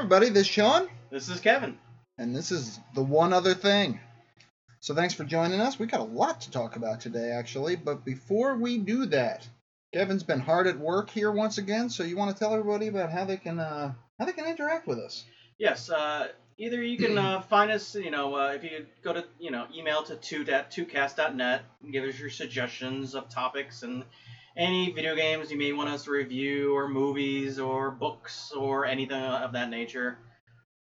everybody, 0.00 0.30
this 0.30 0.46
is 0.46 0.46
Sean, 0.46 0.88
This 1.10 1.28
is 1.28 1.40
Kevin. 1.40 1.78
and 2.16 2.34
this 2.34 2.50
is 2.50 2.80
the 2.94 3.02
one 3.02 3.34
other 3.34 3.52
thing. 3.52 4.00
So 4.80 4.94
thanks 4.94 5.12
for 5.12 5.24
joining 5.24 5.60
us. 5.60 5.78
We 5.78 5.84
got 5.84 6.00
a 6.00 6.04
lot 6.04 6.40
to 6.40 6.50
talk 6.50 6.76
about 6.76 7.02
today, 7.02 7.32
actually. 7.32 7.76
But 7.76 8.02
before 8.02 8.56
we 8.56 8.78
do 8.78 9.04
that, 9.06 9.46
Kevin's 9.92 10.22
been 10.22 10.40
hard 10.40 10.66
at 10.66 10.78
work 10.78 11.10
here 11.10 11.30
once 11.30 11.58
again. 11.58 11.90
So 11.90 12.02
you 12.02 12.16
want 12.16 12.34
to 12.34 12.38
tell 12.38 12.54
everybody 12.54 12.86
about 12.86 13.10
how 13.10 13.26
they 13.26 13.36
can 13.36 13.58
uh, 13.58 13.92
how 14.18 14.24
they 14.24 14.32
can 14.32 14.46
interact 14.46 14.86
with 14.86 14.98
us? 14.98 15.22
Yes, 15.58 15.90
uh, 15.90 16.28
either 16.56 16.82
you 16.82 16.96
can 16.96 17.18
uh, 17.18 17.42
find 17.50 17.70
us, 17.70 17.94
you 17.94 18.10
know, 18.10 18.36
uh, 18.36 18.52
if 18.54 18.64
you 18.64 18.86
go 19.04 19.12
to, 19.12 19.24
you 19.38 19.50
know, 19.50 19.66
email 19.76 20.02
to 20.04 20.16
2.2cast.net 20.16 21.62
and 21.82 21.92
give 21.92 22.04
us 22.04 22.18
your 22.18 22.30
suggestions 22.30 23.14
of 23.14 23.28
topics 23.28 23.82
and 23.82 24.04
any 24.60 24.90
video 24.90 25.16
games 25.16 25.50
you 25.50 25.56
may 25.56 25.72
want 25.72 25.88
us 25.88 26.04
to 26.04 26.10
review, 26.10 26.76
or 26.76 26.86
movies, 26.86 27.58
or 27.58 27.90
books, 27.90 28.52
or 28.52 28.84
anything 28.84 29.16
of 29.16 29.52
that 29.52 29.70
nature. 29.70 30.18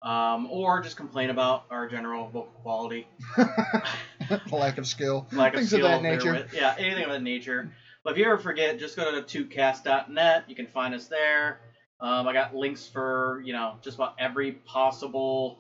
Um, 0.02 0.48
or 0.50 0.82
just 0.82 0.96
complain 0.96 1.30
about 1.30 1.66
our 1.70 1.88
general 1.88 2.28
vocal 2.28 2.52
quality, 2.62 3.06
Lack 4.52 4.78
of 4.78 4.88
skill, 4.88 5.28
lack 5.34 5.54
of 5.54 5.60
things 5.60 5.72
skill, 5.72 5.86
of 5.88 5.92
that 5.92 6.02
nature. 6.02 6.32
therewith. 6.32 6.54
Yeah, 6.54 6.74
anything 6.78 7.04
of 7.04 7.10
that 7.10 7.22
nature. 7.22 7.74
But 8.04 8.12
if 8.12 8.18
you 8.18 8.26
ever 8.26 8.38
forget, 8.38 8.80
just 8.80 8.96
go 8.96 9.20
to 9.20 9.44
tootcast.net. 9.44 10.46
You 10.48 10.56
can 10.56 10.68
find 10.68 10.94
us 10.94 11.08
there. 11.08 11.60
Um, 12.00 12.28
I 12.30 12.34
got 12.34 12.56
links 12.56 12.88
for 12.88 13.42
you 13.44 13.52
know 13.52 13.76
just 13.82 13.96
about 13.96 14.16
every 14.20 14.54
possible 14.54 15.60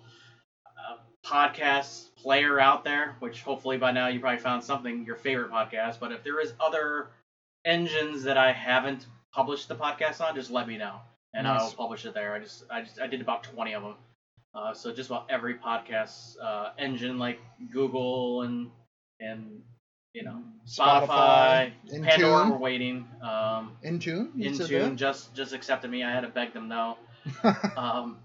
uh, 0.66 0.96
podcast 1.26 2.16
player 2.16 2.62
out 2.62 2.86
there. 2.86 3.18
Which 3.20 3.42
hopefully 3.42 3.78
by 3.78 3.92
now 3.92 4.08
you 4.08 4.22
probably 4.22 4.40
found 4.40 4.64
something 4.64 5.04
your 5.06 5.18
favorite 5.18 5.52
podcast. 5.52 6.00
But 6.00 6.14
if 6.14 6.24
there 6.24 6.40
is 6.40 6.54
other 6.62 7.10
engines 7.66 8.24
that 8.24 8.38
I 8.38 8.52
haven't 8.52 9.06
published 9.34 9.68
the 9.68 9.76
podcast 9.76 10.22
on, 10.22 10.36
just 10.36 10.52
let 10.52 10.68
me 10.68 10.78
know 10.78 11.00
and 11.34 11.46
Nice. 11.46 11.62
I'll 11.62 11.72
publish 11.72 12.06
it 12.06 12.14
there. 12.14 12.34
I 12.34 12.40
just 12.40 12.64
I 12.70 12.82
just 12.82 13.00
I 13.00 13.08
did 13.08 13.22
about 13.22 13.44
20 13.44 13.74
of 13.74 13.84
them. 13.84 13.96
Uh, 14.54 14.74
so 14.74 14.92
just 14.92 15.10
about 15.10 15.28
every 15.30 15.56
podcast 15.56 16.34
uh, 16.44 16.72
engine 16.78 17.20
like 17.20 17.40
Google 17.72 18.44
and 18.44 18.72
and 19.20 19.62
you 20.14 20.24
know 20.24 20.42
Spotify, 20.68 21.72
Spotify, 21.88 22.04
Pandora. 22.04 22.50
We're 22.50 22.58
waiting. 22.58 23.08
Um, 23.22 23.74
Intune, 23.86 24.32
you 24.36 24.54
said 24.56 24.70
Intune 24.70 24.96
just 24.96 25.36
just 25.36 25.54
accepted 25.54 25.92
me. 25.92 26.04
I 26.04 26.12
had 26.12 26.22
to 26.22 26.30
beg 26.30 26.54
them 26.54 26.68
no. 26.68 26.98
that? 27.44 27.74
Um, 27.78 28.18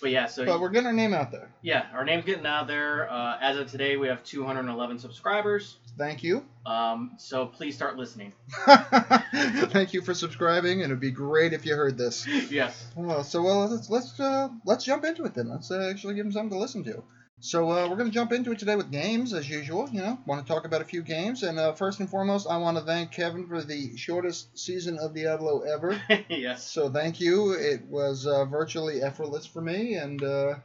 but 0.00 0.10
yeah, 0.10 0.26
so 0.26 0.44
but 0.44 0.60
we're 0.60 0.70
getting 0.70 0.86
our 0.86 0.92
name 0.92 1.14
out 1.14 1.30
there. 1.30 1.50
yeah, 1.62 1.86
our 1.94 2.04
name's 2.04 2.24
getting 2.24 2.46
out 2.46 2.66
there. 2.66 3.10
Uh, 3.10 3.38
as 3.40 3.56
of 3.56 3.70
today, 3.70 3.96
we 3.96 4.08
have 4.08 4.24
211 4.24 4.98
subscribers. 4.98 5.76
Thank 5.98 6.22
you. 6.22 6.44
Um, 6.66 7.12
so 7.18 7.46
please 7.46 7.74
start 7.74 7.96
listening. 7.96 8.32
Thank 8.66 9.92
you 9.92 10.02
for 10.02 10.14
subscribing, 10.14 10.82
and 10.82 10.90
it'd 10.90 11.00
be 11.00 11.10
great 11.10 11.52
if 11.52 11.66
you 11.66 11.74
heard 11.74 11.98
this. 11.98 12.26
yes. 12.50 12.86
Well, 12.96 13.22
so 13.22 13.42
well, 13.42 13.68
let's 13.68 13.90
let's 13.90 14.18
uh, 14.18 14.48
let's 14.64 14.84
jump 14.84 15.04
into 15.04 15.24
it 15.24 15.34
then. 15.34 15.48
Let's 15.48 15.70
uh, 15.70 15.88
actually 15.90 16.14
give 16.14 16.24
them 16.24 16.32
something 16.32 16.50
to 16.50 16.58
listen 16.58 16.84
to. 16.84 17.02
So 17.42 17.70
uh, 17.70 17.88
we're 17.88 17.96
going 17.96 18.10
to 18.10 18.14
jump 18.14 18.32
into 18.32 18.52
it 18.52 18.58
today 18.58 18.76
with 18.76 18.90
games 18.90 19.32
as 19.32 19.48
usual. 19.48 19.88
You 19.90 20.02
know, 20.02 20.18
want 20.26 20.46
to 20.46 20.52
talk 20.52 20.66
about 20.66 20.82
a 20.82 20.84
few 20.84 21.02
games, 21.02 21.42
and 21.42 21.58
uh, 21.58 21.72
first 21.72 21.98
and 21.98 22.08
foremost, 22.08 22.46
I 22.48 22.58
want 22.58 22.76
to 22.76 22.84
thank 22.84 23.12
Kevin 23.12 23.46
for 23.46 23.62
the 23.62 23.96
shortest 23.96 24.58
season 24.58 24.98
of 24.98 25.14
Diablo 25.14 25.60
ever. 25.60 26.00
yes. 26.28 26.70
So 26.70 26.90
thank 26.90 27.18
you. 27.18 27.52
It 27.52 27.86
was 27.86 28.26
uh, 28.26 28.44
virtually 28.44 29.00
effortless 29.00 29.46
for 29.46 29.62
me, 29.62 29.94
and 29.94 30.22
uh, 30.22 30.56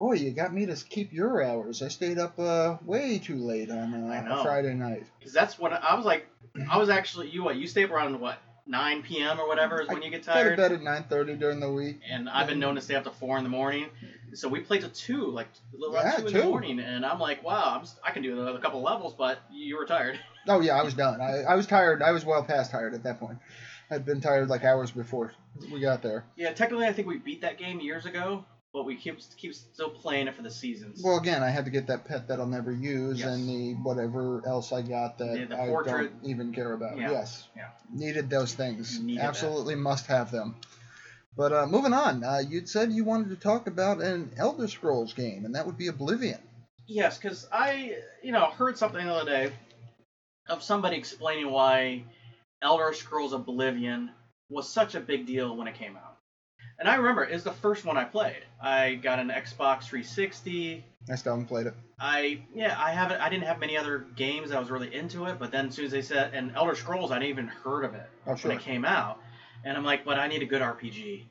boy, 0.00 0.14
you 0.14 0.32
got 0.32 0.52
me 0.52 0.66
to 0.66 0.74
keep 0.74 1.12
your 1.12 1.40
hours. 1.40 1.82
I 1.82 1.88
stayed 1.88 2.18
up 2.18 2.36
uh, 2.36 2.78
way 2.84 3.18
too 3.18 3.36
late 3.36 3.70
on 3.70 3.94
I 4.10 4.18
uh, 4.18 4.22
know. 4.22 4.42
Friday 4.42 4.74
night. 4.74 5.06
Because 5.20 5.32
that's 5.32 5.56
what 5.56 5.72
I 5.72 5.94
was 5.94 6.04
like. 6.04 6.26
I 6.68 6.78
was 6.78 6.88
actually 6.88 7.28
you 7.30 7.44
what 7.44 7.56
you 7.56 7.68
stayed 7.68 7.84
up 7.84 7.90
around 7.92 8.18
what 8.18 8.38
9 8.68 9.02
p.m. 9.02 9.40
or 9.40 9.48
whatever 9.48 9.80
is 9.80 9.88
when 9.88 10.02
you 10.02 10.10
get 10.10 10.24
Go 10.26 10.34
to 10.34 10.40
tired. 10.40 10.56
bed 10.56 10.72
at 10.72 10.80
9:30 10.80 11.38
during 11.38 11.58
the 11.60 11.72
week. 11.72 12.00
and 12.08 12.28
I've 12.28 12.46
been 12.46 12.58
known 12.60 12.74
to 12.74 12.80
stay 12.80 12.94
up 12.94 13.04
to 13.04 13.10
four 13.10 13.38
in 13.38 13.42
the 13.44 13.50
morning. 13.50 13.86
So 14.34 14.46
we 14.48 14.60
played 14.60 14.82
till 14.82 14.90
two, 14.90 15.26
like 15.30 15.48
around 15.74 16.04
Yeah, 16.04 16.16
two 16.16 16.26
in 16.26 16.32
two. 16.34 16.38
the 16.40 16.44
morning, 16.44 16.78
and 16.80 17.04
I'm 17.06 17.18
like, 17.18 17.42
wow, 17.42 17.78
I'm, 17.80 17.86
I 18.04 18.10
can 18.10 18.22
do 18.22 18.38
another 18.40 18.58
couple 18.58 18.82
levels, 18.82 19.14
but 19.16 19.38
you 19.50 19.76
were 19.76 19.86
tired. 19.86 20.18
Oh 20.50 20.60
yeah, 20.60 20.78
I 20.78 20.82
was 20.82 20.94
done. 20.94 21.20
I, 21.20 21.42
I 21.42 21.54
was 21.56 21.66
tired. 21.66 22.00
I 22.02 22.10
was 22.12 22.24
well 22.24 22.42
past 22.42 22.70
tired 22.70 22.94
at 22.94 23.02
that 23.02 23.20
point. 23.20 23.36
I'd 23.90 24.06
been 24.06 24.22
tired 24.22 24.48
like 24.48 24.64
hours 24.64 24.90
before 24.90 25.34
we 25.70 25.78
got 25.80 26.00
there. 26.00 26.24
Yeah, 26.36 26.52
technically, 26.52 26.86
I 26.86 26.92
think 26.94 27.06
we 27.06 27.18
beat 27.18 27.42
that 27.42 27.58
game 27.58 27.80
years 27.80 28.06
ago, 28.06 28.46
but 28.72 28.84
we 28.84 28.96
keep 28.96 29.18
keep 29.36 29.54
still 29.54 29.90
playing 29.90 30.28
it 30.28 30.34
for 30.34 30.42
the 30.42 30.50
seasons. 30.50 31.00
Well, 31.02 31.16
again, 31.18 31.42
I 31.42 31.50
had 31.50 31.64
to 31.64 31.70
get 31.70 31.86
that 31.88 32.04
pet 32.04 32.28
that 32.28 32.38
I'll 32.38 32.46
never 32.46 32.72
use 32.72 33.18
Yes. 33.18 33.28
and 33.28 33.48
the 33.48 33.74
whatever 33.82 34.42
else 34.46 34.72
I 34.72 34.82
got 34.82 35.18
that 35.18 35.38
Yeah, 35.38 35.44
the 35.46 35.60
I 35.60 35.66
portrait. 35.68 36.12
don't 36.20 36.30
even 36.30 36.52
care 36.52 36.72
about. 36.72 36.98
Yeah, 36.98 37.10
Yes. 37.10 37.46
yeah. 37.56 37.68
Needed 37.92 38.28
those 38.30 38.52
things. 38.54 39.00
Needed 39.00 39.20
that. 39.22 39.28
Absolutely 39.28 39.74
must 39.74 40.06
have 40.06 40.30
them. 40.30 40.56
But 41.36 41.52
uh, 41.52 41.66
moving 41.66 41.92
on, 41.92 42.24
uh, 42.24 42.42
you'd 42.46 42.68
said 42.68 42.90
you 42.92 43.04
wanted 43.04 43.30
to 43.30 43.36
talk 43.36 43.68
about 43.68 44.00
an 44.02 44.32
Elder 44.36 44.66
Scrolls 44.66 45.12
game, 45.12 45.44
and 45.44 45.54
that 45.54 45.66
would 45.66 45.78
be 45.78 45.86
Oblivion. 45.86 46.40
Yes, 46.86 47.16
because 47.18 47.46
I, 47.52 47.94
you 48.22 48.32
know, 48.32 48.46
heard 48.46 48.76
something 48.76 49.04
the 49.04 49.12
other 49.12 49.30
day 49.30 49.52
of 50.48 50.62
somebody 50.62 50.96
explaining 50.96 51.50
why 51.50 52.02
Elder 52.60 52.92
Scrolls 52.92 53.32
Oblivion 53.32 54.10
was 54.48 54.68
such 54.68 54.94
a 54.94 55.00
big 55.00 55.26
deal 55.26 55.54
when 55.56 55.68
it 55.68 55.74
came 55.74 55.96
out. 55.96 56.07
And 56.78 56.88
I 56.88 56.94
remember 56.94 57.24
it's 57.24 57.44
the 57.44 57.52
first 57.52 57.84
one 57.84 57.96
I 57.96 58.04
played. 58.04 58.42
I 58.62 58.94
got 58.94 59.18
an 59.18 59.28
Xbox 59.28 59.84
360. 59.84 60.84
I 61.10 61.14
still 61.16 61.32
haven't 61.32 61.46
played 61.46 61.66
it. 61.66 61.74
I 61.98 62.42
yeah, 62.54 62.76
I 62.78 62.92
haven't. 62.92 63.20
I 63.20 63.28
didn't 63.28 63.44
have 63.44 63.58
many 63.58 63.76
other 63.76 64.06
games. 64.14 64.52
I 64.52 64.60
was 64.60 64.70
really 64.70 64.94
into 64.94 65.24
it, 65.26 65.38
but 65.38 65.50
then 65.50 65.68
as 65.68 65.74
soon 65.74 65.86
as 65.86 65.90
they 65.90 66.02
said 66.02 66.34
and 66.34 66.52
Elder 66.54 66.74
Scrolls, 66.76 67.10
I 67.10 67.18
didn't 67.18 67.30
even 67.30 67.46
heard 67.48 67.84
of 67.84 67.94
it 67.94 68.08
Oh, 68.26 68.36
sure. 68.36 68.50
when 68.50 68.58
it 68.58 68.62
came 68.62 68.84
out, 68.84 69.18
and 69.64 69.76
I'm 69.76 69.84
like, 69.84 70.04
but 70.04 70.18
I 70.18 70.28
need 70.28 70.42
a 70.42 70.46
good 70.46 70.62
RPG, 70.62 71.24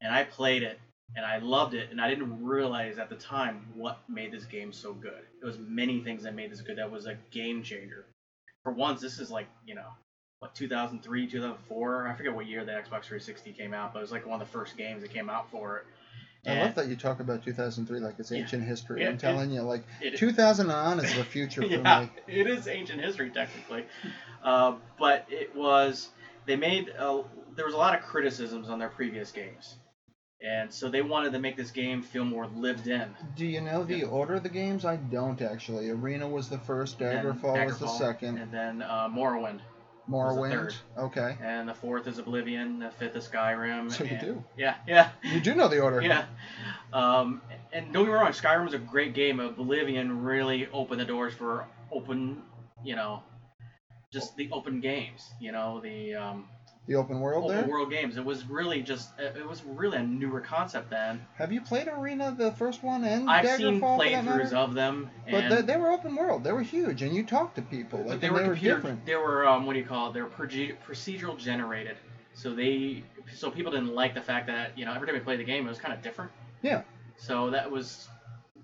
and 0.00 0.14
I 0.14 0.24
played 0.24 0.62
it 0.62 0.78
and 1.14 1.24
I 1.24 1.38
loved 1.38 1.74
it, 1.74 1.90
and 1.92 2.00
I 2.00 2.10
didn't 2.10 2.44
realize 2.44 2.98
at 2.98 3.08
the 3.08 3.14
time 3.16 3.64
what 3.74 4.00
made 4.08 4.32
this 4.32 4.44
game 4.44 4.72
so 4.72 4.92
good. 4.92 5.22
It 5.40 5.44
was 5.46 5.56
many 5.58 6.00
things 6.02 6.24
that 6.24 6.34
made 6.34 6.50
this 6.50 6.60
good. 6.62 6.78
That 6.78 6.90
was 6.90 7.06
a 7.06 7.16
game 7.30 7.62
changer. 7.62 8.06
For 8.64 8.72
once, 8.72 9.00
this 9.00 9.18
is 9.20 9.30
like 9.30 9.46
you 9.66 9.74
know. 9.74 9.88
What 10.46 10.54
2003, 10.54 11.26
2004? 11.26 12.06
I 12.06 12.14
forget 12.14 12.32
what 12.32 12.46
year 12.46 12.64
the 12.64 12.70
Xbox 12.70 13.06
360 13.06 13.52
came 13.52 13.74
out, 13.74 13.92
but 13.92 13.98
it 13.98 14.02
was 14.02 14.12
like 14.12 14.24
one 14.26 14.40
of 14.40 14.46
the 14.46 14.52
first 14.52 14.76
games 14.76 15.02
that 15.02 15.12
came 15.12 15.28
out 15.28 15.50
for 15.50 15.78
it. 15.78 15.84
I 16.48 16.60
love 16.62 16.76
that 16.76 16.86
you 16.86 16.94
talk 16.94 17.18
about 17.18 17.42
2003 17.42 17.98
like 17.98 18.14
it's 18.20 18.30
Yeah. 18.30 18.38
ancient 18.42 18.62
history. 18.62 19.02
Yeah, 19.02 19.08
I'm 19.08 19.18
telling 19.18 19.50
you, 19.50 19.62
like 19.62 19.82
it- 20.00 20.16
2000 20.16 20.70
on 20.70 21.00
is 21.00 21.12
the 21.16 21.24
future 21.34 21.62
for 21.62 21.66
yeah, 21.68 22.02
me. 22.02 22.10
it 22.28 22.46
is 22.46 22.68
ancient 22.68 23.00
history 23.00 23.30
technically, 23.30 23.86
uh, 24.44 24.74
but 25.00 25.24
it 25.28 25.56
was 25.56 26.10
they 26.44 26.54
made 26.54 26.90
uh, 26.96 27.22
there 27.56 27.64
was 27.64 27.74
a 27.74 27.78
lot 27.78 27.96
of 27.96 28.02
criticisms 28.02 28.68
on 28.68 28.78
their 28.78 28.88
previous 28.88 29.32
games, 29.32 29.74
and 30.40 30.72
so 30.72 30.88
they 30.88 31.02
wanted 31.02 31.32
to 31.32 31.40
make 31.40 31.56
this 31.56 31.72
game 31.72 32.02
feel 32.02 32.24
more 32.24 32.46
lived 32.46 32.86
in. 32.86 33.12
Do 33.34 33.44
you 33.44 33.60
know 33.60 33.82
the 33.82 33.96
Yeah. 33.96 34.04
order 34.04 34.34
of 34.34 34.44
the 34.44 34.48
games? 34.48 34.84
I 34.84 34.94
don't 34.94 35.42
actually. 35.42 35.88
Arena 35.90 36.28
was 36.28 36.48
the 36.48 36.58
first, 36.58 37.00
And 37.00 37.10
then 37.26 37.34
Daggerfall 37.34 37.64
was 37.66 37.78
the 37.80 37.88
second, 37.88 38.38
and 38.38 38.52
then 38.52 38.82
uh, 38.82 39.08
Morrowind, 39.08 39.58
Morrowind. 40.08 40.74
Okay. 40.96 41.36
and 41.40 41.68
the 41.68 41.74
fourth 41.74 42.06
is 42.06 42.18
Oblivion, 42.18 42.78
the 42.78 42.90
fifth 42.90 43.16
is 43.16 43.26
Skyrim. 43.26 43.90
So 43.92 44.04
you 44.04 44.16
do. 44.18 44.44
Yeah, 44.56 44.74
yeah. 44.86 45.08
You 45.22 45.40
do 45.40 45.54
know 45.54 45.68
the 45.68 45.80
order. 45.80 46.00
Yeah. 46.00 46.24
Um, 46.92 47.40
and 47.72 47.92
don't 47.92 48.04
get 48.04 48.10
me 48.10 48.14
wrong, 48.14 48.30
Skyrim 48.30 48.64
was 48.64 48.74
a 48.74 48.78
great 48.78 49.12
game. 49.12 49.40
Oblivion 49.40 50.22
really 50.22 50.66
opened 50.72 51.00
the 51.00 51.04
doors 51.04 51.32
for 51.34 51.64
open, 51.90 52.42
you 52.84 52.94
know, 52.94 53.22
just 54.12 54.36
the 54.36 54.48
open 54.52 54.80
games. 54.80 55.22
You 55.40 55.52
know, 55.52 55.80
the 55.80 56.14
um, 56.14 56.46
The 56.86 56.94
open 56.94 57.20
world 57.20 57.44
open 57.44 57.56
there. 57.56 57.68
world 57.68 57.90
games. 57.90 58.16
It 58.16 58.24
was 58.24 58.46
really 58.46 58.80
just, 58.80 59.10
it 59.18 59.46
was 59.46 59.64
really 59.64 59.98
a 59.98 60.02
newer 60.02 60.40
concept 60.40 60.88
then. 60.88 61.26
Have 61.34 61.52
you 61.52 61.60
played 61.60 61.88
Arena, 61.88 62.34
the 62.36 62.52
first 62.52 62.84
one, 62.84 63.02
and 63.02 63.28
I've 63.28 63.44
Daggerfall 63.44 63.58
seen 63.58 63.80
playthroughs 63.80 64.52
of 64.52 64.74
them, 64.74 65.10
But 65.28 65.48
they, 65.48 65.62
they 65.62 65.76
were 65.76 65.90
open 65.90 66.14
world. 66.14 66.44
They 66.44 66.52
were 66.52 66.62
huge, 66.62 67.02
and 67.02 67.14
you 67.14 67.24
talked 67.24 67.56
to 67.56 67.62
people. 67.62 67.98
Like, 68.00 68.08
but 68.08 68.20
they 68.20 68.30
were 68.30 68.38
they 68.38 68.48
were 68.48 68.54
computer, 68.54 68.76
different. 68.76 69.06
they 69.06 69.16
were 69.16 69.46
um, 69.46 69.66
what 69.66 69.72
do 69.72 69.80
you 69.80 69.84
call 69.84 70.10
it? 70.10 70.14
They 70.14 70.22
were 70.22 70.28
procedural 70.28 71.36
generated. 71.36 71.96
So 72.34 72.54
they, 72.54 73.02
so 73.34 73.50
people 73.50 73.72
didn't 73.72 73.94
like 73.94 74.14
the 74.14 74.20
fact 74.20 74.46
that 74.46 74.78
you 74.78 74.84
know 74.84 74.92
every 74.92 75.06
time 75.08 75.14
we 75.14 75.20
played 75.20 75.40
the 75.40 75.44
game, 75.44 75.66
it 75.66 75.68
was 75.68 75.78
kind 75.78 75.92
of 75.92 76.02
different. 76.02 76.30
Yeah. 76.62 76.82
So 77.16 77.50
that 77.50 77.70
was 77.70 78.08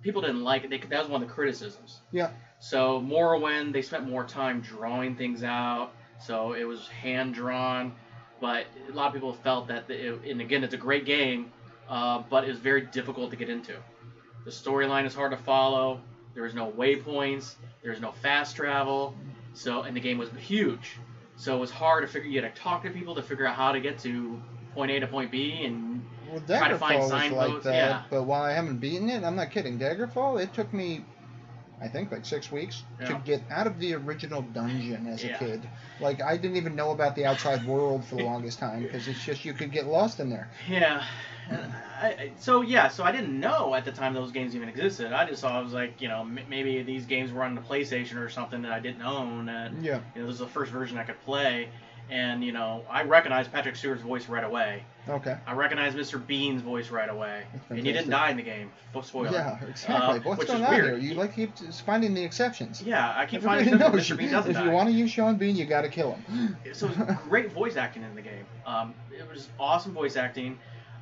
people 0.02 0.20
didn't 0.20 0.42
like 0.42 0.64
it. 0.64 0.70
They, 0.70 0.78
that 0.78 0.98
was 1.00 1.08
one 1.08 1.22
of 1.22 1.28
the 1.28 1.34
criticisms. 1.34 2.00
Yeah. 2.12 2.30
So 2.60 3.00
Morrowind, 3.00 3.72
they 3.72 3.82
spent 3.82 4.08
more 4.08 4.24
time 4.24 4.60
drawing 4.60 5.16
things 5.16 5.42
out, 5.42 5.92
so 6.20 6.52
it 6.52 6.64
was 6.64 6.86
hand 6.88 7.34
drawn. 7.34 7.94
But 8.42 8.66
a 8.90 8.92
lot 8.92 9.06
of 9.06 9.12
people 9.14 9.32
felt 9.34 9.68
that, 9.68 9.88
it, 9.88 10.20
and 10.28 10.40
again, 10.40 10.64
it's 10.64 10.74
a 10.74 10.76
great 10.88 11.04
game, 11.04 11.52
uh, 11.88 12.24
but 12.28 12.42
it 12.42 12.48
was 12.48 12.58
very 12.58 12.80
difficult 12.80 13.30
to 13.30 13.36
get 13.36 13.48
into. 13.48 13.72
The 14.44 14.50
storyline 14.50 15.06
is 15.06 15.14
hard 15.14 15.30
to 15.30 15.36
follow. 15.36 16.00
There 16.34 16.42
was 16.42 16.52
no 16.52 16.68
waypoints. 16.72 17.54
There 17.82 17.92
was 17.92 18.00
no 18.00 18.10
fast 18.10 18.56
travel. 18.56 19.14
So, 19.54 19.82
and 19.82 19.94
the 19.94 20.00
game 20.00 20.18
was 20.18 20.28
huge. 20.40 20.98
So 21.36 21.56
it 21.56 21.60
was 21.60 21.70
hard 21.70 22.04
to 22.04 22.12
figure. 22.12 22.28
You 22.28 22.42
had 22.42 22.52
to 22.52 22.60
talk 22.60 22.82
to 22.82 22.90
people 22.90 23.14
to 23.14 23.22
figure 23.22 23.46
out 23.46 23.54
how 23.54 23.70
to 23.70 23.80
get 23.80 24.00
to 24.00 24.42
point 24.74 24.90
A 24.90 24.98
to 24.98 25.06
point 25.06 25.30
B, 25.30 25.64
and 25.64 26.04
Well, 26.28 26.42
try 26.44 26.66
to 26.66 26.78
find 26.78 26.98
was 26.98 27.12
like 27.12 27.30
signposts, 27.30 27.64
that, 27.64 27.74
yeah. 27.74 28.02
but 28.10 28.24
while 28.24 28.42
I 28.42 28.52
haven't 28.52 28.78
beaten 28.78 29.08
it, 29.08 29.22
I'm 29.22 29.36
not 29.36 29.52
kidding. 29.52 29.78
Daggerfall, 29.78 30.42
it 30.42 30.52
took 30.52 30.72
me 30.72 31.04
I 31.82 31.88
think 31.88 32.12
like 32.12 32.24
six 32.24 32.52
weeks 32.52 32.84
to 33.06 33.20
get 33.24 33.42
out 33.50 33.66
of 33.66 33.78
the 33.80 33.94
original 33.94 34.40
dungeon 34.42 35.06
as 35.08 35.24
a 35.24 35.28
Yeah. 35.28 35.38
kid. 35.38 35.68
Like 36.00 36.22
I 36.22 36.36
didn't 36.36 36.56
even 36.56 36.76
know 36.76 36.90
about 36.92 37.16
the 37.16 37.26
outside 37.26 37.66
world 37.66 38.04
for 38.04 38.14
the 38.14 38.22
longest 38.22 38.58
time 38.60 38.82
because 38.82 39.08
it's 39.08 39.24
just 39.24 39.44
you 39.44 39.52
could 39.52 39.72
get 39.72 39.86
lost 39.86 40.20
in 40.20 40.30
there. 40.30 40.48
Yeah. 40.68 41.02
I, 41.50 42.30
so 42.38 42.62
yeah, 42.62 42.88
so 42.88 43.04
I 43.04 43.12
didn't 43.12 43.38
know 43.38 43.74
at 43.74 43.84
the 43.84 43.92
time 43.92 44.14
those 44.14 44.32
games 44.32 44.54
even 44.56 44.68
existed. 44.68 45.12
I 45.12 45.26
just 45.28 45.40
saw 45.40 45.58
I 45.58 45.62
was 45.62 45.72
like, 45.72 46.00
you 46.00 46.08
know, 46.08 46.20
m- 46.20 46.38
maybe 46.48 46.82
these 46.82 47.04
games 47.06 47.32
were 47.32 47.42
on 47.42 47.54
the 47.54 47.60
PlayStation 47.60 48.16
or 48.16 48.28
something 48.28 48.62
that 48.62 48.72
I 48.72 48.80
didn't 48.80 49.02
own, 49.02 49.48
and 49.48 49.84
Yeah. 49.84 50.00
you 50.14 50.22
know, 50.22 50.26
this 50.26 50.26
was 50.26 50.38
the 50.38 50.46
first 50.46 50.72
version 50.72 50.98
I 50.98 51.04
could 51.04 51.20
play. 51.24 51.68
And 52.10 52.44
you 52.44 52.52
know, 52.52 52.84
I 52.90 53.02
recognized 53.04 53.50
Patrick 53.52 53.76
Stewart's 53.76 54.02
voice 54.02 54.28
right 54.28 54.44
away. 54.44 54.84
Okay. 55.08 55.36
I 55.46 55.54
recognized 55.54 55.96
Mr. 55.96 56.24
Bean's 56.24 56.62
voice 56.62 56.90
right 56.90 57.08
away. 57.08 57.44
And 57.70 57.78
he 57.78 57.92
didn't 57.92 58.10
die 58.10 58.30
in 58.30 58.36
the 58.36 58.42
game. 58.42 58.70
Spoiler. 59.02 59.30
Yeah, 59.32 59.58
exactly. 59.64 60.18
Uh, 60.18 60.20
What's 60.22 60.44
going 60.44 60.62
on 60.64 60.72
here? 60.74 60.96
You 60.98 61.14
like 61.14 61.34
keep 61.34 61.56
finding 61.86 62.14
the 62.14 62.22
exceptions. 62.22 62.82
Yeah, 62.82 63.12
I 63.16 63.24
keep 63.26 63.38
Everybody 63.38 63.64
finding 63.70 63.80
knows 63.80 64.08
Mr. 64.08 64.16
Bean 64.16 64.30
doesn't 64.30 64.50
if 64.50 64.56
die. 64.58 64.64
you 64.64 64.70
want 64.70 64.88
to 64.90 64.94
use 64.94 65.10
Sean 65.10 65.36
Bean, 65.36 65.56
you 65.56 65.64
got 65.64 65.82
to 65.82 65.88
kill 65.88 66.12
him. 66.12 66.56
so 66.72 66.86
it 66.88 66.98
was 66.98 67.16
great 67.28 67.50
voice 67.52 67.76
acting 67.76 68.02
in 68.02 68.14
the 68.14 68.22
game. 68.22 68.44
Um, 68.66 68.94
it 69.10 69.28
was 69.28 69.48
awesome 69.58 69.92
voice 69.92 70.16
acting. 70.16 70.58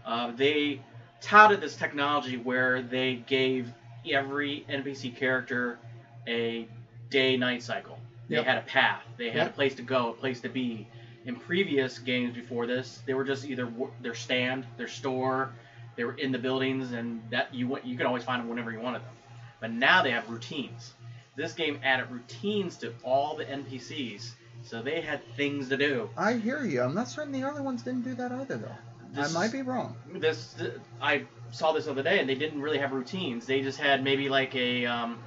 Uh, 0.06 0.30
they 0.30 0.80
touted 1.20 1.60
this 1.60 1.76
technology 1.76 2.36
where 2.38 2.80
they 2.80 3.16
gave 3.26 3.68
every 4.10 4.64
NPC 4.70 5.14
character 5.14 5.78
a 6.26 6.66
day-night 7.10 7.62
cycle. 7.62 7.98
They 8.30 8.36
Yep. 8.36 8.44
had 8.46 8.58
a 8.58 8.62
path. 8.62 9.02
They 9.18 9.26
had 9.30 9.38
Yep. 9.38 9.46
a 9.48 9.50
place 9.50 9.74
to 9.74 9.82
go, 9.82 10.10
a 10.10 10.12
place 10.14 10.40
to 10.42 10.48
be. 10.48 10.86
In 11.26 11.36
previous 11.36 11.98
games 11.98 12.34
before 12.34 12.66
this, 12.66 13.02
they 13.04 13.12
were 13.12 13.24
just 13.24 13.44
either 13.44 13.68
their 14.00 14.14
stand, 14.14 14.64
their 14.78 14.88
store, 14.88 15.50
they 15.96 16.04
were 16.04 16.14
in 16.14 16.32
the 16.32 16.38
buildings, 16.38 16.92
and 16.92 17.20
that 17.30 17.52
you 17.52 17.66
went, 17.68 17.84
you 17.84 17.96
could 17.96 18.06
always 18.06 18.24
find 18.24 18.40
them 18.40 18.48
whenever 18.48 18.70
you 18.70 18.80
wanted 18.80 19.00
them. 19.02 19.12
But 19.60 19.72
now 19.72 20.00
they 20.02 20.12
have 20.12 20.30
routines. 20.30 20.94
This 21.36 21.52
game 21.52 21.78
added 21.82 22.06
routines 22.10 22.76
to 22.78 22.94
all 23.02 23.34
the 23.36 23.44
NPCs, 23.44 24.32
so 24.62 24.80
they 24.80 25.00
had 25.02 25.20
things 25.36 25.68
to 25.68 25.76
do. 25.76 26.08
I 26.16 26.34
hear 26.34 26.64
you. 26.64 26.80
I'm 26.82 26.94
not 26.94 27.08
certain 27.08 27.32
the 27.32 27.42
other 27.44 27.62
ones 27.62 27.82
didn't 27.82 28.04
do 28.04 28.14
that 28.14 28.32
either, 28.32 28.56
though. 28.56 28.76
This- 29.12 29.34
I 29.34 29.38
might 29.38 29.52
be 29.52 29.62
wrong. 29.62 29.96
This 30.14 30.54
I 31.02 31.24
saw 31.50 31.72
this 31.72 31.84
the 31.86 31.90
other 31.90 32.02
day, 32.02 32.20
and 32.20 32.28
they 32.28 32.34
didn't 32.36 32.60
really 32.62 32.78
have 32.78 32.92
routines. 32.92 33.44
They 33.44 33.60
just 33.60 33.78
had 33.78 34.02
maybe 34.04 34.28
like 34.28 34.54
a 34.54 34.86
um, 34.86 35.18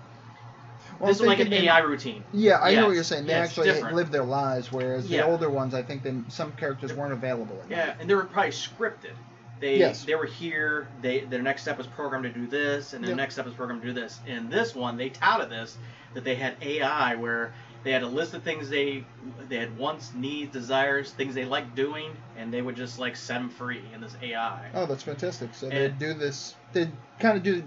Well, 0.99 1.09
this 1.09 1.19
I'm 1.21 1.27
like 1.27 1.39
an 1.39 1.49
they- 1.49 1.67
AI 1.67 1.79
routine. 1.79 2.23
Yeah, 2.33 2.59
I 2.61 2.75
know 2.75 2.87
what 2.87 2.95
you're 2.95 3.03
saying. 3.03 3.25
They 3.25 3.33
yeah, 3.33 3.39
actually 3.39 3.71
lived 3.93 4.11
their 4.11 4.23
lives, 4.23 4.71
whereas 4.71 5.07
Yeah. 5.09 5.21
the 5.23 5.27
older 5.27 5.49
ones, 5.49 5.73
I 5.73 5.81
think, 5.83 6.03
they, 6.03 6.13
some 6.29 6.51
characters 6.53 6.93
weren't 6.93 7.13
available. 7.13 7.61
in 7.65 7.71
Yeah, 7.71 7.95
and 7.99 8.09
they 8.09 8.13
were 8.15 8.25
probably 8.25 8.51
scripted. 8.51 9.13
They 9.59 9.77
Yes. 9.79 10.03
they 10.03 10.15
were 10.15 10.25
here. 10.25 10.87
They 11.01 11.21
their 11.21 11.41
next 11.41 11.61
step 11.61 11.77
was 11.77 11.87
programmed 11.87 12.25
to 12.25 12.31
do 12.31 12.47
this, 12.47 12.93
and 12.93 13.01
their 13.03 13.11
Yep. 13.11 13.17
next 13.17 13.33
step 13.35 13.45
was 13.45 13.53
programmed 13.53 13.81
to 13.83 13.87
do 13.87 13.93
this. 13.93 14.19
In 14.27 14.49
this 14.49 14.75
one, 14.75 14.97
they 14.97 15.09
touted 15.09 15.49
this 15.49 15.77
that 16.15 16.23
they 16.25 16.35
had 16.35 16.55
AI 16.61 17.15
where 17.15 17.53
they 17.83 17.91
had 17.91 18.03
a 18.03 18.07
list 18.07 18.33
of 18.33 18.43
things 18.43 18.69
they 18.69 19.05
they 19.47 19.55
had 19.57 19.77
wants, 19.77 20.11
needs, 20.13 20.51
desires, 20.51 21.11
things 21.11 21.33
they 21.33 21.45
liked 21.45 21.75
doing, 21.75 22.11
and 22.37 22.53
they 22.53 22.61
would 22.61 22.75
just 22.75 22.99
like 22.99 23.15
set 23.15 23.35
them 23.39 23.49
free 23.49 23.81
in 23.93 24.01
this 24.01 24.15
AI. 24.21 24.69
Oh, 24.73 24.85
that's 24.85 25.03
fantastic. 25.03 25.53
So 25.53 25.69
they 25.69 25.87
do 25.87 26.13
this. 26.13 26.55
They 26.73 26.89
kind 27.19 27.37
of 27.37 27.43
do 27.43 27.63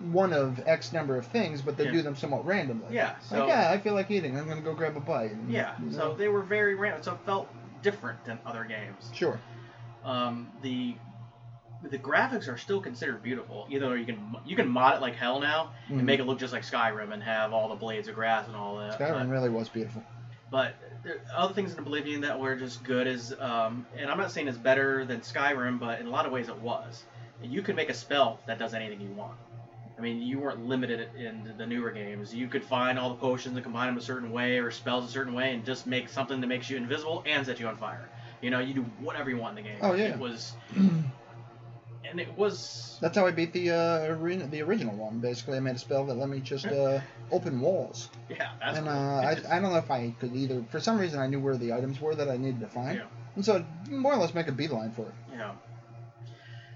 one 0.00 0.32
of 0.32 0.60
X 0.66 0.92
number 0.92 1.16
of 1.16 1.26
things, 1.26 1.62
but 1.62 1.76
they 1.76 1.84
Yeah. 1.84 1.92
do 1.92 2.02
them 2.02 2.16
somewhat 2.16 2.44
randomly. 2.46 2.94
Yeah, 2.94 3.18
so 3.20 3.40
like, 3.40 3.48
yeah, 3.48 3.70
I 3.70 3.78
feel 3.78 3.94
like 3.94 4.10
eating. 4.10 4.36
I'm 4.38 4.48
gonna 4.48 4.60
go 4.60 4.74
grab 4.74 4.96
a 4.96 5.00
bite. 5.00 5.32
and, 5.32 5.50
yeah, 5.50 5.74
you 5.82 5.92
so 5.92 6.14
they 6.14 6.28
were 6.28 6.42
very 6.42 6.74
random. 6.74 7.02
So 7.02 7.12
it 7.12 7.18
felt 7.24 7.48
different 7.82 8.24
than 8.24 8.38
other 8.46 8.64
games. 8.64 9.10
sure. 9.12 9.40
um, 10.04 10.50
the 10.62 10.94
the 11.90 11.98
graphics 11.98 12.46
are 12.48 12.56
still 12.56 12.80
considered 12.80 13.22
beautiful. 13.22 13.66
Either 13.68 13.96
you 13.96 14.04
can 14.06 14.36
you 14.44 14.54
can 14.54 14.68
mod 14.68 14.94
it 14.94 15.00
like 15.00 15.16
hell 15.16 15.40
now 15.40 15.72
and 15.88 16.04
make 16.06 16.20
it 16.20 16.24
look 16.24 16.38
just 16.38 16.52
like 16.52 16.62
Skyrim 16.62 17.12
and 17.12 17.22
have 17.22 17.52
all 17.52 17.68
the 17.68 17.74
blades 17.74 18.06
of 18.08 18.14
grass 18.14 18.46
and 18.46 18.54
all 18.54 18.76
that. 18.78 18.98
Skyrim 18.98 19.28
really 19.30 19.48
was 19.50 19.68
beautiful. 19.68 20.02
But, 20.50 20.76
but 21.02 21.20
other 21.34 21.54
things 21.54 21.72
in 21.72 21.78
Oblivion 21.80 22.20
that 22.20 22.38
were 22.38 22.54
just 22.54 22.84
good 22.84 23.06
is, 23.06 23.34
um, 23.40 23.86
and 23.96 24.10
I'm 24.10 24.18
not 24.18 24.30
saying 24.30 24.46
it's 24.48 24.58
better 24.58 25.04
than 25.04 25.20
Skyrim, 25.22 25.80
but 25.80 25.98
in 25.98 26.06
a 26.06 26.10
lot 26.10 26.26
of 26.26 26.30
ways 26.30 26.48
it 26.48 26.58
was. 26.58 27.04
You 27.42 27.62
can 27.62 27.74
make 27.74 27.88
a 27.90 27.94
spell 27.94 28.38
that 28.46 28.58
does 28.58 28.74
anything 28.74 29.00
you 29.00 29.10
want. 29.10 29.34
I 30.02 30.04
mean, 30.04 30.20
you 30.20 30.40
weren't 30.40 30.66
limited 30.66 31.10
in 31.16 31.54
the 31.56 31.64
newer 31.64 31.92
games. 31.92 32.34
You 32.34 32.48
could 32.48 32.64
find 32.64 32.98
all 32.98 33.10
the 33.10 33.14
potions 33.14 33.54
and 33.54 33.62
combine 33.62 33.86
them 33.86 33.96
a 33.96 34.00
certain 34.00 34.32
way 34.32 34.58
or 34.58 34.72
spells 34.72 35.04
a 35.04 35.08
certain 35.08 35.32
way 35.32 35.54
and 35.54 35.64
just 35.64 35.86
make 35.86 36.08
something 36.08 36.40
that 36.40 36.48
makes 36.48 36.68
you 36.68 36.76
invisible 36.76 37.22
and 37.24 37.46
set 37.46 37.60
you 37.60 37.68
on 37.68 37.76
fire. 37.76 38.08
You 38.40 38.50
know, 38.50 38.58
you 38.58 38.74
do 38.74 38.82
whatever 38.98 39.30
you 39.30 39.36
want 39.36 39.56
in 39.56 39.64
the 39.64 39.70
game. 39.70 39.78
Oh, 39.80 39.92
yeah. 39.92 40.06
It 40.06 40.18
was 40.18 40.54
and 40.76 42.18
it 42.18 42.36
was 42.36 42.98
That's 43.00 43.16
how 43.16 43.26
I 43.26 43.30
beat 43.30 43.52
the 43.52 43.70
uh, 43.70 44.46
the 44.50 44.60
original 44.62 44.96
one. 44.96 45.20
Basically, 45.20 45.56
I 45.56 45.60
made 45.60 45.76
a 45.76 45.78
spell 45.78 46.04
that 46.06 46.14
let 46.14 46.28
me 46.28 46.40
just 46.40 46.66
uh, 46.66 46.98
open 47.30 47.60
walls. 47.60 48.10
yeah, 48.28 48.48
that's 48.58 48.78
and 48.78 48.88
cool. 48.88 48.96
uh, 48.96 49.20
I, 49.22 49.56
I 49.56 49.60
don't 49.60 49.70
know 49.70 49.76
if 49.76 49.90
I 49.92 50.12
could 50.18 50.34
either. 50.34 50.64
For 50.70 50.80
some 50.80 50.98
reason, 50.98 51.20
I 51.20 51.28
knew 51.28 51.38
where 51.38 51.56
the 51.56 51.72
items 51.72 52.00
were 52.00 52.16
that 52.16 52.28
I 52.28 52.38
needed 52.38 52.58
to 52.58 52.66
find, 52.66 52.98
Yeah. 52.98 53.04
and 53.36 53.44
so 53.44 53.54
I'd 53.54 53.92
more 53.92 54.14
or 54.14 54.16
less 54.16 54.34
make 54.34 54.48
a 54.48 54.52
beeline 54.52 54.90
for 54.90 55.02
it. 55.02 55.14
Yeah. 55.32 55.52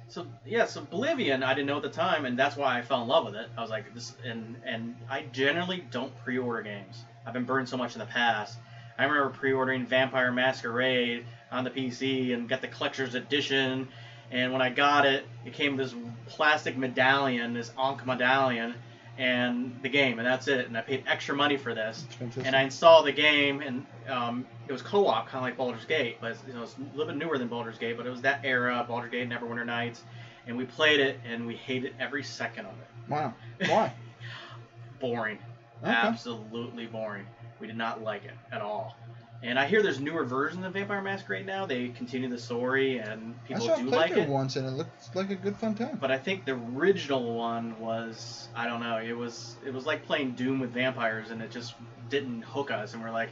So 0.08 0.26
yeah, 0.44 0.66
so 0.66 0.82
Oblivion 0.82 1.42
I 1.42 1.54
didn't 1.54 1.66
know 1.66 1.76
at 1.76 1.82
the 1.82 1.88
time, 1.88 2.24
and 2.26 2.38
that's 2.38 2.56
why 2.56 2.78
I 2.78 2.82
fell 2.82 3.02
in 3.02 3.08
love 3.08 3.24
with 3.24 3.34
it. 3.34 3.48
I 3.56 3.60
was 3.60 3.70
like 3.70 3.92
this, 3.92 4.14
and 4.24 4.56
and 4.64 4.96
I 5.10 5.22
generally 5.32 5.84
don't 5.90 6.16
pre-order 6.24 6.62
games. 6.62 7.04
I've 7.26 7.32
been 7.32 7.44
burned 7.44 7.68
so 7.68 7.76
much 7.76 7.94
in 7.94 7.98
the 7.98 8.06
past. 8.06 8.58
I 8.98 9.04
remember 9.04 9.30
pre-ordering 9.30 9.84
Vampire 9.84 10.32
Masquerade 10.32 11.26
on 11.50 11.64
the 11.64 11.70
PC 11.70 12.32
and 12.32 12.48
got 12.48 12.60
the 12.62 12.68
collector's 12.68 13.14
edition. 13.14 13.88
And 14.30 14.52
when 14.52 14.62
I 14.62 14.70
got 14.70 15.06
it, 15.06 15.24
it 15.44 15.52
came 15.52 15.76
with 15.76 15.90
this 15.90 15.98
plastic 16.26 16.76
medallion, 16.76 17.54
this 17.54 17.70
Ankh 17.78 18.04
medallion, 18.06 18.74
and 19.18 19.78
the 19.82 19.88
game, 19.88 20.18
and 20.18 20.26
that's 20.26 20.48
it. 20.48 20.66
And 20.66 20.76
I 20.76 20.82
paid 20.82 21.04
extra 21.06 21.34
money 21.34 21.56
for 21.56 21.74
this. 21.74 22.04
And 22.46 22.54
I 22.56 22.62
installed 22.62 23.06
the 23.06 23.12
game, 23.12 23.60
and 23.62 23.86
um, 24.08 24.46
it 24.68 24.72
was 24.72 24.82
co-op, 24.82 25.26
kind 25.28 25.36
of 25.38 25.42
like 25.42 25.56
Baldur's 25.56 25.84
Gate, 25.86 26.18
but 26.20 26.32
it's, 26.32 26.40
you 26.46 26.52
know, 26.54 26.62
it's 26.62 26.76
a 26.76 26.96
little 26.96 27.06
bit 27.12 27.16
newer 27.16 27.38
than 27.38 27.48
Baldur's 27.48 27.78
Gate. 27.78 27.96
But 27.96 28.06
it 28.06 28.10
was 28.10 28.22
that 28.22 28.40
era, 28.44 28.84
Baldur's 28.86 29.10
Gate, 29.10 29.28
Neverwinter 29.28 29.64
Nights, 29.66 30.02
and 30.46 30.56
we 30.56 30.64
played 30.64 31.00
it, 31.00 31.18
and 31.26 31.46
we 31.46 31.56
hated 31.56 31.94
every 31.98 32.22
second 32.22 32.66
of 32.66 32.72
it. 32.72 33.10
wow. 33.10 33.32
Why? 33.66 33.92
Boring, 35.00 35.38
Okay. 35.82 35.92
absolutely 35.92 36.86
boring. 36.86 37.26
We 37.60 37.66
did 37.66 37.76
not 37.76 38.02
like 38.02 38.24
it 38.24 38.34
at 38.52 38.60
all. 38.62 38.96
And 39.42 39.58
I 39.58 39.66
hear 39.66 39.82
there's 39.82 40.00
newer 40.00 40.24
versions 40.24 40.64
of 40.64 40.72
Vampire 40.72 41.02
Masquerade 41.02 41.46
now. 41.46 41.66
They 41.66 41.88
continue 41.88 42.28
the 42.28 42.38
story, 42.38 42.98
and 42.98 43.34
I 43.44 43.48
people 43.48 43.70
a 43.70 43.76
do 43.76 43.84
like 43.84 44.12
it. 44.12 44.28
once, 44.28 44.56
and 44.56 44.66
it 44.66 44.72
looked 44.72 45.14
like 45.14 45.30
a 45.30 45.34
good 45.34 45.56
fun 45.56 45.74
time. 45.74 45.98
But 46.00 46.10
I 46.10 46.18
think 46.18 46.44
the 46.44 46.54
original 46.54 47.34
one 47.34 47.78
was 47.78 48.48
I 48.54 48.66
don't 48.66 48.80
know. 48.80 48.96
It 48.98 49.12
was 49.12 49.56
it 49.64 49.72
was 49.72 49.84
like 49.86 50.06
playing 50.06 50.32
Doom 50.32 50.58
with 50.58 50.72
vampires, 50.72 51.30
and 51.30 51.42
it 51.42 51.50
just 51.50 51.74
didn't 52.08 52.42
hook 52.42 52.70
us. 52.70 52.94
And 52.94 53.02
we're 53.02 53.10
like, 53.10 53.30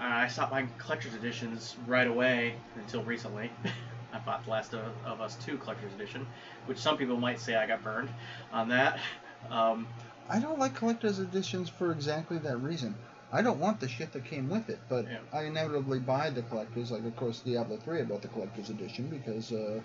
uh, 0.00 0.04
I 0.04 0.28
stopped 0.28 0.52
buying 0.52 0.70
collector's 0.78 1.14
editions 1.14 1.76
right 1.86 2.06
away 2.06 2.54
until 2.76 3.02
recently. 3.02 3.50
I 4.12 4.18
bought 4.20 4.44
The 4.44 4.50
Last 4.50 4.72
of, 4.72 4.80
of 5.04 5.20
Us 5.20 5.36
2 5.44 5.58
collector's 5.58 5.92
edition, 5.92 6.26
which 6.64 6.78
some 6.78 6.96
people 6.96 7.18
might 7.18 7.38
say 7.38 7.54
I 7.54 7.66
got 7.66 7.82
burned 7.82 8.08
on 8.52 8.68
that. 8.70 8.98
Um, 9.50 9.86
I 10.28 10.40
don't 10.40 10.58
like 10.58 10.74
collector's 10.74 11.20
editions 11.20 11.68
for 11.68 11.92
exactly 11.92 12.38
that 12.38 12.56
reason. 12.56 12.96
I 13.32 13.42
don't 13.42 13.58
want 13.58 13.80
the 13.80 13.88
shit 13.88 14.12
that 14.12 14.24
came 14.24 14.48
with 14.48 14.68
it, 14.68 14.78
but 14.88 15.06
Yeah. 15.06 15.18
I 15.32 15.44
inevitably 15.44 16.00
buy 16.00 16.30
the 16.30 16.42
collectors. 16.42 16.90
Like, 16.90 17.04
of 17.04 17.16
course, 17.16 17.40
Diablo 17.40 17.76
3, 17.76 18.00
I 18.00 18.04
bought 18.04 18.22
the 18.22 18.28
collector's 18.28 18.70
edition 18.70 19.08
because 19.08 19.52
uh, 19.52 19.80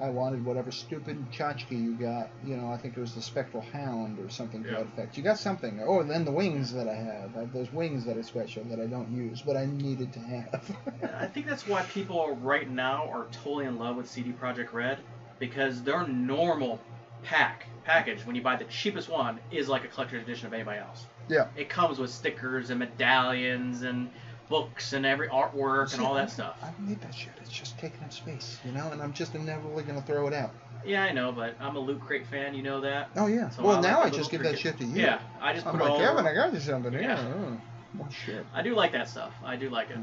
I 0.00 0.10
wanted 0.10 0.44
whatever 0.44 0.70
stupid 0.70 1.30
tchotchke 1.32 1.70
you 1.72 1.94
got. 1.94 2.30
You 2.44 2.56
know, 2.56 2.70
I 2.70 2.76
think 2.76 2.96
it 2.96 3.00
was 3.00 3.14
the 3.14 3.22
Spectral 3.22 3.62
Hound 3.72 4.20
or 4.20 4.28
something 4.28 4.62
to 4.62 4.70
Yeah. 4.70 4.76
that 4.78 4.86
effect. 4.86 5.16
You 5.16 5.24
got 5.24 5.38
something. 5.38 5.80
Oh, 5.84 6.00
and 6.00 6.08
then 6.10 6.24
the 6.24 6.30
wings 6.30 6.72
that 6.72 6.88
I 6.88 6.94
have. 6.94 7.36
I 7.36 7.40
have 7.40 7.52
those 7.52 7.72
wings 7.72 8.04
that 8.04 8.16
are 8.16 8.22
special 8.22 8.62
that 8.64 8.78
I 8.80 8.86
don't 8.86 9.10
use, 9.10 9.42
but 9.42 9.56
I 9.56 9.66
needed 9.66 10.12
to 10.12 10.20
have. 10.20 10.76
I 11.20 11.26
think 11.26 11.46
that's 11.46 11.66
why 11.66 11.82
people 11.82 12.36
right 12.36 12.68
now 12.70 13.08
are 13.10 13.26
totally 13.32 13.66
in 13.66 13.78
love 13.78 13.96
with 13.96 14.08
CD 14.08 14.32
Projekt 14.32 14.72
Red 14.72 14.98
because 15.38 15.82
their 15.82 16.06
normal 16.06 16.80
pack 17.22 17.66
package 17.88 18.24
when 18.26 18.36
you 18.36 18.42
buy 18.42 18.54
the 18.54 18.64
cheapest 18.64 19.08
one 19.08 19.40
is 19.50 19.68
like 19.68 19.82
a 19.84 19.88
collector's 19.88 20.22
edition 20.22 20.46
of 20.46 20.52
anybody 20.52 20.78
else. 20.78 21.06
Yeah. 21.28 21.48
It 21.56 21.70
comes 21.70 21.98
with 21.98 22.10
stickers 22.10 22.68
and 22.68 22.78
medallions 22.80 23.82
and 23.82 24.10
books 24.50 24.92
and 24.92 25.06
every 25.06 25.28
artwork 25.28 25.94
and 25.94 26.02
all 26.02 26.14
that 26.14 26.30
stuff. 26.30 26.56
I 26.62 26.66
don't 26.66 26.88
need 26.88 27.00
that 27.00 27.14
shit. 27.14 27.32
It's 27.40 27.50
just 27.50 27.78
taking 27.78 28.00
up 28.04 28.12
space, 28.12 28.58
you 28.64 28.72
know, 28.72 28.90
and 28.92 29.00
I'm 29.00 29.12
just 29.14 29.34
inevitably 29.34 29.84
going 29.84 30.00
to 30.00 30.06
throw 30.06 30.26
it 30.26 30.34
out. 30.34 30.50
Yeah, 30.84 31.02
I 31.02 31.12
know, 31.12 31.32
but 31.32 31.54
I'm 31.60 31.76
a 31.76 31.80
Loot 31.80 32.00
Crate 32.00 32.26
fan. 32.26 32.54
You 32.54 32.62
know 32.62 32.80
that. 32.82 33.10
Oh, 33.16 33.26
yeah. 33.26 33.50
So 33.50 33.62
well, 33.62 33.78
I 33.78 33.80
now 33.80 34.00
I 34.00 34.04
like 34.04 34.12
the 34.12 34.18
just 34.18 34.30
give 34.30 34.42
that 34.42 34.58
shit 34.58 34.78
to 34.78 34.84
you. 34.84 35.02
Yeah, 35.02 35.20
I 35.40 35.52
just 35.52 35.66
I'm 35.66 35.72
put 35.72 35.82
like, 35.82 35.90
all. 35.90 35.98
Kevin, 35.98 36.26
I 36.26 36.34
got 36.34 36.52
you 36.52 36.60
something. 36.60 36.92
Yeah. 36.92 37.00
Yeah. 37.00 37.56
Oh, 38.00 38.08
shit. 38.10 38.46
I 38.54 38.62
do 38.62 38.74
like 38.74 38.92
that 38.92 39.08
stuff. 39.08 39.32
I 39.44 39.56
do 39.56 39.70
like 39.70 39.90
it. 39.90 39.98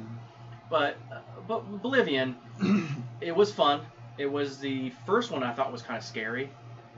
But 0.69 0.97
uh, 1.11 1.19
but 1.47 1.59
Oblivion, 1.59 2.35
it 3.21 3.35
was 3.35 3.53
fun. 3.53 3.81
It 4.17 4.25
was 4.25 4.57
the 4.57 4.91
first 5.05 5.31
one 5.31 5.43
I 5.43 5.53
thought 5.53 5.71
was 5.71 5.81
kind 5.81 5.97
of 5.97 6.03
scary. 6.03 6.49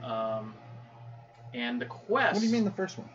Um, 0.02 0.54
and 1.54 1.80
the 1.80 1.86
quest. 1.86 2.34
What 2.34 2.40
do 2.40 2.46
you 2.46 2.52
mean 2.52 2.64
the 2.64 2.70
first 2.70 2.98
one? 2.98 3.08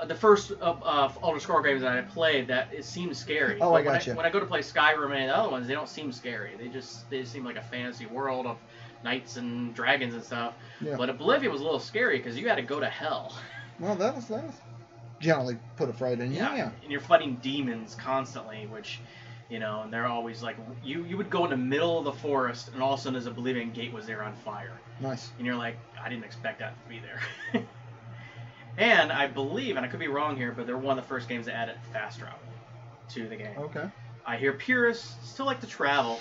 Uh, 0.00 0.04
the 0.06 0.14
first 0.14 0.52
uh, 0.60 0.74
uh, 0.82 1.12
Elder 1.22 1.38
Scrolls 1.38 1.64
games 1.64 1.82
that 1.82 1.96
I 1.96 2.02
played, 2.02 2.48
that 2.48 2.68
it 2.72 2.84
seemed 2.84 3.16
scary. 3.16 3.58
Oh, 3.60 3.60
But 3.60 3.66
I 3.68 3.70
when 3.72 3.84
gotcha. 3.84 4.14
When 4.14 4.26
I 4.26 4.30
go 4.30 4.40
to 4.40 4.46
play 4.46 4.60
Skyrim 4.60 5.14
and 5.14 5.28
the 5.28 5.36
other 5.36 5.50
ones, 5.50 5.66
they 5.68 5.74
don't 5.74 5.88
seem 5.88 6.10
scary. 6.12 6.52
They 6.58 6.68
just 6.68 7.08
they 7.10 7.20
just 7.20 7.32
seem 7.32 7.44
like 7.44 7.56
a 7.56 7.62
fantasy 7.62 8.06
world 8.06 8.46
of 8.46 8.56
knights 9.04 9.36
and 9.36 9.74
dragons 9.74 10.14
and 10.14 10.24
stuff. 10.24 10.54
Yeah. 10.80 10.96
But 10.96 11.10
Oblivion 11.10 11.52
was 11.52 11.60
a 11.60 11.64
little 11.64 11.78
scary 11.78 12.18
because 12.18 12.36
you 12.36 12.48
had 12.48 12.56
to 12.56 12.62
go 12.62 12.80
to 12.80 12.88
hell. 12.88 13.36
Well, 13.78 13.94
that 13.96 14.14
was 14.16 14.26
that 14.28 14.44
was 14.44 14.54
generally 15.20 15.58
put 15.76 15.88
a 15.88 15.92
fright 15.92 16.20
in 16.20 16.32
you. 16.32 16.38
Yeah. 16.38 16.70
And 16.82 16.90
you're 16.90 17.00
fighting 17.00 17.36
demons 17.42 17.94
constantly, 17.94 18.66
which, 18.66 19.00
you 19.50 19.58
know, 19.58 19.82
and 19.82 19.92
they're 19.92 20.06
always 20.06 20.42
like 20.42 20.56
you. 20.82 21.04
You 21.04 21.16
would 21.16 21.30
go 21.30 21.44
in 21.44 21.50
the 21.50 21.56
middle 21.56 21.98
of 21.98 22.04
the 22.04 22.12
forest, 22.12 22.70
and 22.72 22.82
all 22.82 22.94
of 22.94 23.00
a 23.00 23.02
sudden, 23.02 23.16
as 23.16 23.26
a 23.26 23.30
Oblivion 23.30 23.70
gate 23.72 23.92
was 23.92 24.06
there 24.06 24.22
on 24.22 24.34
fire, 24.34 24.72
Nice. 25.00 25.30
and 25.38 25.46
you're 25.46 25.56
like, 25.56 25.76
I 26.02 26.08
didn't 26.08 26.24
expect 26.24 26.60
that 26.60 26.74
to 26.82 26.88
be 26.88 27.00
there. 27.00 27.62
and 28.78 29.12
I 29.12 29.26
believe, 29.26 29.76
and 29.76 29.84
I 29.84 29.88
could 29.88 30.00
be 30.00 30.08
wrong 30.08 30.36
here, 30.36 30.52
but 30.52 30.66
they're 30.66 30.78
one 30.78 30.98
of 30.98 31.04
the 31.04 31.08
first 31.08 31.28
games 31.28 31.46
that 31.46 31.54
added 31.54 31.76
fast 31.92 32.18
travel 32.18 32.38
to 33.10 33.28
the 33.28 33.36
game. 33.36 33.56
Okay. 33.58 33.88
I 34.26 34.36
hear 34.36 34.52
purists 34.54 35.14
still 35.28 35.46
like 35.46 35.60
to 35.60 35.66
travel 35.66 36.18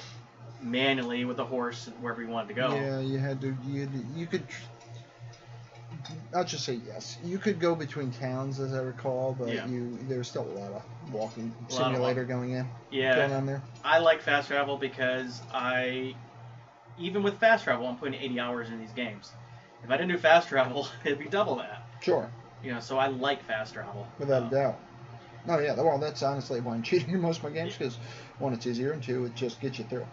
manually 0.61 1.25
with 1.25 1.39
a 1.39 1.45
horse 1.45 1.89
wherever 2.01 2.21
you 2.21 2.27
wanted 2.27 2.49
to 2.49 2.53
go. 2.53 2.75
Yeah, 2.75 2.99
you 2.99 3.17
had 3.17 3.41
to. 3.41 3.55
You 3.67 3.81
had 3.81 3.91
to, 3.93 4.19
you 4.19 4.27
could. 4.27 4.43
I'll 6.33 6.43
just 6.43 6.65
say 6.65 6.79
yes. 6.87 7.17
You 7.23 7.37
could 7.37 7.59
go 7.59 7.75
between 7.75 8.11
towns, 8.11 8.59
as 8.59 8.73
I 8.73 8.79
recall, 8.79 9.35
but 9.37 9.53
Yeah. 9.53 9.67
you 9.67 9.97
there's 10.07 10.27
still 10.29 10.43
a 10.43 10.55
lot 10.59 10.71
of 10.73 10.83
walking 11.11 11.53
A 11.69 11.73
lot 11.73 11.81
of 11.81 11.87
simulator 11.93 12.25
going 12.25 12.51
in 12.51 12.67
Yeah. 12.91 13.15
going 13.15 13.31
on 13.33 13.45
there. 13.45 13.61
I 13.83 13.99
like 13.99 14.21
fast 14.21 14.47
travel 14.47 14.77
because 14.77 15.41
I, 15.53 16.15
even 16.97 17.23
with 17.23 17.37
fast 17.37 17.63
travel, 17.63 17.87
I'm 17.87 17.97
putting 17.97 18.19
80 18.19 18.39
hours 18.39 18.69
in 18.69 18.79
these 18.79 18.91
games. 18.93 19.31
If 19.83 19.91
I 19.91 19.97
didn't 19.97 20.11
do 20.11 20.17
fast 20.17 20.47
travel, 20.47 20.87
it'd 21.03 21.19
be 21.19 21.25
double 21.25 21.57
that. 21.57 21.81
Sure, 22.01 22.29
You 22.63 22.73
know, 22.73 22.79
so 22.79 22.97
I 22.97 23.07
like 23.07 23.43
fast 23.43 23.73
travel. 23.73 24.07
without 24.19 24.43
Uh, 24.43 24.47
a 24.47 24.49
doubt. 24.49 24.79
No, 25.45 25.59
yeah. 25.59 25.73
Well, 25.75 25.99
that's 25.99 26.23
honestly 26.23 26.61
why 26.61 26.75
I'm 26.75 26.83
cheating 26.83 27.13
in 27.13 27.21
most 27.21 27.37
of 27.37 27.43
my 27.43 27.49
games 27.51 27.75
because 27.77 27.97
one, 28.39 28.53
it's 28.53 28.65
easier, 28.65 28.91
and 28.91 29.01
two, 29.03 29.25
it 29.25 29.35
just 29.35 29.59
gets 29.59 29.79
you 29.79 29.85
through. 29.85 30.05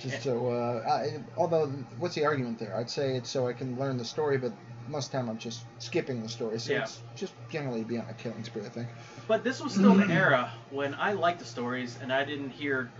Just 0.00 0.22
so. 0.22 0.48
Uh, 0.48 0.82
I, 0.88 1.18
although, 1.36 1.66
what's 1.98 2.14
the 2.14 2.24
argument 2.24 2.58
there? 2.58 2.76
I'd 2.76 2.90
say 2.90 3.16
it's 3.16 3.28
so 3.30 3.46
I 3.46 3.52
can 3.52 3.78
learn 3.78 3.96
the 3.98 4.04
story, 4.04 4.38
but 4.38 4.52
most 4.88 5.06
of 5.06 5.12
the 5.12 5.18
time 5.18 5.28
I'm 5.28 5.38
just 5.38 5.64
skipping 5.78 6.22
the 6.22 6.28
story. 6.28 6.58
So 6.58 6.72
Yeah. 6.72 6.82
it's 6.82 7.02
just 7.14 7.32
generally 7.50 7.84
be 7.84 7.98
on 7.98 8.06
a 8.08 8.14
killing 8.14 8.42
spree, 8.42 8.64
I 8.64 8.68
think. 8.70 8.88
But 9.28 9.44
this 9.44 9.60
was 9.60 9.72
still 9.74 9.94
the 9.94 10.06
era 10.12 10.50
when 10.70 10.94
I 10.94 11.12
liked 11.12 11.38
the 11.38 11.44
stories 11.44 11.96
and 12.02 12.12
I 12.12 12.24
didn't 12.24 12.50
hear 12.50 12.90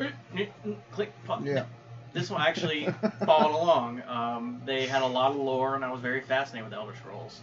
click. 0.93 1.13
Pop. 1.25 1.45
Yeah. 1.45 1.65
This 2.13 2.29
one 2.31 2.41
actually 2.43 2.87
followed 3.25 3.55
along. 3.57 4.03
Um, 4.07 4.63
they 4.67 4.87
had 4.87 5.03
a 5.03 5.07
lot 5.07 5.31
of 5.31 5.37
lore, 5.39 5.75
and 5.77 5.85
I 5.85 5.91
was 5.93 6.01
very 6.01 6.21
fascinated 6.21 6.65
with 6.65 6.73
the 6.73 6.77
Elder 6.79 6.95
Scrolls. 6.97 7.41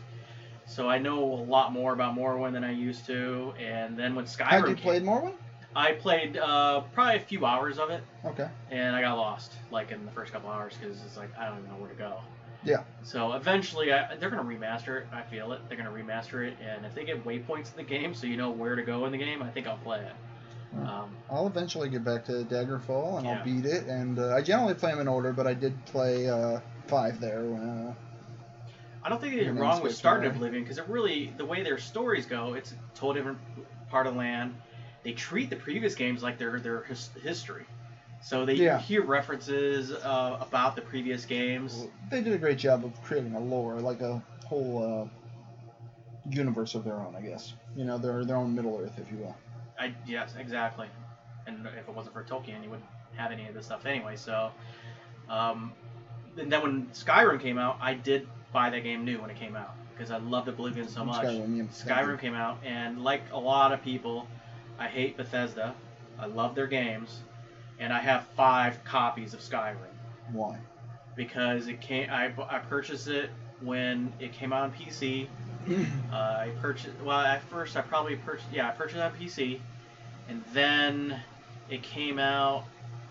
So 0.65 0.89
I 0.89 0.97
know 0.97 1.23
a 1.23 1.43
lot 1.43 1.71
more 1.71 1.93
about 1.93 2.15
Morrowind 2.15 2.51
than 2.53 2.63
I 2.65 2.71
used 2.71 3.05
to. 3.07 3.53
And 3.59 3.97
then 3.97 4.13
when 4.15 4.25
Skyrim 4.25 4.47
Had 4.47 4.59
you 4.67 4.75
came- 4.75 4.83
played 4.83 5.03
Morrowind? 5.03 5.35
I 5.77 5.91
played 5.91 6.37
uh, 6.37 6.81
probably 6.93 7.17
a 7.17 7.19
few 7.19 7.45
hours 7.45 7.77
of 7.77 7.91
it, 7.91 8.01
Okay. 8.25 8.49
and 8.71 8.95
I 8.95 9.01
got 9.01 9.15
lost 9.15 9.51
like 9.69 9.91
in 9.91 10.05
the 10.05 10.11
first 10.11 10.33
couple 10.33 10.49
hours 10.49 10.73
because 10.79 10.99
it's 11.05 11.17
like 11.17 11.29
I 11.37 11.45
don't 11.45 11.59
even 11.59 11.69
know 11.69 11.77
where 11.77 11.89
to 11.89 11.95
go. 11.95 12.17
Yeah. 12.63 12.83
So 13.03 13.33
eventually, 13.33 13.93
I, 13.93 14.15
they're 14.15 14.31
gonna 14.31 14.43
remaster 14.43 15.01
it. 15.01 15.07
I 15.13 15.21
feel 15.21 15.51
it. 15.53 15.61
They're 15.69 15.77
gonna 15.77 15.91
remaster 15.91 16.47
it, 16.47 16.57
and 16.67 16.83
if 16.83 16.95
they 16.95 17.05
get 17.05 17.23
waypoints 17.23 17.69
in 17.71 17.77
the 17.77 17.83
game, 17.83 18.15
so 18.15 18.25
you 18.25 18.37
know 18.37 18.49
where 18.49 18.75
to 18.75 18.81
go 18.81 19.05
in 19.05 19.11
the 19.11 19.19
game, 19.19 19.43
I 19.43 19.49
think 19.51 19.67
I'll 19.67 19.77
play 19.77 19.99
it. 19.99 20.15
Hmm. 20.73 20.87
Um, 20.87 21.15
I'll 21.29 21.47
eventually 21.47 21.89
get 21.89 22.03
back 22.03 22.25
to 22.25 22.43
Daggerfall 22.43 23.17
and 23.17 23.25
Yeah. 23.27 23.37
I'll 23.37 23.45
beat 23.45 23.65
it. 23.65 23.85
And 23.85 24.17
uh, 24.17 24.35
I 24.35 24.41
generally 24.41 24.73
play 24.73 24.91
them 24.91 24.99
in 24.99 25.07
order, 25.07 25.31
but 25.31 25.45
I 25.45 25.53
did 25.53 25.73
play 25.85 26.27
uh, 26.27 26.59
five 26.87 27.21
there. 27.21 27.45
Uh, 27.55 27.93
I 29.03 29.09
don't 29.09 29.21
think 29.21 29.33
anything 29.33 29.53
name's 29.53 29.61
wrong 29.61 29.81
with 29.81 29.95
starting. 29.95 30.31
Oblivion 30.31 30.63
because 30.63 30.79
it 30.79 30.89
really 30.89 31.33
the 31.37 31.45
way 31.45 31.61
their 31.63 31.77
stories 31.77 32.25
go, 32.25 32.55
it's 32.55 32.71
a 32.71 32.75
totally 32.95 33.19
different 33.19 33.37
part 33.89 34.07
of 34.07 34.13
the 34.13 34.19
land. 34.19 34.55
They 35.07 35.13
treat 35.13 35.49
the 35.49 35.55
previous 35.55 35.95
games 35.95 36.21
like 36.21 36.37
they're 36.37 36.59
their 36.59 36.81
his, 36.83 37.09
history. 37.23 37.65
So 38.19 38.43
they 38.43 38.55
Yeah. 38.55 38.77
hear 38.77 39.01
references 39.01 39.93
uh, 39.93 40.35
about 40.41 40.75
the 40.75 40.81
previous 40.81 41.23
games. 41.23 41.87
they 42.09 42.19
did 42.19 42.33
a 42.33 42.37
great 42.37 42.57
job 42.57 42.83
of 42.83 43.01
creating 43.01 43.33
a 43.33 43.39
lore, 43.39 43.79
like 43.79 44.01
a 44.01 44.21
whole 44.43 44.83
uh, 44.83 45.05
universe 46.29 46.75
of 46.75 46.83
their 46.83 46.95
own, 46.95 47.15
I 47.15 47.21
guess. 47.21 47.53
You 47.73 47.85
know, 47.85 47.97
their 47.97 48.25
their 48.25 48.35
own 48.35 48.53
Middle 48.53 48.77
Earth, 48.77 48.97
if 48.97 49.09
you 49.09 49.19
will. 49.19 49.35
I 49.79 49.93
yes, 50.05 50.35
exactly. 50.37 50.89
And 51.45 51.65
if 51.67 51.87
it 51.87 51.93
wasn't 51.95 52.13
for 52.13 52.23
Tolkien, 52.23 52.61
you 52.61 52.69
wouldn't 52.69 52.89
have 53.15 53.31
any 53.31 53.47
of 53.47 53.53
this 53.53 53.63
stuff 53.63 53.85
anyway. 53.85 54.17
So, 54.17 54.51
um, 55.29 55.71
and 56.37 56.51
then 56.51 56.61
when 56.61 56.87
Skyrim 56.87 57.39
came 57.39 57.57
out, 57.57 57.77
I 57.79 57.93
did 57.93 58.27
buy 58.51 58.69
that 58.71 58.83
game 58.83 59.05
new 59.05 59.21
when 59.21 59.29
it 59.29 59.37
came 59.37 59.55
out 59.55 59.73
because 59.93 60.11
I 60.11 60.17
loved 60.17 60.47
the 60.47 60.51
Oblivion 60.51 60.89
so 60.89 61.05
much. 61.05 61.23
Skyrim, 61.23 61.55
yeah, 61.55 61.63
Skyrim 61.71 62.19
came 62.19 62.33
out, 62.33 62.57
and 62.65 63.01
like 63.01 63.21
a 63.31 63.39
lot 63.39 63.71
of 63.71 63.81
people, 63.81 64.27
I 64.79 64.87
hate 64.87 65.17
Bethesda. 65.17 65.73
I 66.19 66.25
love 66.25 66.55
their 66.55 66.67
games, 66.67 67.21
and 67.79 67.93
I 67.93 67.99
have 67.99 68.25
five 68.35 68.83
copies 68.83 69.33
of 69.33 69.39
Skyrim 69.39 69.75
Why? 70.31 70.57
because 71.15 71.67
it 71.67 71.81
came. 71.81 72.09
I, 72.09 72.31
I 72.49 72.59
purchased 72.59 73.07
it 73.07 73.29
when 73.61 74.11
it 74.19 74.33
came 74.33 74.53
out 74.53 74.63
on 74.63 74.71
PC. 74.73 75.27
Uh, 76.13 76.15
I 76.15 76.51
purchased. 76.61 76.95
Well, 77.03 77.19
at 77.19 77.43
first 77.49 77.75
I 77.75 77.81
probably 77.81 78.15
purchased. 78.15 78.47
Yeah, 78.53 78.69
I 78.69 78.71
purchased 78.71 78.95
it 78.95 79.01
on 79.01 79.11
PC, 79.11 79.59
and 80.29 80.41
then 80.53 81.19
it 81.69 81.83
came 81.83 82.19
out 82.19 82.63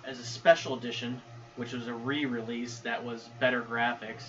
as 0.06 0.18
a 0.18 0.24
special 0.24 0.74
edition, 0.78 1.20
which 1.56 1.72
was 1.72 1.86
a 1.86 1.92
re-release 1.92 2.78
that 2.78 3.04
was 3.04 3.28
better 3.38 3.60
graphics. 3.60 4.22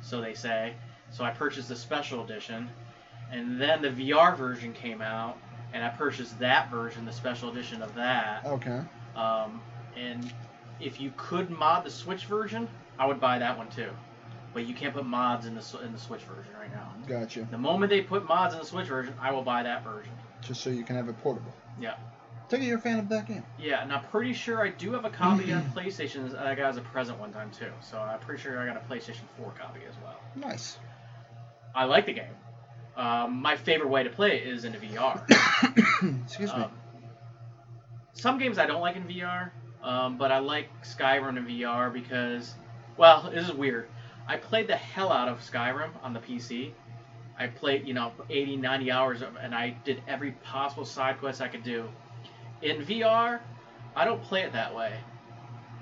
So 0.00 0.22
they 0.22 0.32
say. 0.32 0.72
So 1.10 1.22
I 1.22 1.30
purchased 1.30 1.68
the 1.68 1.76
special 1.76 2.24
edition, 2.24 2.70
and 3.30 3.60
then 3.60 3.82
the 3.82 3.90
VR 3.90 4.34
version 4.34 4.72
came 4.72 5.02
out, 5.02 5.36
and 5.72 5.84
I 5.84 5.88
purchased 5.90 6.38
that 6.38 6.70
version, 6.70 7.04
the 7.04 7.12
special 7.12 7.50
edition 7.50 7.82
of 7.82 7.94
that. 7.94 8.44
okay. 8.46 8.80
Um, 9.16 9.60
and 9.96 10.32
if 10.80 11.00
you 11.00 11.12
could 11.16 11.50
mod 11.50 11.84
the 11.84 11.90
Switch 11.90 12.24
version, 12.26 12.68
I 12.98 13.06
would 13.06 13.20
buy 13.20 13.38
that 13.38 13.56
one 13.58 13.68
too. 13.68 13.90
But 14.54 14.66
you 14.66 14.74
can't 14.74 14.94
put 14.94 15.04
mods 15.04 15.46
in 15.46 15.54
the 15.54 15.80
in 15.84 15.92
the 15.92 15.98
Switch 15.98 16.22
version 16.22 16.52
right 16.58 16.72
now. 16.72 16.92
Gotcha. 17.06 17.46
The 17.50 17.58
moment 17.58 17.90
they 17.90 18.00
put 18.00 18.26
mods 18.26 18.54
in 18.54 18.60
the 18.60 18.66
Switch 18.66 18.86
version, 18.86 19.14
I 19.20 19.32
will 19.32 19.42
buy 19.42 19.62
that 19.62 19.84
version. 19.84 20.12
Just 20.40 20.62
so 20.62 20.70
you 20.70 20.84
can 20.84 20.96
have 20.96 21.08
it 21.08 21.20
portable. 21.22 21.52
Yeah. 21.80 21.94
Take 22.48 22.62
it 22.62 22.64
you're 22.64 22.78
a 22.78 22.80
fan 22.80 22.98
of 22.98 23.10
that 23.10 23.26
game. 23.26 23.44
Yeah, 23.58 23.82
and 23.82 23.92
I'm 23.92 24.04
pretty 24.04 24.32
sure 24.32 24.64
I 24.64 24.70
do 24.70 24.92
have 24.92 25.04
a 25.04 25.10
copy 25.10 25.52
on 25.52 25.70
PlayStation 25.76 26.30
that 26.30 26.46
I 26.46 26.54
got 26.54 26.70
as 26.70 26.76
a 26.78 26.80
present 26.80 27.18
one 27.18 27.30
time 27.32 27.50
too. 27.50 27.70
So 27.82 27.98
I'm 27.98 28.18
pretty 28.20 28.42
sure 28.42 28.58
I 28.58 28.66
got 28.66 28.76
a 28.76 28.92
PlayStation 28.92 29.24
4 29.36 29.52
copy 29.58 29.80
as 29.86 29.94
well. 30.02 30.18
Nice. 30.34 30.78
I 31.74 31.84
like 31.84 32.06
the 32.06 32.14
game. 32.14 32.32
Um, 32.98 33.40
my 33.40 33.56
favorite 33.56 33.88
way 33.88 34.02
to 34.02 34.10
play 34.10 34.38
it 34.38 34.48
is 34.48 34.64
in 34.64 34.74
a 34.74 34.78
VR. 34.78 35.22
Excuse 36.24 36.52
me. 36.52 36.62
Um, 36.62 36.72
some 38.12 38.38
games 38.38 38.58
I 38.58 38.66
don't 38.66 38.80
like 38.80 38.96
in 38.96 39.04
VR, 39.04 39.50
um, 39.84 40.18
but 40.18 40.32
I 40.32 40.40
like 40.40 40.68
Skyrim 40.82 41.36
in 41.38 41.46
VR 41.46 41.92
because, 41.92 42.54
well, 42.96 43.30
this 43.32 43.44
is 43.48 43.52
weird. 43.52 43.88
I 44.26 44.36
played 44.36 44.66
the 44.66 44.74
hell 44.76 45.12
out 45.12 45.28
of 45.28 45.38
Skyrim 45.38 45.90
on 46.02 46.12
the 46.12 46.18
PC. 46.18 46.72
I 47.38 47.46
played, 47.46 47.86
you 47.86 47.94
know, 47.94 48.10
80, 48.28 48.56
90 48.56 48.90
hours, 48.90 49.22
of, 49.22 49.36
and 49.36 49.54
I 49.54 49.76
did 49.84 50.02
every 50.08 50.32
possible 50.42 50.84
side 50.84 51.20
quest 51.20 51.40
I 51.40 51.46
could 51.46 51.62
do. 51.62 51.88
In 52.62 52.84
VR, 52.84 53.38
I 53.94 54.04
don't 54.04 54.22
play 54.24 54.42
it 54.42 54.52
that 54.52 54.74
way, 54.74 54.92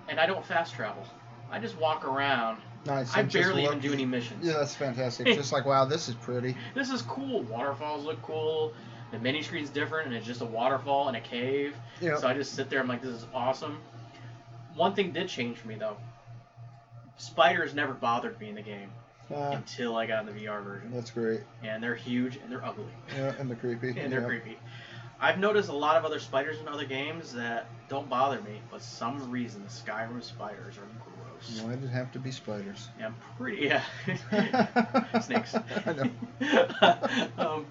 and 0.09 0.21
I 0.21 0.27
don't 0.27 0.45
fast 0.45 0.75
travel. 0.75 1.07
I 1.51 1.59
just 1.59 1.79
walk 1.79 2.05
around. 2.05 2.61
Nice. 2.87 3.14
I 3.14 3.21
I'm 3.21 3.28
barely 3.28 3.64
even 3.64 3.78
do 3.81 3.93
any 3.93 4.05
missions. 4.07 4.47
Yeah, 4.47 4.55
that's 4.59 4.75
fantastic. 4.75 5.26
just 5.26 5.52
like 5.52 5.64
wow, 5.66 5.85
this 5.85 6.09
is 6.09 6.14
pretty. 6.14 6.57
This 6.75 6.90
is 6.90 7.02
cool. 7.02 7.43
Waterfalls 7.43 8.05
look 8.05 8.21
cool. 8.23 8.73
The 9.12 9.19
mini 9.19 9.43
screen's 9.43 9.71
different, 9.71 10.09
and 10.09 10.16
it's 10.16 10.26
just 10.26 10.40
a 10.40 10.45
waterfall 10.45 11.09
and 11.09 11.16
a 11.16 11.21
cave. 11.21 11.75
Yeah. 12.00 12.16
So 12.19 12.26
I 12.28 12.35
just 12.35 12.55
sit 12.55 12.69
there. 12.71 12.81
I'm 12.81 12.88
like, 12.88 13.02
this 13.02 13.12
is 13.14 13.26
awesome. 13.33 13.78
One 14.75 14.95
thing 14.95 15.12
did 15.12 15.28
change 15.28 15.59
for 15.59 15.69
me 15.69 15.76
though. 15.76 15.97
Spiders 17.16 17.75
never 17.75 17.95
bothered 17.95 18.38
me 18.40 18.50
in 18.50 18.55
the 18.55 18.62
game 18.62 18.90
Uh, 19.35 19.52
until 19.55 19.97
I 19.97 20.07
got 20.07 20.26
in 20.28 20.35
the 20.35 20.45
VR 20.45 20.62
version, 20.62 20.90
that's 20.93 21.11
great. 21.11 21.40
and 21.62 21.83
they're 21.83 21.95
huge 21.95 22.37
and 22.37 22.52
they're 22.52 22.64
ugly 22.64 22.85
Yeah, 23.16 23.33
and 23.38 23.50
the 23.50 23.57
creepy. 23.57 23.88
and 23.99 24.12
they're 24.12 24.26
creepy. 24.26 24.59
I've 25.19 25.38
noticed 25.38 25.71
a 25.71 25.76
lot 25.76 25.97
of 25.97 26.05
other 26.05 26.19
spiders 26.19 26.61
in 26.61 26.69
other 26.69 26.85
games 26.85 27.33
that 27.33 27.69
don't 27.88 28.07
bother 28.11 28.38
me, 28.43 28.61
but 28.71 28.83
some 28.83 29.31
reason 29.31 29.62
the 29.62 29.71
Skyrim 29.71 30.23
spiders 30.23 30.76
are. 30.76 30.83
Why 31.62 31.75
did 31.75 31.85
it 31.85 31.88
have 31.88 32.12
to 32.12 32.19
be 32.19 32.31
spiders? 32.31 32.88
Yeah, 32.99 33.07
I'm 33.07 33.17
pretty 33.37 33.67
yeah. 33.67 35.21
Snakes. 35.21 35.55
I 35.55 35.93
know. 35.93 37.29
um, 37.38 37.67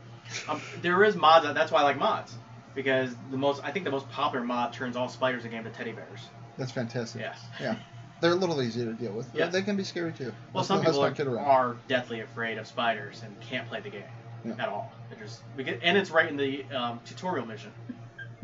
um, 0.48 0.62
there 0.82 1.04
is 1.04 1.16
mods. 1.16 1.46
That's 1.54 1.72
why 1.72 1.82
I 1.82 1.84
like 1.84 1.98
mods 1.98 2.36
because 2.76 3.16
the 3.32 3.38
most 3.38 3.64
I 3.64 3.72
think 3.72 3.86
the 3.86 3.92
most 3.92 4.10
popular 4.10 4.46
mod 4.46 4.74
turns 4.74 4.96
all 4.96 5.10
spiders 5.10 5.46
in 5.46 5.52
the 5.52 5.56
game 5.56 5.64
to 5.64 5.72
teddy 5.72 5.94
bears. 5.94 6.20
That's 6.58 6.72
fantastic. 6.72 7.22
Yes. 7.22 7.40
Yeah. 7.60 7.76
They're 8.22 8.32
a 8.32 8.36
little 8.36 8.62
easier 8.62 8.86
to 8.86 8.94
deal 8.94 9.14
with. 9.14 9.28
Yeah. 9.34 9.48
They 9.48 9.62
can 9.62 9.76
be 9.76 9.84
scary 9.84 10.12
too. 10.12 10.34
Well, 10.54 10.64
some 10.64 10.84
people 10.84 11.04
are, 11.04 11.40
are 11.40 11.78
deathly 11.88 12.22
afraid 12.22 12.58
of 12.58 12.68
spiders 12.68 13.22
and 13.24 13.40
can't 13.42 13.68
play 13.68 13.82
the 13.82 13.90
game 13.90 14.04
Yeah. 14.46 14.54
at 14.60 14.70
all. 14.70 14.92
They're 15.10 15.20
just 15.20 15.42
because, 15.58 15.76
and 15.82 15.98
it's 15.98 16.12
right 16.12 16.30
in 16.30 16.38
the 16.38 16.64
um, 16.74 17.00
tutorial 17.06 17.46
mission. 17.46 17.72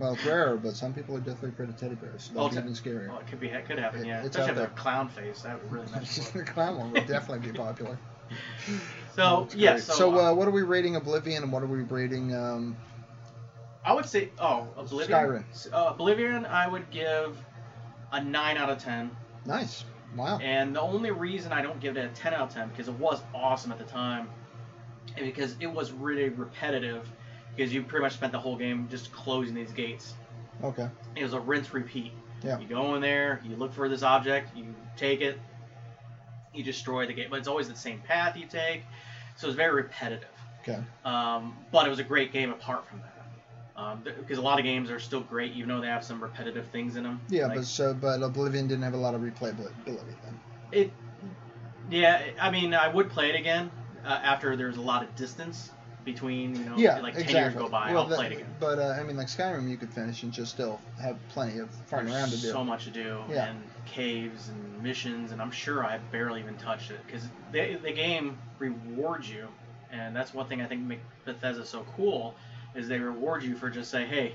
Well, 0.02 0.14
it's 0.14 0.26
rare, 0.26 0.58
but 0.58 0.76
some 0.76 0.94
people 0.94 1.16
are 1.16 1.20
definitely 1.20 1.50
afraid 1.50 1.70
of 1.70 1.78
teddy 1.78 1.94
bears. 1.96 2.32
Oh, 2.36 2.44
That's 2.50 2.58
it's- 2.58 2.80
even 2.82 3.00
scarier. 3.02 3.08
Well, 3.10 3.20
it 3.20 3.28
could 3.28 3.40
be, 3.40 3.48
it 3.50 3.66
could 3.68 3.78
happen, 3.78 4.02
It- 4.02 4.08
yeah. 4.08 4.18
it's 4.24 4.30
Especially 4.36 4.52
if 4.52 4.58
they're 4.58 4.68
clown 4.76 5.10
face, 5.10 5.42
that 5.44 5.62
would 5.62 5.72
really 5.72 5.92
mess 5.92 6.30
the 6.34 6.44
clown 6.44 6.78
one 6.78 6.92
would 6.92 7.06
definitely 7.06 7.52
be 7.52 7.58
popular. 7.58 7.98
So 9.16 9.42
That's 9.42 9.56
yeah, 9.56 9.72
great. 9.74 9.84
so, 9.84 10.18
uh, 10.18 10.34
what 10.34 10.48
are 10.48 10.52
we 10.52 10.62
rating 10.62 10.96
Oblivion 10.96 11.44
and 11.44 11.52
what 11.52 11.64
are 11.64 11.68
we 11.68 11.82
rating? 11.82 12.34
Um, 12.34 12.78
I 13.84 13.92
would 13.92 14.06
say, 14.06 14.30
oh, 14.40 14.70
Oblivion. 14.78 15.44
Skyrim. 15.54 15.74
Uh, 15.74 15.88
Oblivion, 15.90 16.46
I 16.46 16.66
would 16.66 16.90
give 16.92 17.38
a 18.14 18.24
nine 18.24 18.56
out 18.56 18.70
of 18.70 18.78
ten. 18.80 19.12
nice. 19.46 19.84
Wow. 20.16 20.40
And 20.40 20.74
the 20.76 20.82
only 20.82 21.12
reason 21.12 21.52
I 21.54 21.62
don't 21.62 21.80
give 21.80 21.96
it 21.98 22.04
a 22.06 22.10
10 22.10 22.34
out 22.34 22.42
of 22.50 22.54
10 22.54 22.68
because 22.70 22.90
it 22.90 22.94
was 22.96 23.22
awesome 23.34 23.72
at 23.72 23.78
the 23.78 23.86
time 23.86 24.30
and 25.16 25.26
because 25.26 25.56
it 25.62 25.68
was 25.68 25.92
really 25.94 26.28
repetitive, 26.28 27.10
because 27.56 27.74
you 27.74 27.84
pretty 27.84 28.04
much 28.04 28.14
spent 28.14 28.32
the 28.32 28.40
whole 28.40 28.56
game 28.56 28.88
just 28.90 29.12
closing 29.12 29.54
these 29.54 29.72
gates. 29.72 30.14
Okay. 30.64 30.88
It 31.16 31.24
was 31.24 31.34
a 31.34 31.40
rinse 31.40 31.74
repeat. 31.74 32.12
Yeah. 32.44 32.60
You 32.60 32.68
go 32.68 32.96
in 32.96 33.02
there, 33.02 33.42
you 33.44 33.56
look 33.56 33.74
for 33.74 33.88
this 33.88 34.04
object, 34.04 34.56
you 34.56 34.74
take 34.98 35.22
it, 35.22 35.40
you 36.54 36.64
destroy 36.64 37.06
the 37.06 37.14
gate, 37.14 37.28
but 37.30 37.40
it's 37.40 37.48
always 37.48 37.70
the 37.70 37.76
same 37.76 38.00
path 38.00 38.36
you 38.36 38.46
take, 38.48 38.84
so 39.36 39.48
it's 39.48 39.56
very 39.56 39.74
repetitive. 39.74 40.30
Okay. 40.62 40.80
Um, 41.06 41.56
but 41.72 41.86
it 41.86 41.90
was 41.90 42.00
a 42.00 42.04
great 42.04 42.32
game 42.32 42.52
apart 42.52 42.88
from 42.88 43.00
that. 43.00 43.08
Um, 43.76 44.04
because 44.04 44.38
a 44.38 44.42
lot 44.42 44.60
of 44.60 44.66
games 44.66 44.92
are 44.92 45.00
still 45.00 45.22
great, 45.22 45.54
even 45.54 45.70
though 45.70 45.82
they 45.82 45.88
have 45.88 46.04
some 46.04 46.22
repetitive 46.22 46.68
things 46.68 46.98
in 46.98 47.04
them. 47.04 47.20
Yeah, 47.30 47.48
Like, 47.48 47.58
but 47.58 47.66
so 47.66 47.94
but 47.94 48.22
Oblivion 48.22 48.68
didn't 48.68 48.84
have 48.84 48.94
a 48.94 48.98
lot 48.98 49.16
of 49.16 49.22
replayability 49.22 49.74
then. 49.86 50.40
It, 50.72 50.92
yeah, 51.90 52.22
I 52.40 52.52
mean, 52.52 52.74
I 52.74 52.88
would 52.88 53.10
play 53.10 53.30
it 53.30 53.36
again 53.36 53.72
uh, 54.06 54.10
after 54.10 54.56
there's 54.56 54.78
a 54.78 54.82
lot 54.82 55.04
of 55.04 55.16
distance 55.16 55.72
between, 56.06 56.56
you 56.56 56.66
know, 56.66 56.78
Yeah, 56.78 57.00
like 57.00 57.14
exactly. 57.14 57.34
10 57.34 57.44
years 57.44 57.54
go 57.56 57.70
by, 57.70 57.92
Well, 57.94 58.04
I'll 58.04 58.08
that- 58.10 58.16
play 58.18 58.26
it 58.28 58.32
again. 58.34 58.56
But 58.60 58.80
uh, 58.80 58.98
I 59.00 59.04
mean, 59.04 59.18
like 59.18 59.28
Skyrim, 59.28 59.70
you 59.70 59.78
could 59.78 59.94
finish 59.94 60.24
and 60.24 60.32
just 60.34 60.52
still 60.52 60.80
have 61.00 61.18
plenty 61.30 61.60
of 61.60 61.70
farting 61.90 62.06
There's 62.08 62.12
around 62.16 62.30
to 62.32 62.38
do. 62.38 62.52
so 62.52 62.64
much 62.64 62.86
to 62.86 62.90
do, 62.92 63.20
Yeah. 63.30 63.50
and 63.50 63.62
caves 63.86 64.50
and 64.50 64.82
missions, 64.84 65.32
and 65.32 65.42
I'm 65.42 65.52
sure 65.52 65.86
I 65.86 65.98
barely 66.12 66.40
even 66.40 66.56
touched 66.58 66.92
it 66.92 67.00
because 67.06 67.28
the, 67.52 67.76
the 67.76 67.92
game 67.92 68.38
rewards 68.60 69.30
you, 69.30 69.48
and 69.92 70.16
that's 70.16 70.34
one 70.34 70.48
thing 70.48 70.62
I 70.62 70.66
think 70.68 70.82
make 70.82 71.02
Bethesda 71.26 71.66
so 71.66 71.86
cool 71.96 72.36
is 72.74 72.88
they 72.88 73.00
reward 73.00 73.44
you 73.44 73.56
for 73.56 73.70
just 73.70 73.92
say, 73.92 74.06
hey, 74.06 74.34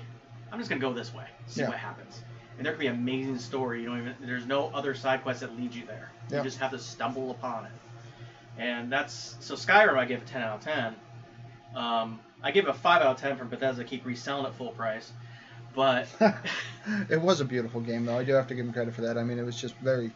I'm 0.51 0.59
just 0.59 0.69
gonna 0.69 0.79
go 0.79 0.93
this 0.93 1.13
way, 1.13 1.25
see 1.47 1.61
Yeah. 1.61 1.69
what 1.69 1.77
happens, 1.77 2.21
and 2.57 2.65
there 2.65 2.71
could 2.73 2.79
be 2.79 2.87
an 2.87 2.95
amazing 2.95 3.39
story. 3.39 3.81
You 3.81 3.87
don't 3.87 3.99
even 3.99 4.15
there's 4.21 4.45
no 4.45 4.69
other 4.73 4.95
side 4.95 5.23
quest 5.23 5.41
that 5.41 5.57
leads 5.57 5.75
you 5.75 5.85
there. 5.85 6.11
You 6.31 6.41
just 6.43 6.59
have 6.59 6.71
to 6.71 6.79
stumble 6.79 7.31
upon 7.31 7.65
it, 7.65 7.71
and 8.57 8.91
that's 8.91 9.35
so 9.39 9.55
Skyrim 9.55 9.97
I 9.97 10.05
give 10.05 10.21
a 10.21 10.25
10 10.25 10.41
out 10.41 10.55
of 10.57 10.61
10. 10.63 10.95
Um, 11.75 12.19
I 12.41 12.51
give 12.51 12.65
it 12.65 12.69
a 12.69 12.73
5 12.73 13.01
out 13.01 13.15
of 13.15 13.17
10 13.21 13.37
from 13.37 13.49
Bethesda. 13.49 13.83
Keep 13.83 14.05
reselling 14.05 14.45
it 14.45 14.55
full 14.55 14.71
price, 14.71 15.11
but 15.75 16.07
it 17.09 17.19
was 17.19 17.41
a 17.41 17.45
beautiful 17.45 17.81
game, 17.81 18.05
though. 18.05 18.17
I 18.17 18.23
do 18.23 18.33
have 18.33 18.47
to 18.47 18.55
give 18.55 18.65
them 18.65 18.73
credit 18.73 18.93
for 18.93 19.01
that. 19.01 19.17
I 19.17 19.23
mean, 19.23 19.37
it 19.39 19.43
was 19.43 19.59
just 19.59 19.75
very 19.77 20.11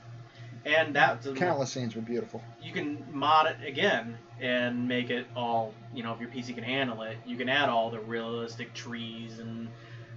and 0.65 0.95
that 0.95 1.25
countless 1.35 1.71
scenes 1.71 1.95
were 1.95 2.01
beautiful. 2.01 2.41
you 2.61 2.71
can 2.71 3.03
mod 3.11 3.47
it 3.47 3.67
again 3.67 4.15
and 4.39 4.87
make 4.87 5.09
it 5.09 5.25
all 5.35 5.73
you 5.93 6.03
know 6.03 6.13
if 6.13 6.19
your 6.19 6.29
PC 6.29 6.53
can 6.53 6.63
handle 6.63 7.01
it 7.01 7.17
you 7.25 7.35
can 7.35 7.49
add 7.49 7.69
all 7.69 7.89
the 7.89 7.99
realistic 7.99 8.73
trees 8.73 9.39
and 9.39 9.69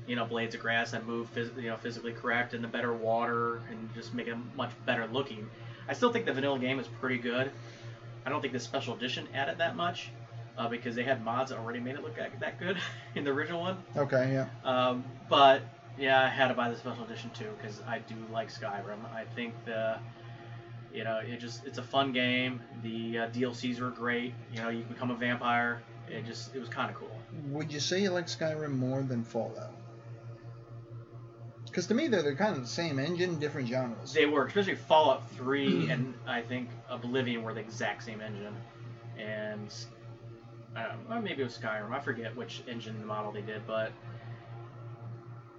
you 0.07 0.17
know 0.17 0.25
blades 0.25 0.55
of 0.55 0.61
grass 0.61 0.91
that 0.91 1.07
move 1.07 1.33
phys- 1.35 1.57
you 1.57 1.71
know 1.71 1.77
physically 1.77 2.13
correct 2.13 2.53
and 2.53 2.63
the 2.63 2.69
better 2.69 2.93
water 2.93 3.61
and 3.71 3.89
just 3.95 4.13
make 4.13 4.27
it 4.27 4.37
much 4.57 4.71
better 4.85 5.07
looking 5.07 5.49
I 5.89 5.95
still 5.95 6.13
think 6.13 6.27
the 6.27 6.33
vanilla 6.33 6.59
game 6.59 6.79
is 6.79 6.89
pretty 7.01 7.19
good 7.19 7.51
I 8.27 8.31
don't 8.31 8.41
think 8.41 8.53
the 8.53 8.61
special 8.61 8.95
edition 8.95 9.27
added 9.35 9.59
that 9.59 9.77
much 9.77 10.11
uh, 10.57 10.69
because 10.69 10.95
they 10.95 11.03
had 11.03 11.25
mods 11.25 11.51
that 11.51 11.59
already 11.59 11.81
made 11.81 11.95
it 11.95 12.03
look 12.03 12.17
that 12.17 12.39
that 12.41 12.59
good 12.59 12.77
in 13.15 13.25
the 13.25 13.31
original 13.31 13.61
one 13.61 13.77
Okay, 13.97 14.33
yeah. 14.33 14.47
um, 14.65 15.05
but 15.29 15.63
yeah, 15.97 16.23
I 16.25 16.29
had 16.29 16.49
to 16.49 16.55
buy 16.55 16.71
the 16.71 16.77
special 16.77 17.05
edition 17.05 17.31
too 17.31 17.51
because 17.57 17.81
I 17.87 17.99
do 18.01 18.17
like 18.33 18.49
Skyrim. 18.53 19.05
I 19.15 19.25
think 19.37 19.55
the, 19.65 19.97
you 20.93 21.05
know, 21.05 21.21
it 21.25 21.39
just 21.39 21.65
it's 21.65 21.79
a 21.79 21.83
fun 21.85 22.13
game. 22.13 22.61
The 22.83 23.19
uh, 23.19 23.29
DLCs 23.29 23.81
were 23.81 23.91
great. 23.91 24.35
You 24.53 24.61
know, 24.61 24.71
you 24.71 24.83
become 24.83 25.13
a 25.13 25.15
vampire. 25.15 25.83
It 26.09 26.27
just 26.27 26.53
it 26.55 26.59
was 26.59 26.69
kind 26.69 26.91
of 26.91 26.97
cool. 26.97 27.17
Would 27.51 27.73
you 27.73 27.79
say 27.79 28.03
you 28.03 28.11
like 28.11 28.27
Skyrim 28.27 28.77
more 28.77 29.03
than 29.03 29.23
Fallout? 29.23 29.73
Because 31.67 31.87
to 31.89 31.95
me, 31.95 32.07
they're, 32.09 32.23
they're 32.23 32.37
kind 32.37 32.57
of 32.57 32.63
the 32.63 32.69
same 32.69 32.99
engine, 33.01 33.39
different 33.41 33.69
genres. 33.69 34.13
They 34.13 34.27
were, 34.27 34.47
especially 34.47 34.77
Fallout 34.77 35.29
3 35.31 35.91
and 35.91 36.15
I 36.27 36.41
think 36.43 36.69
Oblivion 36.89 37.43
were 37.43 37.55
the 37.55 37.61
exact 37.61 38.05
same 38.05 38.21
engine, 38.21 38.55
and 39.19 39.73
uh, 40.77 40.93
or 41.15 41.21
maybe 41.21 41.43
it 41.43 41.45
was 41.45 41.57
Skyrim. 41.59 41.93
I 41.93 42.01
forget 42.01 42.35
which 42.37 42.63
engine 42.67 43.05
model 43.07 43.33
they 43.33 43.43
did, 43.43 43.67
but 43.67 43.93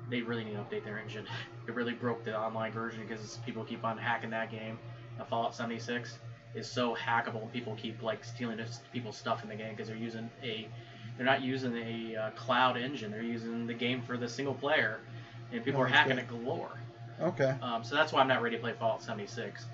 they 0.09 0.21
really 0.21 0.43
need 0.43 0.53
to 0.53 0.59
update 0.59 0.83
their 0.83 0.99
engine. 0.99 1.25
It 1.67 1.73
really 1.73 1.93
broke 1.93 2.23
the 2.23 2.37
online 2.37 2.71
version 2.71 3.01
because 3.07 3.39
people 3.43 3.63
keep 3.63 3.83
on 3.83 3.97
hacking 3.97 4.29
that 4.29 4.51
game. 4.51 4.77
Fallout 5.31 5.55
76 5.55 6.19
is 6.53 6.67
so 6.69 6.93
hackable, 6.95 7.41
and 7.41 7.51
people 7.51 7.73
keep 7.75 8.03
like 8.03 8.23
stealing 8.23 8.59
people's 8.93 9.17
stuff 9.17 9.41
in 9.41 9.49
the 9.49 9.55
game 9.55 9.71
because 9.71 9.87
they're 9.87 9.97
using 9.97 10.29
a 10.43 10.67
they're 11.17 11.25
not 11.25 11.41
using 11.41 11.75
a 11.75 12.15
uh, 12.15 12.29
cloud 12.35 12.77
engine. 12.77 13.09
They're 13.09 13.23
using 13.23 13.65
the 13.65 13.73
game 13.73 14.03
for 14.03 14.15
the 14.15 14.29
single 14.29 14.53
player, 14.53 14.99
and 15.51 15.65
people 15.65 15.79
Oh, 15.81 15.85
are 15.85 15.87
hacking 15.87 16.17
good. 16.17 16.25
it 16.25 16.27
galore. 16.27 16.77
Okay. 17.19 17.55
Um, 17.63 17.83
so 17.83 17.95
that's 17.95 18.13
why 18.13 18.21
I'm 18.21 18.27
not 18.27 18.43
ready 18.43 18.57
to 18.57 18.61
play 18.61 18.73
Fallout 18.77 19.01
76. 19.01 19.65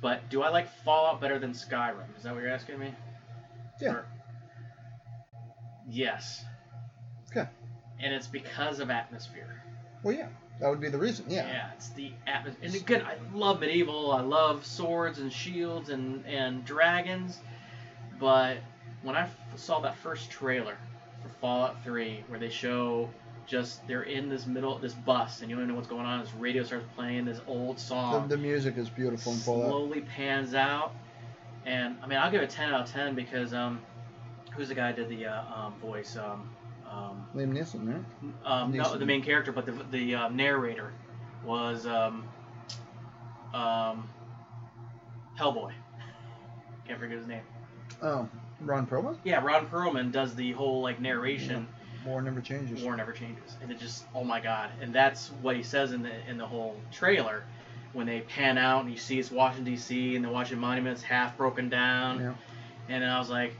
But 0.00 0.28
do 0.28 0.42
I 0.42 0.48
like 0.48 0.68
Fallout 0.84 1.20
better 1.20 1.38
than 1.38 1.52
Skyrim? 1.52 2.16
Is 2.16 2.24
that 2.24 2.34
what 2.34 2.42
you're 2.42 2.50
asking 2.52 2.80
me? 2.80 2.92
Yeah. 3.80 3.90
Or- 3.92 4.06
yes. 5.88 6.44
Okay. 7.30 7.48
And 8.00 8.12
it's 8.12 8.26
because 8.26 8.80
of 8.80 8.90
atmosphere. 8.90 9.62
Well, 10.02 10.14
yeah. 10.14 10.28
That 10.60 10.68
would 10.68 10.80
be 10.80 10.88
the 10.88 10.98
reason. 10.98 11.24
Yeah. 11.28 11.46
Yeah, 11.46 11.70
it's 11.74 11.88
the 11.90 12.12
atmosphere. 12.26 12.66
And 12.66 12.74
again, 12.74 13.02
I 13.02 13.16
love 13.36 13.60
medieval. 13.60 14.12
I 14.12 14.20
love 14.20 14.64
swords 14.66 15.18
and 15.18 15.32
shields 15.32 15.88
and, 15.90 16.24
and 16.26 16.64
dragons. 16.64 17.38
But 18.20 18.58
when 19.02 19.16
I 19.16 19.22
f- 19.22 19.36
saw 19.56 19.80
that 19.80 19.96
first 19.96 20.30
trailer 20.30 20.76
for 21.22 21.28
Fallout 21.40 21.82
3, 21.84 22.24
where 22.28 22.38
they 22.38 22.50
show 22.50 23.08
just 23.46 23.84
they're 23.88 24.04
in 24.04 24.28
this 24.28 24.46
middle, 24.46 24.78
this 24.78 24.92
bus, 24.94 25.40
and 25.40 25.50
you 25.50 25.56
don't 25.56 25.66
know 25.66 25.74
what's 25.74 25.88
going 25.88 26.06
on, 26.06 26.20
this 26.20 26.32
radio 26.34 26.62
starts 26.62 26.86
playing 26.94 27.24
this 27.24 27.40
old 27.48 27.80
song. 27.80 28.28
The, 28.28 28.36
the 28.36 28.42
music 28.42 28.76
is 28.76 28.88
beautiful 28.88 29.32
in 29.32 29.38
Fallout. 29.38 29.68
slowly 29.68 30.02
pans 30.02 30.54
out. 30.54 30.94
And 31.66 31.96
I 32.02 32.06
mean, 32.06 32.18
I'll 32.18 32.30
give 32.30 32.42
it 32.42 32.50
10 32.50 32.72
out 32.72 32.82
of 32.82 32.90
10 32.92 33.14
because 33.14 33.52
um, 33.52 33.80
who's 34.56 34.68
the 34.68 34.74
guy 34.74 34.92
who 34.92 34.96
did 34.96 35.08
the 35.08 35.26
uh, 35.26 35.42
um, 35.54 35.74
voice? 35.80 36.16
Um, 36.16 36.48
um, 36.90 37.26
Liam 37.34 37.52
Neeson, 37.52 37.88
right? 37.88 38.34
um, 38.44 38.72
no, 38.72 38.96
the 38.96 39.06
main 39.06 39.22
character, 39.22 39.52
but 39.52 39.66
the 39.66 39.72
the 39.90 40.14
uh, 40.14 40.28
narrator 40.28 40.92
was 41.44 41.86
um, 41.86 42.24
um, 43.54 44.08
Hellboy. 45.38 45.72
Can't 46.86 46.98
forget 46.98 47.18
his 47.18 47.26
name. 47.26 47.42
Oh, 48.02 48.28
Ron 48.60 48.86
Perlman? 48.86 49.16
Yeah, 49.24 49.42
Ron 49.42 49.66
Perlman 49.68 50.12
does 50.12 50.34
the 50.34 50.52
whole 50.52 50.82
like 50.82 51.00
narration. 51.00 51.66
War 52.04 52.20
never 52.20 52.40
changes. 52.40 52.82
War 52.82 52.96
never 52.96 53.12
changes, 53.12 53.56
and 53.62 53.70
it 53.70 53.78
just 53.78 54.04
oh 54.14 54.24
my 54.24 54.40
god, 54.40 54.70
and 54.80 54.92
that's 54.92 55.28
what 55.40 55.56
he 55.56 55.62
says 55.62 55.92
in 55.92 56.02
the 56.02 56.28
in 56.28 56.36
the 56.36 56.46
whole 56.46 56.76
trailer 56.90 57.44
when 57.92 58.06
they 58.06 58.20
pan 58.22 58.56
out 58.58 58.82
and 58.82 58.90
you 58.90 58.96
see 58.98 59.18
it's 59.18 59.30
Washington 59.30 59.64
D.C. 59.72 60.16
and 60.16 60.24
the 60.24 60.30
Washington 60.30 60.60
Monument's 60.60 61.02
half 61.02 61.36
broken 61.36 61.68
down, 61.68 62.20
Yeah. 62.20 62.34
and 62.88 63.04
I 63.04 63.18
was 63.18 63.28
like, 63.30 63.54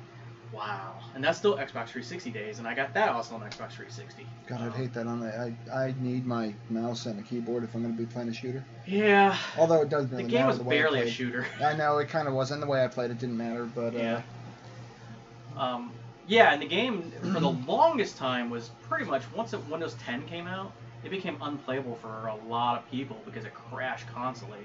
wow, 0.53 0.95
and 1.15 1.25
that's 1.25 1.39
still 1.39 1.55
Xbox 1.55 1.89
360 1.89 2.31
days, 2.31 2.59
and 2.59 2.69
I 2.69 2.75
got 2.75 2.95
that 2.95 3.11
also 3.11 3.35
on 3.35 3.41
Xbox 3.41 3.73
360. 3.73 4.27
God, 4.47 4.61
I'd 4.61 4.73
hate 4.73 4.93
that 4.95 5.07
on 5.07 5.21
the. 5.21 5.55
I 5.73 5.77
I 5.77 5.95
need 6.01 6.27
my 6.27 6.55
mouse 6.69 7.07
and 7.07 7.19
a 7.19 7.23
keyboard 7.23 7.65
if 7.65 7.75
I'm 7.75 7.83
going 7.83 7.95
to 7.95 7.99
be 7.99 8.07
playing 8.07 8.29
a 8.29 8.35
shooter. 8.35 8.65
Yeah, 8.87 9.37
Although 9.59 9.83
it 9.83 9.89
doesn't 9.89 10.11
the 10.11 10.23
game 10.23 10.33
matter 10.33 10.47
was 10.49 10.59
the 10.59 10.65
way 10.65 10.79
I 10.79 10.83
barely 10.83 11.01
a 11.03 11.11
shooter. 11.11 11.47
I 11.63 11.75
know 11.75 11.99
it 11.99 12.09
kind 12.09 12.29
of 12.29 12.35
was, 12.35 12.51
and 12.51 12.63
the 12.63 12.67
way 12.67 12.85
I 12.85 12.89
played 12.89 13.11
it 13.11 13.19
didn't 13.19 13.37
matter, 13.37 13.65
but 13.65 13.95
uh, 13.95 13.99
Yeah. 13.99 14.23
Um, 15.57 15.93
yeah, 16.27 16.53
and 16.53 16.63
the 16.63 16.67
game 16.67 17.13
for 17.21 17.41
the 17.41 17.51
longest 17.67 18.17
time 18.17 18.51
was 18.51 18.71
pretty 18.89 19.05
much 19.05 19.23
once 19.35 19.53
it, 19.53 19.69
Windows 19.69 19.95
10 20.05 20.27
came 20.27 20.47
out, 20.47 20.73
it 21.05 21.11
became 21.11 21.37
unplayable 21.43 21.97
for 21.97 22.29
a 22.29 22.37
lot 22.49 22.79
of 22.79 22.91
people 22.91 23.21
because 23.25 23.45
it 23.45 23.55
crashed 23.55 24.07
constantly. 24.15 24.61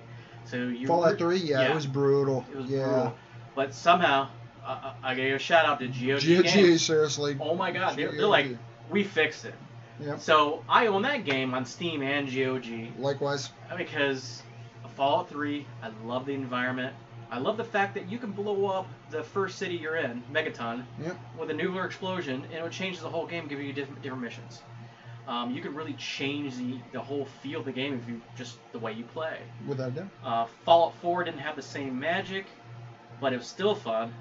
So 0.45 0.58
you 0.58 0.88
Fallout 0.88 1.13
re- 1.13 1.17
3, 1.17 1.38
yeah, 1.38 1.62
yeah. 1.62 1.71
it 1.71 1.76
was 1.76 1.86
brutal. 1.86 2.45
It 2.52 2.58
was 2.58 2.69
yeah. 2.69 2.84
brutal. 2.84 3.15
But 3.56 3.73
somehow, 3.73 4.30
uh, 4.67 4.93
I 5.03 5.15
gave 5.15 5.36
a 5.36 5.39
shout 5.39 5.65
out 5.65 5.80
to 5.80 5.88
GOG 5.88 6.21
GOG, 6.21 6.43
Games. 6.53 6.82
seriously. 6.86 7.38
Oh 7.39 7.56
my 7.56 7.71
god, 7.71 7.95
they're, 7.97 8.12
they're 8.12 8.27
like, 8.27 8.47
we 8.89 9.03
fixed 9.03 9.45
it. 9.45 9.53
Yep. 9.99 10.19
So 10.19 10.63
I 10.69 10.88
own 10.88 11.01
that 11.03 11.25
game 11.25 11.53
on 11.53 11.65
Steam 11.65 12.03
and 12.03 12.27
GOG 12.32 12.99
Likewise. 12.99 13.49
because 13.77 14.43
Fallout 14.95 15.30
3, 15.30 15.65
I 15.82 15.89
love 16.06 16.25
the 16.25 16.34
environment. 16.34 16.93
I 17.30 17.39
love 17.39 17.58
the 17.58 17.63
fact 17.63 17.93
that 17.95 18.10
you 18.10 18.17
can 18.19 18.32
blow 18.32 18.67
up 18.67 18.88
the 19.10 19.21
first 19.23 19.58
city 19.58 19.75
you're 19.75 19.97
in, 19.97 20.23
Megaton, 20.32 20.84
Yep. 21.03 21.17
with 21.38 21.49
a 21.49 21.53
nuclear 21.53 21.86
explosion, 21.86 22.45
and 22.53 22.65
it 22.65 22.71
changes 22.71 23.01
the 23.01 23.10
whole 23.10 23.25
game, 23.27 23.47
giving 23.47 23.65
you 23.67 23.73
different, 23.73 24.01
different 24.01 24.23
missions. 24.23 24.62
Um, 25.27 25.51
you 25.51 25.62
could 25.62 25.75
really 25.75 25.93
change 25.93 26.56
the, 26.56 26.77
the 26.93 27.01
whole 27.01 27.25
feel 27.43 27.60
of 27.60 27.65
the 27.65 27.71
game 27.73 27.99
if 28.01 28.08
you 28.08 28.21
just 28.38 28.58
the 28.71 28.80
way 28.80 28.93
you 28.93 29.03
play. 29.03 29.39
Without 29.67 29.89
a 29.89 29.91
doubt. 29.91 30.08
Uh, 30.23 30.45
Fallout 30.63 30.93
4 31.01 31.25
didn't 31.25 31.39
have 31.41 31.56
the 31.58 31.62
same 31.62 31.99
magic, 31.99 32.45
but 33.19 33.34
it 33.34 33.38
was 33.38 33.47
still 33.47 33.75
fun. 33.75 34.13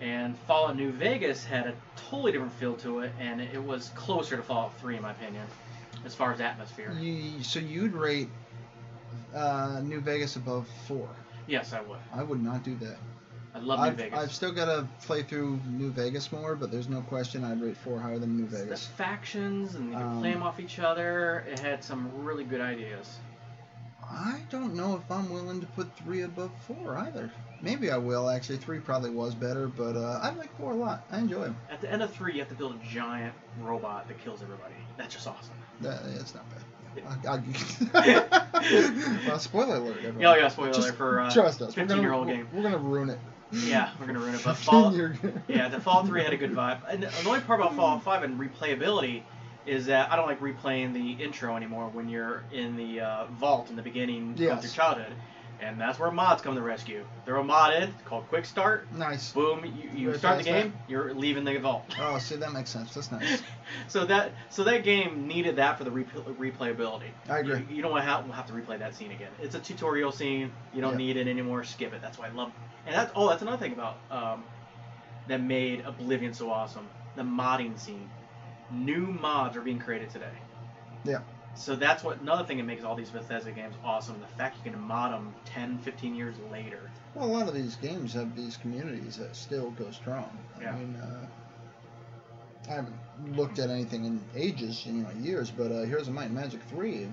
And 0.00 0.36
Fallout 0.46 0.76
New 0.76 0.92
Vegas 0.92 1.44
had 1.44 1.66
a 1.66 1.74
totally 1.96 2.32
different 2.32 2.52
feel 2.52 2.74
to 2.76 3.00
it, 3.00 3.12
and 3.18 3.40
it 3.40 3.62
was 3.62 3.90
closer 3.94 4.36
to 4.36 4.42
Fallout 4.42 4.78
3 4.78 4.96
in 4.96 5.02
my 5.02 5.12
opinion, 5.12 5.46
as 6.04 6.14
far 6.14 6.32
as 6.32 6.40
atmosphere. 6.40 6.92
You, 7.00 7.42
so 7.42 7.60
you'd 7.60 7.94
rate 7.94 8.28
uh, 9.34 9.80
New 9.82 10.00
Vegas 10.00 10.36
above 10.36 10.68
four. 10.86 11.08
Yes, 11.46 11.72
I 11.72 11.80
would. 11.80 11.98
I 12.12 12.22
would 12.22 12.42
not 12.42 12.62
do 12.62 12.74
that. 12.76 12.96
I 13.54 13.58
love 13.60 13.78
New 13.80 13.86
I've, 13.86 13.96
Vegas. 13.96 14.18
I've 14.18 14.32
still 14.34 14.52
got 14.52 14.66
to 14.66 14.86
play 15.06 15.22
through 15.22 15.58
New 15.70 15.90
Vegas 15.90 16.30
more, 16.30 16.54
but 16.56 16.70
there's 16.70 16.88
no 16.88 17.00
question 17.02 17.42
I'd 17.42 17.60
rate 17.62 17.76
four 17.78 17.98
higher 17.98 18.18
than 18.18 18.36
New 18.36 18.46
the 18.46 18.58
Vegas. 18.64 18.86
factions 18.86 19.76
and 19.76 19.90
you 19.92 19.96
Um, 19.96 20.20
play 20.20 20.32
them 20.32 20.42
off 20.42 20.60
each 20.60 20.78
other. 20.78 21.46
It 21.50 21.58
had 21.60 21.82
some 21.82 22.10
really 22.22 22.44
good 22.44 22.60
ideas. 22.60 23.18
I 24.10 24.40
don't 24.50 24.74
know 24.74 24.96
if 24.96 25.10
I'm 25.10 25.30
willing 25.30 25.60
to 25.60 25.66
put 25.68 25.94
three 25.96 26.22
above 26.22 26.50
four 26.66 26.96
either. 26.98 27.30
Maybe 27.62 27.90
I 27.90 27.96
will 27.96 28.28
actually. 28.28 28.58
Three 28.58 28.78
probably 28.78 29.10
was 29.10 29.34
better, 29.34 29.66
but 29.68 29.96
uh, 29.96 30.20
I 30.22 30.30
like 30.34 30.54
four 30.56 30.72
a 30.72 30.76
lot. 30.76 31.04
I 31.10 31.18
enjoy 31.18 31.44
him. 31.44 31.56
At 31.70 31.80
the 31.80 31.90
end 31.90 32.02
of 32.02 32.12
three, 32.12 32.34
you 32.34 32.38
have 32.40 32.48
to 32.48 32.54
build 32.54 32.74
a 32.80 32.86
giant 32.86 33.34
robot 33.60 34.08
that 34.08 34.22
kills 34.22 34.42
everybody. 34.42 34.74
That's 34.96 35.14
just 35.14 35.26
awesome. 35.26 35.54
That, 35.80 36.02
it's 36.14 36.34
not 36.34 36.44
bad. 36.50 36.62
I, 37.26 37.42
I, 37.94 39.22
well, 39.28 39.38
spoiler 39.38 39.76
alert. 39.76 39.96
Everyone. 39.98 40.20
Yeah, 40.20 40.36
yeah, 40.36 40.48
spoiler 40.48 40.72
Just 40.72 40.88
alert 40.88 40.96
for 40.96 41.20
uh, 41.20 41.30
Trust 41.30 41.60
us. 41.62 41.74
15-year-old 41.74 42.26
game. 42.28 42.48
We're 42.52 42.62
gonna 42.62 42.78
ruin 42.78 43.10
it. 43.10 43.18
Yeah, 43.52 43.90
we're 44.00 44.06
gonna 44.06 44.18
ruin 44.18 44.34
it. 44.34 44.42
But 44.44 44.56
Fall, 44.56 44.90
15-year 44.90 45.18
game. 45.20 45.42
yeah, 45.48 45.68
the 45.68 45.80
Fallout 45.80 46.06
3 46.06 46.22
had 46.22 46.32
a 46.32 46.36
good 46.36 46.52
vibe. 46.52 46.80
And 46.88 47.02
the 47.02 47.28
only 47.28 47.40
part 47.40 47.60
about 47.60 47.76
Fallout 47.76 48.02
5 48.02 48.22
and 48.22 48.40
replayability 48.40 49.22
is 49.66 49.86
that 49.86 50.12
I 50.12 50.16
don't 50.16 50.26
like 50.26 50.40
replaying 50.40 50.92
the 50.94 51.12
intro 51.22 51.56
anymore 51.56 51.88
when 51.92 52.08
you're 52.08 52.42
in 52.52 52.76
the 52.76 53.00
uh, 53.00 53.26
vault 53.26 53.70
in 53.70 53.76
the 53.76 53.82
beginning 53.82 54.32
of 54.32 54.38
your 54.38 54.58
childhood. 54.72 55.12
And 55.58 55.80
that's 55.80 55.98
where 55.98 56.10
mods 56.10 56.42
come 56.42 56.54
to 56.54 56.60
rescue. 56.60 57.02
They're 57.24 57.38
a 57.38 57.42
modded 57.42 57.88
called 58.04 58.28
Quick 58.28 58.44
Start. 58.44 58.92
Nice. 58.92 59.32
Boom, 59.32 59.64
you, 59.64 60.10
you 60.10 60.14
start 60.18 60.38
the 60.38 60.44
that? 60.44 60.62
game, 60.64 60.74
you're 60.86 61.14
leaving 61.14 61.44
the 61.44 61.56
vault. 61.56 61.84
Oh, 61.98 62.18
see, 62.18 62.36
that 62.36 62.52
makes 62.52 62.68
sense. 62.68 62.92
That's 62.92 63.10
nice. 63.10 63.42
so 63.88 64.04
that 64.04 64.32
so 64.50 64.64
that 64.64 64.84
game 64.84 65.26
needed 65.26 65.56
that 65.56 65.78
for 65.78 65.84
the 65.84 65.90
repl- 65.90 66.36
replayability. 66.36 67.08
I 67.28 67.38
agree. 67.38 67.60
You, 67.70 67.76
you 67.76 67.82
don't 67.82 67.90
want 67.90 68.04
to 68.04 68.10
have, 68.10 68.26
have 68.26 68.46
to 68.48 68.52
replay 68.52 68.78
that 68.80 68.94
scene 68.94 69.12
again. 69.12 69.30
It's 69.40 69.54
a 69.54 69.58
tutorial 69.58 70.12
scene. 70.12 70.52
You 70.74 70.82
don't 70.82 70.92
Yeah. 70.92 70.98
need 70.98 71.16
it 71.16 71.26
anymore. 71.26 71.64
Skip 71.64 71.94
it. 71.94 72.02
That's 72.02 72.18
why 72.18 72.26
I 72.26 72.32
love. 72.32 72.52
And 72.86 72.94
that's 72.94 73.10
oh, 73.16 73.30
that's 73.30 73.40
another 73.40 73.56
thing 73.56 73.72
about 73.72 73.96
um, 74.10 74.44
that 75.28 75.40
made 75.42 75.84
Oblivion 75.86 76.34
so 76.34 76.50
awesome. 76.50 76.86
The 77.16 77.22
modding 77.22 77.78
scene. 77.78 78.10
New 78.70 79.06
mods 79.06 79.56
are 79.56 79.60
being 79.60 79.78
created 79.78 80.10
today. 80.10 80.32
Yeah. 81.04 81.20
So 81.54 81.74
that's 81.74 82.04
what 82.04 82.20
another 82.20 82.44
thing 82.44 82.58
that 82.58 82.64
makes 82.64 82.84
all 82.84 82.94
these 82.94 83.10
Bethesda 83.10 83.50
games 83.50 83.74
awesome. 83.82 84.20
The 84.20 84.26
fact 84.26 84.58
you 84.64 84.70
can 84.70 84.80
mod 84.80 85.12
them 85.12 85.34
10, 85.46 85.78
15 85.78 86.14
years 86.14 86.34
later. 86.52 86.90
Well, 87.14 87.26
a 87.26 87.32
lot 87.32 87.48
of 87.48 87.54
these 87.54 87.76
games 87.76 88.12
have 88.12 88.36
these 88.36 88.56
communities 88.58 89.16
that 89.16 89.34
still 89.34 89.70
go 89.70 89.90
strong. 89.90 90.36
Yeah. 90.60 90.74
I 90.74 90.78
mean, 90.78 90.96
uh, 90.96 91.26
I 92.68 92.74
haven't 92.74 92.94
looked 93.36 93.58
at 93.58 93.70
anything 93.70 94.04
in 94.04 94.20
ages, 94.34 94.84
you 94.84 94.92
know, 94.94 95.08
years, 95.20 95.50
but 95.50 95.72
uh, 95.72 95.82
Heroes 95.84 96.08
of 96.08 96.14
Might 96.14 96.26
and 96.26 96.34
Magic 96.34 96.60
3 96.68 96.94
it 96.94 97.08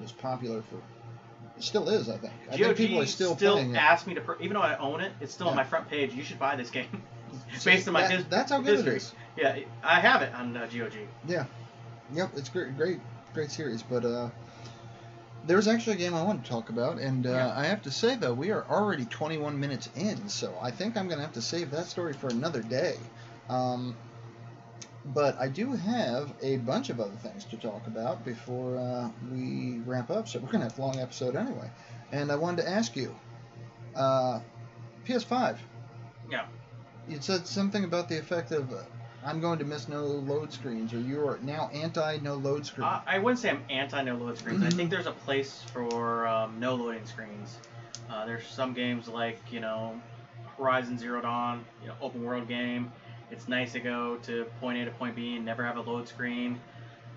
was 0.00 0.12
popular 0.12 0.62
for. 0.62 0.76
It 1.56 1.62
still 1.62 1.88
is, 1.88 2.08
I 2.08 2.16
think. 2.16 2.32
I 2.50 2.56
think 2.56 2.76
people 2.76 3.00
are 3.00 3.06
still, 3.06 3.36
playing 3.36 3.74
it. 3.74 3.78
asked 3.78 4.06
me 4.06 4.14
to, 4.14 4.22
even 4.40 4.54
though 4.54 4.62
I 4.62 4.76
own 4.78 5.00
it, 5.00 5.12
it's 5.20 5.32
still 5.32 5.48
on 5.48 5.56
my 5.56 5.64
front 5.64 5.88
page. 5.88 6.14
You 6.14 6.24
should 6.24 6.38
buy 6.38 6.56
this 6.56 6.70
game. 6.70 7.02
Based 7.64 7.86
on 7.86 7.94
my 7.94 8.02
that- 8.02 8.10
his- 8.10 8.24
That's 8.26 8.50
how 8.50 8.60
good 8.60 8.76
history. 8.76 8.94
it 8.94 8.96
is. 8.96 9.14
Yeah, 9.36 9.58
I 9.82 10.00
have 10.00 10.22
it 10.22 10.34
on 10.34 10.56
uh, 10.56 10.66
GOG. 10.66 10.94
Yeah. 11.26 11.46
Yep, 12.12 12.30
it's 12.36 12.48
great, 12.48 12.76
great, 12.76 13.00
great 13.32 13.50
series. 13.50 13.82
But 13.82 14.04
uh, 14.04 14.28
there's 15.46 15.68
actually 15.68 15.94
a 15.94 15.98
game 15.98 16.14
I 16.14 16.22
want 16.22 16.44
to 16.44 16.50
talk 16.50 16.68
about, 16.68 16.98
and 16.98 17.26
uh, 17.26 17.30
Yeah. 17.30 17.54
I 17.56 17.64
have 17.64 17.82
to 17.82 17.90
say 17.90 18.16
though 18.16 18.34
we 18.34 18.50
are 18.50 18.64
already 18.68 19.04
21 19.06 19.58
minutes 19.58 19.88
in, 19.96 20.28
so 20.28 20.56
I 20.60 20.70
think 20.70 20.96
I'm 20.96 21.08
gonna 21.08 21.22
have 21.22 21.32
to 21.34 21.42
save 21.42 21.70
that 21.70 21.86
story 21.86 22.12
for 22.12 22.28
another 22.28 22.62
day. 22.62 22.96
Um, 23.48 23.96
but 25.04 25.36
I 25.40 25.48
do 25.48 25.72
have 25.72 26.32
a 26.42 26.58
bunch 26.58 26.90
of 26.90 27.00
other 27.00 27.16
things 27.16 27.44
to 27.46 27.56
talk 27.56 27.86
about 27.86 28.24
before 28.24 28.76
uh, 28.78 29.08
we 29.32 29.80
wrap 29.86 30.10
up, 30.10 30.28
so 30.28 30.38
we're 30.38 30.52
gonna 30.52 30.64
have 30.64 30.78
a 30.78 30.82
long 30.82 30.98
episode 31.00 31.34
anyway. 31.34 31.70
And 32.12 32.30
I 32.30 32.36
wanted 32.36 32.62
to 32.62 32.68
ask 32.68 32.94
you, 32.94 33.16
uh, 33.96 34.40
PS5. 35.06 35.58
Yeah. 36.30 36.44
You 37.08 37.18
said 37.20 37.46
something 37.46 37.84
about 37.84 38.08
the 38.08 38.18
effect 38.18 38.52
of. 38.52 38.72
Uh, 39.22 39.28
I'm 39.28 39.40
going 39.40 39.58
to 39.58 39.64
miss 39.64 39.88
no 39.88 40.04
load 40.04 40.52
screens, 40.52 40.92
or 40.92 41.00
you 41.00 41.20
are 41.20 41.38
now 41.42 41.70
anti 41.72 42.18
no 42.18 42.34
load 42.34 42.66
screen. 42.66 42.86
I, 42.86 43.02
I 43.06 43.18
wouldn't 43.18 43.38
say 43.40 43.50
I'm 43.50 43.64
anti 43.70 44.02
no 44.02 44.16
load 44.16 44.38
screens. 44.38 44.62
I 44.62 44.66
Mhm. 44.66 44.72
think 44.76 44.90
there's 44.90 45.06
a 45.06 45.12
place 45.12 45.62
for 45.72 46.26
um, 46.26 46.58
no 46.58 46.74
loading 46.74 47.06
screens. 47.06 47.58
Uh, 48.10 48.26
there's 48.26 48.46
some 48.46 48.74
games 48.74 49.08
like 49.08 49.40
you 49.50 49.60
know 49.60 50.00
Horizon 50.58 50.98
Zero 50.98 51.20
Dawn, 51.22 51.64
you 51.80 51.88
know, 51.88 51.94
open 52.00 52.22
world 52.22 52.48
game. 52.48 52.92
It's 53.30 53.48
nice 53.48 53.72
to 53.72 53.80
go 53.80 54.16
to 54.24 54.44
point 54.60 54.78
A 54.78 54.84
to 54.84 54.90
point 54.90 55.16
B 55.16 55.36
and 55.36 55.44
never 55.44 55.64
have 55.64 55.78
a 55.78 55.80
load 55.80 56.06
screen. 56.06 56.60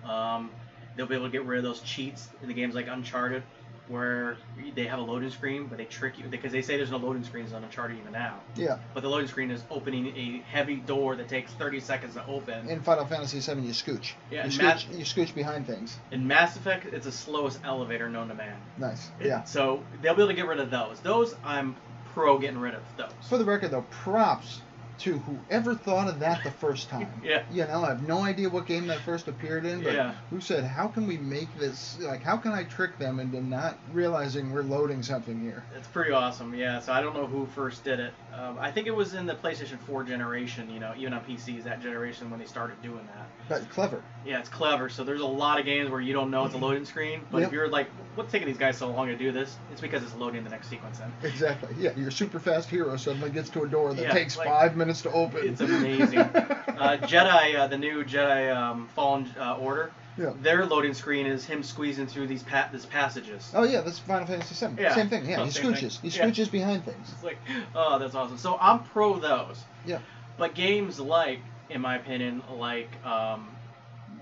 Um, 0.04 0.50
they'll 0.96 1.06
be 1.06 1.14
able 1.14 1.26
to 1.26 1.32
get 1.32 1.44
rid 1.44 1.58
of 1.58 1.64
those 1.64 1.80
cheats 1.80 2.28
in 2.40 2.48
the 2.48 2.54
games 2.54 2.74
like 2.74 2.86
Uncharted, 2.88 3.42
where 3.88 4.36
they 4.74 4.84
have 4.86 4.98
a 4.98 5.02
loading 5.02 5.30
screen, 5.30 5.66
but 5.66 5.78
they 5.78 5.84
trick 5.84 6.18
you 6.18 6.24
because 6.28 6.52
they 6.52 6.62
say 6.62 6.76
there's 6.76 6.90
no 6.90 6.96
loading 6.96 7.22
screens 7.24 7.52
on 7.52 7.62
Uncharted 7.64 7.98
even 7.98 8.12
now. 8.12 8.40
yeah, 8.56 8.78
But 8.94 9.02
the 9.02 9.08
loading 9.08 9.28
screen 9.28 9.50
is 9.50 9.62
opening 9.70 10.06
a 10.16 10.42
heavy 10.50 10.76
door 10.76 11.16
that 11.16 11.28
takes 11.28 11.52
30 11.52 11.80
seconds 11.80 12.14
to 12.14 12.26
open. 12.26 12.68
in 12.68 12.82
Final 12.82 13.06
Fantasy 13.06 13.38
VII, 13.40 13.60
you 13.62 13.72
scooch. 13.72 14.12
Yeah, 14.30 14.44
you 14.46 14.50
scooch, 14.50 14.90
you 14.98 15.04
scooch 15.04 15.34
behind 15.34 15.66
things. 15.66 15.96
In 16.10 16.26
Mass 16.26 16.56
Effect, 16.56 16.86
it's 16.92 17.06
the 17.06 17.12
slowest 17.12 17.60
elevator 17.64 18.08
known 18.08 18.28
to 18.28 18.34
man. 18.34 18.56
Nice. 18.78 19.08
It- 19.20 19.26
Yeah. 19.26 19.44
So 19.44 19.82
they'll 20.02 20.14
be 20.14 20.22
able 20.22 20.28
to 20.32 20.34
get 20.36 20.46
rid 20.46 20.58
of 20.60 20.70
those. 20.70 21.00
Those 21.00 21.34
I'm 21.44 21.76
pro 22.12 22.38
getting 22.38 22.58
rid 22.58 22.74
of 22.74 22.82
those. 22.96 23.10
For 23.28 23.38
the 23.38 23.44
record, 23.44 23.70
though, 23.70 23.84
props 23.90 24.62
to 24.98 25.18
whoever 25.18 25.74
thought 25.74 26.08
of 26.08 26.20
that 26.20 26.42
the 26.44 26.50
first 26.50 26.88
time. 26.88 27.08
Yeah. 27.22 27.42
You 27.50 27.64
know, 27.66 27.82
I 27.84 27.88
have 27.88 28.06
no 28.06 28.22
idea 28.22 28.48
what 28.48 28.66
game 28.66 28.86
that 28.86 29.00
first 29.00 29.26
appeared 29.26 29.64
in, 29.64 29.82
but 29.82 29.94
Yeah. 29.94 30.14
who 30.30 30.40
said, 30.40 30.64
how 30.64 30.86
can 30.86 31.06
we 31.06 31.16
make 31.18 31.48
this, 31.58 31.98
like, 32.00 32.22
how 32.22 32.36
can 32.36 32.52
I 32.52 32.62
trick 32.64 32.98
them 32.98 33.18
into 33.18 33.40
not 33.40 33.78
realizing 33.92 34.52
we're 34.52 34.62
loading 34.62 35.02
something 35.02 35.40
here? 35.40 35.64
It's 35.76 35.88
pretty 35.88 36.12
awesome. 36.12 36.54
Yeah. 36.54 36.78
So 36.80 36.92
I 36.92 37.00
don't 37.00 37.14
know 37.14 37.26
who 37.26 37.46
first 37.46 37.82
did 37.84 37.98
it. 37.98 38.14
Um, 38.32 38.58
I 38.60 38.70
think 38.70 38.86
it 38.86 38.94
was 38.94 39.14
in 39.14 39.26
the 39.26 39.34
PlayStation 39.34 39.78
4 39.80 40.04
generation. 40.04 40.70
You 40.70 40.78
know, 40.80 40.92
even 40.96 41.12
on 41.14 41.24
PCs 41.24 41.64
that 41.64 41.80
generation 41.82 42.30
when 42.30 42.38
they 42.38 42.46
started 42.46 42.80
doing 42.82 43.06
that. 43.14 43.26
But 43.48 43.68
clever. 43.70 44.02
Yeah, 44.26 44.40
it's 44.40 44.48
clever. 44.48 44.88
So 44.88 45.04
there's 45.04 45.20
a 45.20 45.26
lot 45.26 45.60
of 45.60 45.64
games 45.66 45.88
where 45.90 46.00
you 46.00 46.12
don't 46.12 46.30
know 46.30 46.44
it's 46.46 46.54
a 46.54 46.58
loading 46.58 46.84
screen, 46.84 47.20
but 47.30 47.38
Yep. 47.38 47.46
if 47.46 47.52
you're 47.52 47.68
like, 47.68 47.88
what's 48.16 48.32
taking 48.32 48.48
these 48.48 48.58
guys 48.58 48.76
so 48.76 48.88
long 48.90 49.06
to 49.06 49.16
do 49.16 49.30
this? 49.30 49.56
It's 49.70 49.80
because 49.80 50.02
it's 50.02 50.14
loading 50.16 50.42
the 50.42 50.50
next 50.50 50.68
sequence 50.68 50.98
in. 51.00 51.12
Exactly. 51.28 51.68
Yeah, 51.78 51.90
your 51.96 52.10
super 52.10 52.40
fast 52.40 52.68
hero 52.68 52.96
suddenly 52.96 53.30
gets 53.30 53.50
to 53.50 53.62
a 53.62 53.68
door 53.68 53.94
that 53.94 54.02
Yeah, 54.02 54.12
takes 54.12 54.36
like- 54.36 54.48
five 54.48 54.76
minutes 54.76 55.02
to 55.02 55.12
open. 55.12 55.48
It's 55.48 55.60
amazing. 55.60 56.18
uh, 56.18 56.98
Jedi, 57.02 57.54
uh, 57.56 57.66
the 57.68 57.78
new 57.78 58.02
Jedi 58.04 58.54
um, 58.54 58.88
Fallen 58.96 59.32
uh, 59.38 59.56
Order, 59.58 59.92
Yeah. 60.18 60.32
their 60.42 60.66
loading 60.66 60.94
screen 60.94 61.26
is 61.26 61.44
him 61.44 61.62
squeezing 61.62 62.08
through 62.08 62.26
these 62.26 62.42
pa- 62.42 62.68
these 62.72 62.86
passages. 62.86 63.52
Oh 63.54 63.62
yeah, 63.64 63.82
that's 63.82 64.00
Final 64.00 64.26
Fantasy 64.26 64.66
VII. 64.66 64.82
Yeah. 64.82 64.94
Same 64.94 65.08
thing. 65.08 65.24
Yeah, 65.28 65.40
Oh, 65.40 65.44
he 65.44 65.50
scooches. 65.50 66.00
thing. 66.00 66.10
He 66.10 66.16
Yeah. 66.18 66.26
scooches 66.26 66.50
behind 66.50 66.84
things. 66.84 67.12
It's 67.12 67.22
like, 67.22 67.38
oh, 67.76 67.98
that's 68.00 68.14
awesome. 68.16 68.38
So 68.38 68.58
I'm 68.60 68.80
pro 68.82 69.18
those. 69.20 69.62
Yeah. 69.86 69.98
But 70.36 70.54
games 70.54 70.98
like, 70.98 71.40
in 71.70 71.80
my 71.80 71.96
opinion, 71.96 72.42
like 72.58 72.88
um, 73.04 73.48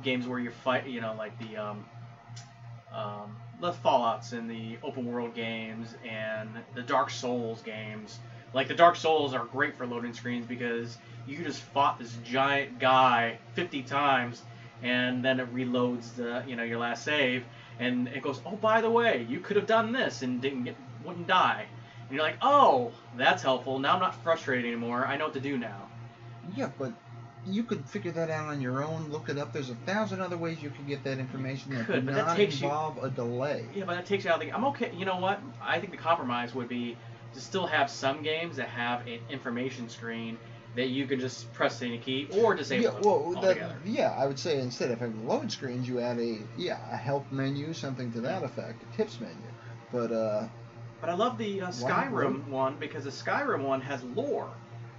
games 0.04 0.28
where 0.28 0.38
you 0.38 0.50
fight, 0.50 0.86
you 0.86 1.00
know, 1.00 1.14
like 1.16 1.36
the 1.38 1.56
um, 1.56 1.84
um, 2.92 3.36
the 3.60 3.72
Fallout's 3.72 4.32
and 4.32 4.48
the 4.48 4.76
open 4.82 5.06
world 5.06 5.34
games 5.34 5.94
and 6.08 6.48
the 6.74 6.82
Dark 6.82 7.10
Souls 7.10 7.62
games. 7.62 8.18
Like 8.52 8.68
the 8.68 8.74
Dark 8.74 8.94
Souls 8.94 9.34
are 9.34 9.46
great 9.46 9.76
for 9.76 9.86
loading 9.86 10.12
screens 10.12 10.46
because 10.46 10.98
you 11.26 11.42
just 11.42 11.60
fought 11.60 11.98
this 11.98 12.16
giant 12.24 12.78
guy 12.78 13.38
50 13.54 13.82
times 13.82 14.42
and 14.82 15.24
then 15.24 15.40
it 15.40 15.52
reloads 15.54 16.14
the 16.14 16.44
you 16.46 16.56
know 16.56 16.62
your 16.62 16.78
last 16.78 17.04
save 17.04 17.44
and 17.78 18.06
it 18.08 18.22
goes 18.22 18.40
oh 18.44 18.56
by 18.56 18.80
the 18.80 18.90
way 18.90 19.26
you 19.28 19.40
could 19.40 19.56
have 19.56 19.66
done 19.66 19.92
this 19.92 20.22
and 20.22 20.42
didn't 20.42 20.64
get 20.64 20.76
wouldn't 21.04 21.26
die. 21.26 21.66
And 22.02 22.14
you're 22.14 22.22
like 22.22 22.38
oh 22.42 22.92
that's 23.16 23.42
helpful. 23.42 23.78
Now 23.78 23.94
I'm 23.94 24.00
not 24.00 24.22
frustrated 24.22 24.66
anymore. 24.66 25.06
I 25.06 25.16
know 25.16 25.24
what 25.24 25.34
to 25.34 25.40
do 25.40 25.58
now. 25.58 25.88
Yeah, 26.54 26.70
but 26.78 26.92
you 27.46 27.62
could 27.62 27.84
figure 27.84 28.12
that 28.12 28.30
out 28.30 28.48
on 28.48 28.60
your 28.60 28.82
own. 28.84 29.08
Look 29.10 29.28
it 29.28 29.38
up. 29.38 29.52
There's 29.52 29.70
a 29.70 29.74
thousand 29.74 30.20
other 30.20 30.36
ways 30.36 30.62
you 30.62 30.70
could 30.70 30.86
get 30.86 31.04
that 31.04 31.18
information 31.18 31.74
that 31.74 31.86
Could, 31.86 32.06
but 32.06 32.14
that 32.14 32.26
not 32.26 32.36
takes 32.36 32.60
you- 32.60 32.66
involve 32.66 33.02
a 33.02 33.10
delay. 33.10 33.66
Yeah, 33.74 33.84
but 33.84 33.94
that 33.96 34.06
takes 34.06 34.24
you 34.24 34.30
out 34.30 34.40
of 34.40 34.46
the. 34.46 34.52
I'm 34.52 34.64
okay. 34.66 34.92
You 34.94 35.04
know 35.04 35.18
what? 35.18 35.40
I 35.62 35.78
think 35.78 35.90
the 35.92 35.98
compromise 35.98 36.54
would 36.54 36.68
be 36.68 36.96
to 37.34 37.40
still 37.40 37.66
have 37.66 37.90
some 37.90 38.22
games 38.22 38.56
that 38.56 38.68
have 38.68 39.06
an 39.06 39.18
information 39.28 39.88
screen 39.88 40.38
that 40.76 40.88
you 40.88 41.06
can 41.06 41.20
just 41.20 41.52
press 41.52 41.80
any 41.82 41.98
key 41.98 42.28
or 42.32 42.54
disable 42.54 42.82
Yeah, 42.82 42.90
well, 43.02 43.30
that, 43.32 43.44
altogether. 43.44 43.76
yeah, 43.84 44.10
I 44.18 44.26
would 44.26 44.38
say 44.38 44.58
instead 44.60 44.90
of 44.90 44.98
having 44.98 45.26
load 45.28 45.50
screens, 45.52 45.88
you 45.88 46.00
add 46.00 46.18
a 46.18 46.38
yeah 46.56 46.78
a 46.90 46.96
help 46.96 47.30
menu, 47.30 47.72
something 47.72 48.10
to 48.12 48.20
that 48.22 48.42
effect, 48.42 48.82
a 48.82 48.96
tips 48.96 49.20
menu. 49.20 49.36
But 49.92 50.10
uh, 50.10 50.48
But 51.00 51.10
I 51.10 51.14
love 51.14 51.38
the 51.38 51.60
uh, 51.62 51.68
Skyrim 51.68 52.48
one 52.48 52.76
because 52.80 53.04
the 53.04 53.10
Skyrim 53.10 53.62
one 53.62 53.80
has 53.82 54.02
lore 54.02 54.48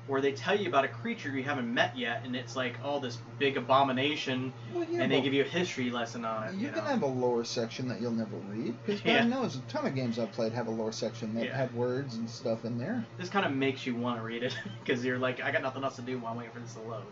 where 0.08 0.22
they 0.22 0.32
tell 0.34 0.56
you 0.60 0.68
about 0.68 0.86
a 0.86 0.88
creature 0.88 1.30
you 1.30 1.44
haven't 1.44 1.74
met 1.74 1.98
yet, 1.98 2.22
and 2.26 2.36
it's 2.36 2.56
like 2.56 2.78
all 2.84 3.00
this 3.00 3.18
big 3.40 3.58
abomination, 3.58 4.54
well, 4.74 4.86
yeah, 4.90 5.02
and 5.02 5.12
they 5.12 5.22
give 5.22 5.34
you 5.34 5.42
a 5.44 5.48
history 5.48 5.90
lesson 5.90 6.24
on 6.26 6.48
it. 6.48 6.54
you 6.54 6.68
You, 6.68 6.72
can 6.72 6.84
know? 6.84 6.90
have 6.90 7.02
a 7.02 7.08
lore 7.08 7.44
section 7.44 7.88
that 7.88 8.00
you'll 8.02 8.12
never 8.12 8.36
read 8.36 8.76
because 8.86 9.02
Yeah. 9.04 9.22
God 9.22 9.30
knows 9.30 9.56
a 9.56 9.60
ton 9.62 9.86
of 9.86 9.96
games 9.96 10.20
I've 10.20 10.32
played 10.32 10.52
have 10.54 10.68
a 10.68 10.72
lore 10.72 10.92
section 10.92 11.34
that 11.36 11.46
Yeah. 11.46 11.58
have 11.58 11.74
words 11.74 12.16
and 12.16 12.30
stuff 12.30 12.66
in 12.66 12.78
there. 12.78 13.04
This 13.18 13.30
kind 13.30 13.46
of 13.46 13.52
makes 13.52 13.86
you 13.86 13.96
want 13.96 14.20
to 14.20 14.24
read 14.24 14.44
it 14.44 14.56
because 14.84 15.04
you're 15.04 15.18
like, 15.18 15.42
I 15.42 15.52
got 15.52 15.62
nothing 15.64 15.84
else 15.84 15.96
to 15.96 16.02
do 16.04 16.20
while 16.20 16.32
I'm 16.32 16.38
waiting 16.38 16.54
for 16.54 16.60
this 16.60 16.74
to 16.74 16.82
load. 16.82 17.06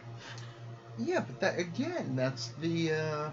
Yeah, 0.97 1.21
but 1.21 1.39
that 1.39 1.58
again, 1.58 2.15
that's 2.15 2.49
the 2.60 2.91
uh, 2.91 3.29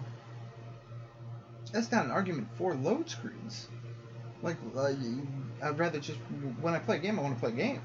that's 1.71 1.91
not 1.91 2.05
an 2.05 2.11
argument 2.11 2.47
for 2.55 2.73
load 2.73 3.09
screens. 3.09 3.67
Like, 4.41 4.57
uh, 4.75 4.91
I'd 5.63 5.77
rather 5.77 5.99
just 5.99 6.17
when 6.59 6.73
I 6.73 6.79
play 6.79 6.95
a 6.95 6.99
game, 6.99 7.19
I 7.19 7.21
want 7.21 7.35
to 7.35 7.39
play 7.39 7.51
a 7.51 7.53
game. 7.53 7.81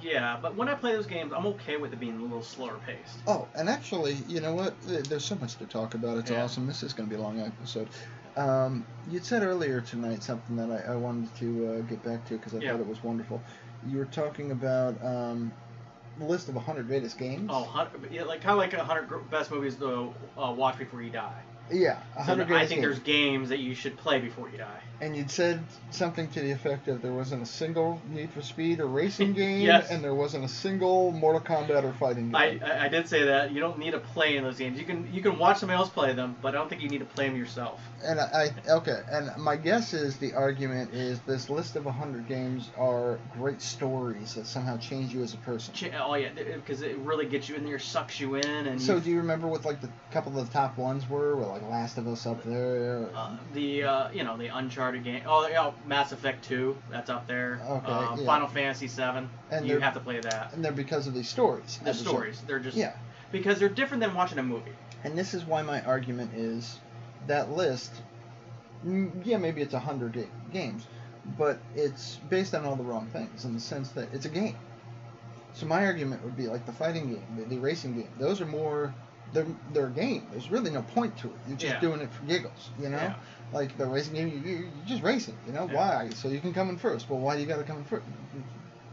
Yeah, 0.00 0.38
but 0.40 0.56
when 0.56 0.68
I 0.68 0.74
play 0.74 0.92
those 0.92 1.06
games, 1.06 1.32
I'm 1.34 1.46
okay 1.46 1.76
with 1.76 1.92
it 1.92 2.00
being 2.00 2.18
a 2.18 2.22
little 2.22 2.42
slower 2.42 2.78
paced. 2.86 3.18
Oh, 3.26 3.48
and 3.56 3.68
actually, 3.68 4.14
you 4.26 4.40
know 4.40 4.54
what? 4.54 4.74
There's 4.82 5.24
so 5.24 5.36
much 5.36 5.56
to 5.56 5.66
talk 5.66 5.94
about. 5.94 6.18
It's 6.18 6.30
Yeah. 6.30 6.42
awesome. 6.42 6.66
This 6.66 6.82
is 6.82 6.92
going 6.92 7.08
to 7.08 7.14
be 7.14 7.20
a 7.20 7.22
long 7.22 7.40
episode. 7.40 7.88
Um, 8.36 8.86
you'd 9.08 9.24
said 9.24 9.42
earlier 9.42 9.80
tonight 9.80 10.22
something 10.22 10.56
that 10.56 10.70
I, 10.70 10.92
I 10.92 10.96
wanted 10.96 11.34
to 11.36 11.66
uh, 11.66 11.80
get 11.82 12.02
back 12.02 12.24
to 12.26 12.36
because 12.36 12.54
I 12.54 12.58
Yeah. 12.58 12.72
thought 12.72 12.80
it 12.80 12.86
was 12.86 13.02
wonderful. 13.02 13.42
You 13.86 13.98
were 13.98 14.06
talking 14.06 14.52
about 14.52 15.04
um, 15.04 15.52
the 16.18 16.24
list 16.24 16.48
of 16.48 16.54
100 16.54 16.86
greatest 16.86 17.18
games. 17.18 17.50
Oh, 17.50 17.88
yeah, 18.10 18.24
like 18.24 18.40
kind 18.40 18.52
of 18.52 18.58
like 18.58 18.72
hundred 18.72 19.30
best 19.30 19.50
movies 19.50 19.76
to 19.76 20.12
uh, 20.36 20.54
watch 20.56 20.78
before 20.78 21.02
you 21.02 21.10
die. 21.10 21.42
Yeah, 21.70 21.96
So 22.26 22.34
100 22.34 22.52
I 22.52 22.66
think 22.66 22.80
games. 22.80 22.82
there's 22.82 22.98
games 23.00 23.48
that 23.50 23.58
you 23.60 23.74
should 23.74 23.96
play 23.96 24.18
before 24.20 24.48
you 24.50 24.58
die. 24.58 24.80
And 25.00 25.16
you'd 25.16 25.30
said 25.30 25.58
something 25.90 26.28
to 26.28 26.40
the 26.40 26.52
effect 26.52 26.86
of 26.86 27.02
there 27.02 27.12
wasn't 27.12 27.42
a 27.42 27.46
single 27.46 28.00
Need 28.10 28.30
for 28.30 28.40
Speed 28.40 28.78
or 28.78 28.86
racing 28.86 29.32
game, 29.34 29.62
Yes. 29.62 29.90
and 29.90 30.02
there 30.04 30.14
wasn't 30.14 30.44
a 30.44 30.48
single 30.48 31.10
Mortal 31.12 31.40
Kombat 31.40 31.82
or 31.82 31.92
fighting 31.94 32.26
game. 32.30 32.36
I, 32.36 32.60
I 32.64 32.84
I 32.84 32.88
did 32.88 33.08
say 33.08 33.24
that 33.24 33.50
you 33.52 33.60
don't 33.60 33.78
need 33.78 33.92
to 33.92 33.98
play 33.98 34.36
in 34.36 34.44
those 34.44 34.58
games. 34.58 34.78
You 34.78 34.84
can 34.84 35.12
you 35.12 35.20
can 35.22 35.38
watch 35.38 35.58
somebody 35.58 35.76
else 35.78 35.88
play 35.88 36.12
them, 36.12 36.36
but 36.40 36.50
I 36.54 36.58
don't 36.58 36.68
think 36.68 36.82
you 36.82 36.88
need 36.88 36.98
to 37.00 37.04
play 37.04 37.26
them 37.28 37.36
yourself. 37.36 37.80
And 38.04 38.20
I, 38.20 38.50
I 38.66 38.70
okay, 38.74 39.00
and 39.10 39.30
my 39.38 39.56
guess 39.56 39.92
is 39.92 40.18
the 40.18 40.34
argument 40.34 40.92
is 40.94 41.18
this 41.20 41.50
list 41.50 41.74
of 41.76 41.84
100 41.84 42.28
games 42.28 42.70
are 42.78 43.18
great 43.36 43.60
stories 43.60 44.34
that 44.34 44.46
somehow 44.46 44.76
change 44.76 45.12
you 45.12 45.22
as 45.22 45.34
a 45.34 45.38
person. 45.38 45.74
Oh 45.98 46.14
yeah, 46.14 46.28
because 46.32 46.82
it 46.82 46.96
really 46.98 47.26
gets 47.26 47.48
you 47.48 47.56
in 47.56 47.64
there, 47.64 47.78
sucks 47.80 48.20
you 48.20 48.36
in, 48.36 48.44
and 48.66 48.80
So 48.80 49.00
do 49.00 49.10
you 49.10 49.16
remember 49.16 49.48
what 49.48 49.64
like 49.64 49.80
the 49.80 49.88
couple 50.12 50.38
of 50.38 50.46
the 50.46 50.52
top 50.52 50.78
ones 50.78 51.08
were? 51.08 51.34
Were 51.36 51.46
like 51.52 51.68
Last 51.68 51.98
of 51.98 52.08
Us 52.08 52.26
up 52.26 52.42
there? 52.44 53.08
uh, 53.14 53.36
the 53.52 53.84
uh, 53.84 54.08
you 54.12 54.24
know 54.24 54.36
the 54.36 54.48
Uncharted 54.48 55.04
game. 55.04 55.22
Oh, 55.26 55.46
yeah, 55.46 55.70
Mass 55.86 56.12
Effect 56.12 56.44
Two, 56.44 56.76
that's 56.90 57.10
up 57.10 57.26
there. 57.26 57.60
Okay, 57.62 57.92
Uh, 57.92 58.16
yeah. 58.16 58.26
Final 58.26 58.48
Fantasy 58.48 58.88
Seven, 58.88 59.28
And 59.50 59.66
you 59.66 59.78
have 59.78 59.94
to 59.94 60.00
play 60.00 60.20
that. 60.20 60.52
and 60.52 60.64
they're 60.64 60.72
because 60.72 61.06
of 61.06 61.14
these 61.14 61.28
stories. 61.28 61.78
The 61.82 61.92
stories, 61.94 62.40
they're 62.46 62.58
just 62.58 62.76
Yeah, 62.76 62.94
because 63.30 63.58
they're 63.58 63.68
different 63.68 64.00
than 64.02 64.14
watching 64.14 64.38
a 64.38 64.42
movie. 64.42 64.72
and 65.04 65.16
this 65.16 65.34
is 65.34 65.44
why 65.44 65.62
my 65.62 65.82
argument 65.82 66.32
is 66.34 66.78
that 67.26 67.50
list. 67.52 67.92
mm, 68.84 69.10
Yeah, 69.24 69.36
maybe 69.36 69.60
it's 69.62 69.74
a 69.74 69.78
100 69.78 70.12
ga- 70.12 70.28
games, 70.52 70.86
but 71.36 71.58
it's 71.74 72.16
based 72.30 72.54
on 72.54 72.64
all 72.64 72.76
the 72.76 72.82
wrong 72.82 73.06
things 73.12 73.44
in 73.44 73.52
the 73.54 73.60
sense 73.60 73.90
that 73.90 74.08
it's 74.12 74.24
a 74.24 74.30
game. 74.30 74.56
So 75.54 75.66
my 75.66 75.84
argument 75.84 76.24
would 76.24 76.36
be 76.36 76.46
like 76.48 76.64
the 76.64 76.72
fighting 76.72 77.10
game, 77.10 77.26
the, 77.36 77.44
the 77.44 77.58
racing 77.58 77.94
game. 77.94 78.08
Those 78.18 78.40
are 78.40 78.46
more. 78.46 78.94
They're, 79.32 79.46
they're 79.72 79.86
a 79.86 79.90
game. 79.90 80.26
There's 80.30 80.50
really 80.50 80.70
no 80.70 80.82
point 80.82 81.16
to 81.18 81.28
it. 81.28 81.34
You're 81.48 81.56
just 81.56 81.74
Yeah. 81.74 81.80
doing 81.80 82.00
it 82.00 82.10
for 82.12 82.24
giggles, 82.24 82.70
you 82.78 82.88
know. 82.90 82.96
Yeah. 82.98 83.14
Like 83.52 83.76
the 83.78 83.86
racing 83.86 84.14
game, 84.14 84.28
you, 84.28 84.38
you, 84.38 84.56
you're 84.58 84.86
just 84.86 85.02
racing. 85.02 85.36
You 85.46 85.52
know 85.52 85.66
Yeah. 85.70 85.74
why? 85.76 86.10
So 86.14 86.28
you 86.28 86.40
can 86.40 86.52
come 86.52 86.68
in 86.68 86.76
first. 86.76 87.08
Well, 87.08 87.18
why 87.20 87.34
do 87.36 87.40
you 87.42 87.46
got 87.48 87.56
to 87.58 87.64
come 87.64 87.78
in 87.78 87.84
first? 87.84 88.04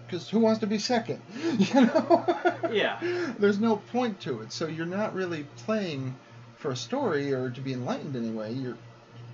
Because 0.06 0.30
who 0.30 0.40
wants 0.40 0.60
to 0.62 0.68
be 0.68 0.80
second? 0.80 1.22
You 1.58 1.82
know. 1.86 2.26
Yeah. 2.72 2.98
There's 3.40 3.60
no 3.60 3.78
point 3.78 4.22
to 4.22 4.42
it. 4.42 4.52
So 4.52 4.68
you're 4.68 4.86
not 4.86 5.14
really 5.14 5.44
playing 5.66 6.16
for 6.58 6.72
a 6.72 6.76
story 6.76 7.34
or 7.34 7.50
to 7.52 7.62
be 7.62 7.74
enlightened 7.74 8.16
anyway. 8.16 8.54
You're 8.54 8.78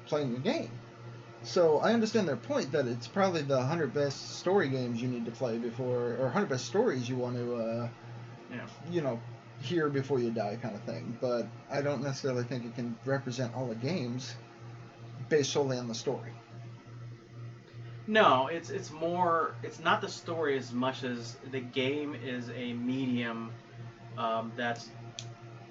playing 0.07 0.35
a 0.35 0.39
game. 0.39 0.69
So 1.43 1.77
I 1.79 1.93
understand 1.93 2.27
their 2.27 2.35
point 2.35 2.71
that 2.71 2.87
it's 2.87 3.07
probably 3.07 3.43
the 3.43 3.57
100 3.57 3.93
best 3.93 4.39
story 4.39 4.67
games 4.69 4.99
you 5.01 5.07
need 5.07 5.25
to 5.25 5.31
play 5.31 5.57
before, 5.59 6.15
or 6.19 6.23
100 6.25 6.49
best 6.49 6.65
stories 6.65 7.07
you 7.07 7.15
want 7.17 7.35
to, 7.35 7.55
uh, 7.55 7.87
Yeah. 8.51 8.65
you 8.89 9.01
know, 9.01 9.19
hear 9.61 9.89
before 9.89 10.19
you 10.19 10.31
die, 10.31 10.57
kind 10.61 10.75
of 10.75 10.81
thing. 10.83 11.17
But 11.21 11.47
I 11.69 11.81
don't 11.81 12.01
necessarily 12.01 12.43
think 12.43 12.65
it 12.65 12.75
can 12.75 12.95
represent 13.05 13.55
all 13.55 13.67
the 13.67 13.75
games 13.75 14.35
based 15.29 15.51
solely 15.51 15.77
on 15.77 15.87
the 15.87 15.95
story. 15.95 16.31
No, 18.07 18.47
it's 18.47 18.69
it's 18.69 18.91
more. 18.91 19.55
It's 19.63 19.79
not 19.79 20.01
the 20.01 20.09
story 20.09 20.57
as 20.57 20.71
much 20.71 21.03
as 21.03 21.37
the 21.51 21.59
game 21.59 22.15
is 22.15 22.49
a 22.55 22.73
medium 22.73 23.51
um, 24.17 24.51
that's. 24.55 24.89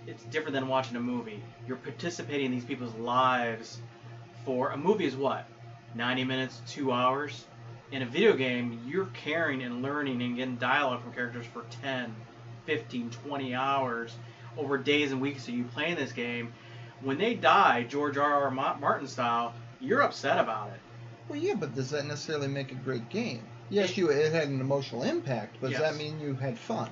It's 0.06 0.24
different 0.24 0.52
than 0.52 0.68
watching 0.68 0.96
a 0.96 1.00
movie. 1.00 1.42
You're 1.66 1.78
participating 1.78 2.46
in 2.46 2.52
these 2.52 2.64
people's 2.64 2.94
lives. 2.96 3.80
For 4.44 4.72
a 4.72 4.76
movie 4.76 5.06
is 5.06 5.16
what, 5.16 5.48
90 5.94 6.24
minutes, 6.24 6.60
two 6.68 6.92
hours. 6.92 7.46
In 7.92 8.02
a 8.02 8.06
video 8.06 8.34
game, 8.34 8.80
you're 8.86 9.06
caring 9.06 9.62
and 9.62 9.80
learning 9.80 10.20
and 10.20 10.36
getting 10.36 10.56
dialogue 10.56 11.02
from 11.02 11.14
characters 11.14 11.46
for 11.46 11.64
10, 11.82 12.14
15, 12.66 13.10
20 13.10 13.54
hours 13.54 14.14
over 14.56 14.78
days 14.78 15.12
and 15.12 15.20
weeks 15.20 15.46
that 15.46 15.52
you 15.52 15.64
playing 15.64 15.96
this 15.96 16.12
game. 16.12 16.52
When 17.02 17.18
they 17.18 17.34
die, 17.34 17.84
George 17.84 18.16
R. 18.16 18.44
R. 18.44 18.50
Martin 18.50 19.06
style, 19.06 19.54
you're 19.80 20.00
upset 20.02 20.38
about 20.38 20.68
it. 20.68 20.80
Well, 21.28 21.38
yeah, 21.38 21.54
but 21.54 21.74
does 21.74 21.90
that 21.90 22.06
necessarily 22.06 22.48
make 22.48 22.72
a 22.72 22.76
great 22.76 23.08
game? 23.08 23.42
Yes, 23.70 23.90
It- 23.90 23.96
you 23.98 24.10
it 24.10 24.32
had 24.32 24.48
an 24.48 24.60
emotional 24.60 25.02
impact, 25.02 25.56
but 25.60 25.70
does 25.70 25.80
that 25.80 25.96
mean 25.96 26.20
you 26.20 26.34
had 26.34 26.58
fun? 26.58 26.90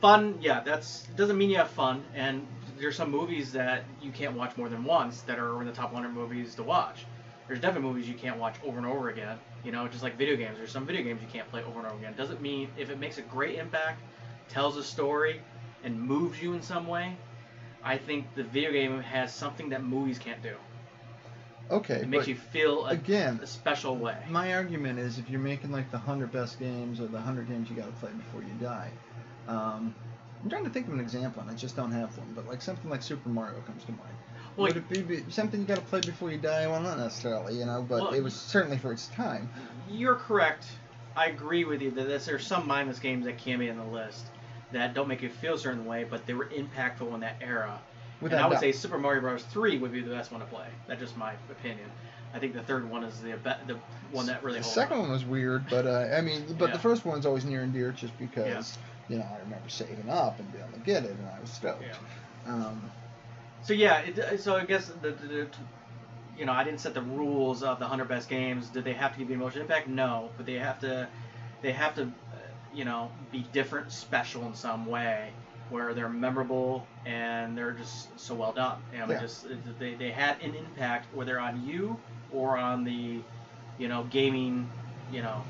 fun 0.00 0.38
yeah 0.40 0.60
that's 0.60 1.06
doesn't 1.16 1.36
mean 1.36 1.50
you 1.50 1.56
have 1.58 1.68
fun 1.70 2.02
and 2.14 2.46
there's 2.78 2.96
some 2.96 3.10
movies 3.10 3.52
that 3.52 3.84
you 4.00 4.10
can't 4.10 4.34
watch 4.34 4.56
more 4.56 4.68
than 4.68 4.82
once 4.84 5.20
that 5.22 5.38
are 5.38 5.60
in 5.60 5.66
the 5.66 5.72
top 5.72 5.92
100 5.92 6.12
movies 6.12 6.54
to 6.54 6.62
watch 6.62 7.04
there's 7.46 7.60
definitely 7.60 7.88
movies 7.88 8.08
you 8.08 8.14
can't 8.14 8.38
watch 8.38 8.54
over 8.64 8.78
and 8.78 8.86
over 8.86 9.10
again 9.10 9.38
you 9.64 9.72
know 9.72 9.86
just 9.88 10.02
like 10.02 10.16
video 10.16 10.36
games 10.36 10.56
there's 10.58 10.70
some 10.70 10.86
video 10.86 11.02
games 11.02 11.20
you 11.22 11.28
can't 11.28 11.48
play 11.50 11.62
over 11.62 11.78
and 11.78 11.86
over 11.86 11.96
again 11.98 12.14
doesn't 12.16 12.40
mean 12.40 12.68
if 12.76 12.90
it 12.90 12.98
makes 12.98 13.18
a 13.18 13.22
great 13.22 13.58
impact 13.58 14.00
tells 14.48 14.76
a 14.76 14.82
story 14.82 15.40
and 15.84 16.00
moves 16.00 16.40
you 16.40 16.52
in 16.54 16.62
some 16.62 16.86
way 16.86 17.16
i 17.84 17.96
think 17.96 18.26
the 18.34 18.42
video 18.42 18.72
game 18.72 19.00
has 19.00 19.32
something 19.32 19.68
that 19.68 19.82
movies 19.84 20.18
can't 20.18 20.42
do 20.42 20.54
Okay, 21.70 22.00
it 22.00 22.08
makes 22.08 22.26
you 22.26 22.34
feel 22.34 22.86
a, 22.86 22.90
again, 22.90 23.38
a 23.40 23.46
special 23.46 23.94
way 23.94 24.16
my 24.28 24.54
argument 24.54 24.98
is 24.98 25.18
if 25.18 25.30
you're 25.30 25.38
making 25.38 25.70
like 25.70 25.88
the 25.92 25.98
hundred 25.98 26.32
best 26.32 26.58
games 26.58 27.00
or 27.00 27.06
the 27.06 27.20
hundred 27.20 27.48
games 27.48 27.70
you 27.70 27.76
got 27.76 27.86
to 27.86 27.92
play 27.92 28.10
before 28.10 28.42
you 28.42 28.52
die. 28.60 28.90
Um, 29.46 29.94
I'm 30.42 30.48
trying 30.48 30.64
to 30.64 30.70
think 30.70 30.88
of 30.88 30.94
an 30.94 31.00
example, 31.00 31.42
and 31.42 31.50
I 31.50 31.54
just 31.54 31.76
don't 31.76 31.92
have 31.92 32.16
one. 32.16 32.32
But 32.34 32.48
like 32.48 32.62
something 32.62 32.90
like 32.90 33.02
Super 33.02 33.28
Mario 33.28 33.60
comes 33.60 33.84
to 33.84 33.92
mind. 33.92 34.16
Would 34.60 34.76
it 34.76 34.88
be, 34.88 35.02
be 35.02 35.24
something 35.30 35.60
you 35.60 35.66
got 35.66 35.76
to 35.78 35.82
play 35.82 36.00
before 36.00 36.30
you 36.30 36.38
die? 36.38 36.66
Well, 36.66 36.80
not 36.80 36.98
necessarily, 36.98 37.56
you 37.58 37.66
know, 37.66 37.84
but 37.88 38.02
Well, 38.02 38.12
it 38.14 38.22
was 38.22 38.34
certainly 38.34 38.78
for 38.78 38.92
its 38.92 39.06
time. 39.08 39.48
You're 39.90 40.14
correct. 40.16 40.66
I 41.16 41.26
agree 41.26 41.64
with 41.64 41.82
you 41.82 41.90
that 41.92 42.06
there's- 42.08 42.26
there's 42.26 42.46
some 42.46 42.66
mindless 42.66 42.98
games 42.98 43.24
that 43.24 43.38
can 43.38 43.58
be 43.58 43.68
in 43.68 43.76
the 43.76 43.84
list 43.84 44.24
that 44.72 44.94
don't 44.94 45.08
make 45.08 45.22
you 45.22 45.28
feel 45.28 45.54
a 45.54 45.58
certain 45.58 45.84
way, 45.84 46.04
but 46.04 46.26
they 46.26 46.34
were 46.34 46.46
impactful 46.46 47.12
in 47.14 47.20
that 47.20 47.36
era. 47.40 47.78
Without 48.20 48.36
and 48.36 48.44
I 48.44 48.48
would 48.48 48.54
doubt. 48.54 48.60
say 48.60 48.72
Super 48.72 48.98
Mario 48.98 49.20
Bros. 49.22 49.42
3 49.44 49.78
would 49.78 49.92
be 49.92 50.00
the 50.02 50.14
best 50.14 50.30
one 50.30 50.40
to 50.40 50.46
play. 50.46 50.66
That's 50.86 51.00
just 51.00 51.16
my 51.16 51.32
opinion. 51.50 51.90
I 52.34 52.38
think 52.38 52.52
the 52.52 52.62
third 52.62 52.88
one 52.88 53.02
is 53.02 53.18
the 53.20 53.32
the 53.66 53.76
one 54.12 54.26
that 54.26 54.44
really 54.44 54.58
the 54.58 54.64
second 54.64 54.98
up. 54.98 55.00
one 55.04 55.10
was 55.10 55.24
weird, 55.24 55.68
but 55.68 55.86
uh, 55.86 56.14
I 56.16 56.20
mean, 56.20 56.44
but 56.58 56.66
Yeah. 56.68 56.72
the 56.74 56.78
first 56.78 57.04
one's 57.04 57.26
always 57.26 57.44
near 57.44 57.62
and 57.62 57.72
dear 57.72 57.90
just 57.92 58.16
because 58.18 58.78
you 59.08 59.18
know 59.18 59.24
I 59.34 59.38
remember 59.40 59.68
saving 59.68 60.08
up 60.08 60.38
and 60.38 60.52
being 60.52 60.62
able 60.62 60.74
to 60.74 60.84
get 60.84 61.04
it, 61.04 61.10
and 61.10 61.26
I 61.36 61.40
was 61.40 61.50
stoked. 61.50 61.82
Yeah. 61.82 62.52
Um, 62.54 62.90
So 63.62 63.72
yeah, 63.74 64.00
it, 64.00 64.40
so 64.40 64.56
I 64.56 64.64
guess 64.64 64.88
the, 64.88 65.10
the, 65.10 65.26
the 65.26 65.46
you 66.38 66.46
know 66.46 66.52
I 66.52 66.64
didn't 66.64 66.80
set 66.80 66.94
the 66.94 67.02
rules 67.02 67.62
of 67.62 67.78
the 67.78 67.84
100 67.84 68.08
best 68.08 68.28
games. 68.28 68.68
Did 68.68 68.84
they 68.84 68.94
have 68.94 69.12
to 69.12 69.18
give 69.18 69.28
you 69.28 69.36
emotional 69.36 69.62
impact? 69.62 69.88
No, 69.88 70.30
but 70.36 70.46
they 70.46 70.54
have 70.54 70.80
to 70.80 71.08
they 71.62 71.72
have 71.72 71.94
to 71.96 72.02
uh, 72.02 72.06
you 72.74 72.84
know 72.84 73.10
be 73.30 73.44
different, 73.52 73.92
special 73.92 74.46
in 74.46 74.54
some 74.54 74.86
way 74.86 75.30
where 75.68 75.94
they're 75.94 76.08
memorable 76.08 76.84
and 77.06 77.56
they're 77.56 77.72
just 77.72 78.18
so 78.18 78.34
well 78.34 78.52
done. 78.52 78.76
Know, 78.92 79.06
Yeah. 79.08 79.20
just 79.20 79.46
they, 79.78 79.94
they 79.94 80.10
had 80.10 80.40
an 80.42 80.54
impact 80.54 81.14
whether 81.14 81.38
on 81.38 81.64
you 81.64 81.96
or 82.32 82.56
on 82.56 82.84
the 82.84 83.20
you 83.78 83.88
know 83.88 84.04
gaming 84.10 84.68
you 85.12 85.22
know 85.22 85.42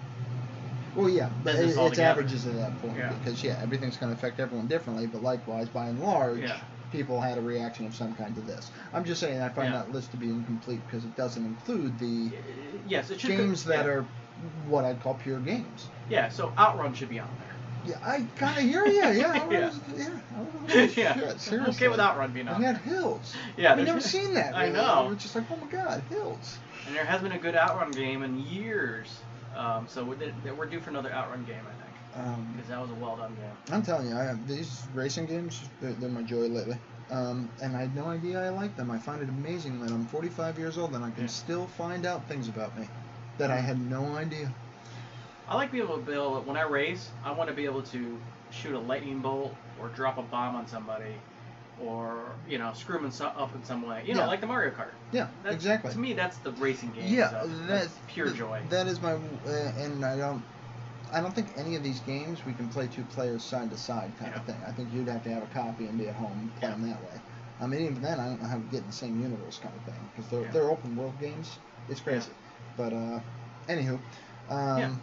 Well, 0.94 1.08
yeah, 1.08 1.30
but 1.44 1.56
it, 1.56 1.76
it's 1.76 1.98
averages 1.98 2.46
at 2.46 2.56
that 2.56 2.80
point 2.82 2.96
Yeah. 2.98 3.12
because 3.22 3.42
yeah, 3.42 3.58
everything's 3.62 3.96
going 3.96 4.12
to 4.12 4.18
affect 4.18 4.40
everyone 4.40 4.66
differently. 4.66 5.06
But 5.06 5.22
likewise, 5.22 5.68
by 5.68 5.86
and 5.88 6.00
large, 6.00 6.40
Yeah. 6.40 6.60
People 6.92 7.20
had 7.20 7.38
a 7.38 7.40
reaction 7.40 7.86
of 7.86 7.94
some 7.94 8.14
kind 8.14 8.34
to 8.34 8.40
this. 8.42 8.70
I'm 8.92 9.04
just 9.04 9.20
saying 9.20 9.40
I 9.40 9.48
find 9.48 9.72
Yeah. 9.72 9.80
that 9.82 9.92
list 9.92 10.10
to 10.12 10.16
be 10.16 10.28
incomplete 10.28 10.80
because 10.86 11.04
it 11.04 11.16
doesn't 11.16 11.44
include 11.44 11.98
the 11.98 12.30
yes 12.86 13.10
it 13.10 13.20
should 13.20 13.30
games 13.30 13.64
that 13.64 13.84
yeah. 13.84 13.90
are 13.92 14.06
what 14.68 14.84
I'd 14.84 15.02
call 15.02 15.14
pure 15.14 15.38
games. 15.40 15.88
yeah 16.08 16.28
so 16.30 16.52
Outrun 16.58 16.94
should 16.94 17.08
be 17.10 17.18
on 17.20 17.28
there. 17.38 17.46
Yeah, 17.86 17.98
I 18.06 18.26
kind 18.36 18.58
of 18.58 18.64
hear 18.64 18.84
you. 18.86 18.92
Yeah, 19.00 19.08
I 19.08 19.12
Yeah. 19.50 19.72
yeah. 19.96 20.20
I 20.36 20.74
yeah, 20.96 21.14
shit, 21.18 21.40
seriously. 21.40 21.56
okay 21.56 21.88
with 21.88 21.98
Outrun 22.00 22.32
being 22.32 22.46
on 22.48 22.56
And 22.56 22.64
had 22.64 22.76
hills. 22.78 23.34
Yeah, 23.56 23.74
there's- 23.74 23.86
never 23.86 24.00
seen 24.00 24.34
that. 24.34 24.54
I 24.54 24.64
really. 24.64 24.74
know. 24.74 25.06
We're 25.08 25.14
just 25.14 25.34
like, 25.34 25.44
oh 25.50 25.56
my 25.56 25.66
god, 25.70 26.02
hills. 26.10 26.58
And 26.86 26.94
there 26.96 27.04
has 27.04 27.22
been 27.22 27.32
a 27.32 27.38
good 27.38 27.54
Outrun 27.56 27.90
game 27.92 28.22
in 28.22 28.38
years. 28.46 29.08
Um, 29.56 29.86
so 29.88 30.04
we're, 30.04 30.54
we're 30.54 30.66
due 30.66 30.80
for 30.80 30.90
another 30.90 31.10
Outrun 31.12 31.44
game, 31.44 31.56
I 31.60 31.82
think, 31.82 31.89
Um, 32.16 32.52
because 32.54 32.68
that 32.68 32.80
was 32.80 32.90
a 32.90 32.94
well 32.94 33.16
done 33.16 33.34
game. 33.34 33.74
I'm 33.74 33.82
telling 33.82 34.08
you, 34.08 34.16
I 34.16 34.24
have 34.24 34.46
these 34.48 34.82
racing 34.94 35.26
games. 35.26 35.62
They're, 35.80 35.92
they're 35.92 36.08
my 36.08 36.22
joy 36.22 36.48
lately. 36.48 36.76
Um, 37.10 37.48
and 37.62 37.76
I 37.76 37.80
had 37.80 37.94
no 37.94 38.06
idea 38.06 38.40
I 38.44 38.50
liked 38.50 38.76
them. 38.76 38.90
I 38.90 38.98
find 38.98 39.22
it 39.22 39.28
amazing 39.28 39.80
that 39.80 39.90
I'm 39.90 40.06
45 40.06 40.58
years 40.58 40.78
old 40.78 40.94
and 40.94 41.04
I 41.04 41.10
can 41.10 41.22
Yeah. 41.24 41.28
still 41.28 41.66
find 41.66 42.06
out 42.06 42.24
things 42.28 42.48
about 42.48 42.76
me 42.78 42.86
that 43.38 43.50
I 43.50 43.56
had 43.56 43.80
no 43.90 44.14
idea. 44.16 44.48
I 45.48 45.56
like 45.56 45.72
being 45.72 45.82
able 45.82 45.96
to 45.96 46.02
build. 46.02 46.46
When 46.46 46.56
I 46.56 46.62
race, 46.62 47.08
I 47.24 47.32
want 47.32 47.48
to 47.50 47.54
be 47.54 47.64
able 47.64 47.82
to 47.82 48.16
shoot 48.52 48.74
a 48.74 48.78
lightning 48.78 49.18
bolt 49.20 49.54
or 49.80 49.88
drop 49.88 50.18
a 50.18 50.22
bomb 50.22 50.54
on 50.54 50.68
somebody, 50.68 51.14
or 51.82 52.26
you 52.48 52.58
know, 52.58 52.72
screw 52.74 52.96
them 52.96 53.06
in 53.06 53.12
so, 53.12 53.26
up 53.26 53.52
in 53.56 53.64
some 53.64 53.82
way. 53.82 54.04
You 54.06 54.14
know, 54.14 54.20
Yeah. 54.20 54.26
like 54.26 54.40
the 54.40 54.46
Mario 54.46 54.70
Kart. 54.70 54.90
Yeah, 55.10 55.26
That's, 55.42 55.54
exactly. 55.56 55.92
To 55.92 55.98
me, 55.98 56.12
that's 56.12 56.36
the 56.38 56.52
racing 56.52 56.92
game. 56.92 57.04
yeah, 57.12 57.28
stuff. 57.28 57.46
that- 57.48 57.66
that's 57.66 57.94
pure 58.06 58.30
joy. 58.30 58.60
That 58.68 58.86
is 58.86 59.00
my, 59.02 59.14
uh, 59.14 59.50
and 59.78 60.04
I 60.04 60.16
don't, 60.16 60.44
I 61.12 61.20
don't 61.20 61.34
think 61.34 61.48
any 61.56 61.76
of 61.76 61.82
these 61.82 62.00
games 62.00 62.44
we 62.44 62.52
can 62.52 62.68
play 62.68 62.86
two 62.86 63.04
players 63.04 63.42
side 63.44 63.70
to 63.70 63.76
side 63.76 64.12
kind 64.18 64.34
of 64.34 64.44
thing. 64.46 64.56
I 64.66 64.70
think 64.72 64.92
you'd 64.92 65.08
have 65.08 65.24
to 65.24 65.30
have 65.30 65.42
a 65.42 65.46
copy 65.46 65.86
and 65.86 65.98
be 65.98 66.08
at 66.08 66.14
home 66.14 66.52
playing 66.60 66.82
that 66.82 67.02
way. 67.02 67.20
I 67.60 67.66
mean, 67.66 67.82
even 67.82 68.00
then, 68.00 68.18
I 68.20 68.26
don't 68.26 68.40
know 68.40 68.48
how 68.48 68.56
to 68.56 68.62
get 68.64 68.80
in 68.82 68.86
the 68.86 68.92
same 68.92 69.20
universe 69.20 69.58
kind 69.58 69.74
of 69.74 69.82
thing 69.82 70.08
because 70.14 70.30
they're 70.30 70.42
Yeah. 70.42 70.50
they're 70.52 70.70
open 70.70 70.96
world 70.96 71.18
games. 71.20 71.58
It's 71.88 72.00
crazy. 72.00 72.30
But 72.76 72.92
uh, 72.92 73.20
anywho, 73.68 73.98
um, 74.48 74.78
Yeah. 74.78 74.94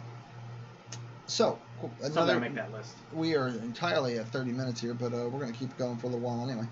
so 1.26 1.58
cool. 1.80 1.92
Another 2.02 2.40
make 2.40 2.54
that 2.54 2.72
list. 2.72 2.94
we 3.12 3.36
are 3.36 3.48
entirely 3.48 4.18
at 4.18 4.28
30 4.28 4.52
minutes 4.52 4.80
here, 4.80 4.94
but 4.94 5.12
uh, 5.12 5.28
we're 5.28 5.40
going 5.40 5.52
to 5.52 5.58
keep 5.58 5.76
going 5.76 5.98
for 5.98 6.06
a 6.06 6.10
little 6.10 6.24
while 6.26 6.48
anyway. 6.48 6.66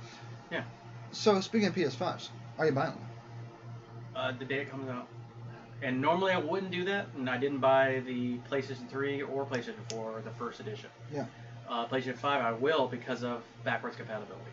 Yeah. 0.51 0.65
So 1.13 1.41
speaking 1.41 1.69
of 1.69 1.75
PS5s, 1.75 2.31
are 2.59 2.67
you 2.67 2.73
buying 2.73 2.93
one? 2.93 3.01
Uh, 4.17 4.33
the 4.39 4.45
day 4.45 4.61
it 4.61 4.71
comes 4.71 4.89
out. 4.89 5.09
And 5.83 6.01
normally 6.01 6.33
I 6.33 6.39
wouldn't 6.39 6.73
do 6.73 6.85
that, 6.87 7.09
and 7.17 7.29
I 7.29 7.37
didn't 7.37 7.59
buy 7.59 8.03
the 8.07 8.39
PlayStation 8.51 8.89
3 8.89 9.23
or 9.23 9.45
PlayStation 9.45 9.75
4 9.91 10.23
the 10.25 10.31
first 10.33 10.61
edition. 10.61 10.89
Yeah. 11.13 11.27
Uh, 11.69 11.87
PlayStation 11.87 12.17
5 12.17 12.43
I 12.43 12.53
will 12.53 12.89
because 12.89 13.23
of 13.23 13.43
backwards 13.65 13.97
compatibility. 13.97 14.51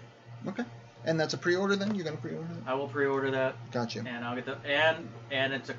Okay. 0.48 0.64
And 1.06 1.20
that's 1.20 1.34
a 1.34 1.38
pre-order 1.38 1.76
then? 1.76 1.96
You're 1.96 2.04
going 2.06 2.16
to 2.16 2.22
pre-order 2.22 2.48
that? 2.54 2.64
I 2.66 2.74
will 2.74 2.88
pre-order 2.88 3.32
that, 3.32 3.56
Gotcha. 3.72 4.00
and 4.00 4.24
I'll 4.26 4.36
get 4.36 4.46
the 4.46 4.58
and 4.66 5.08
and 5.32 5.54
it's 5.54 5.70
a 5.70 5.76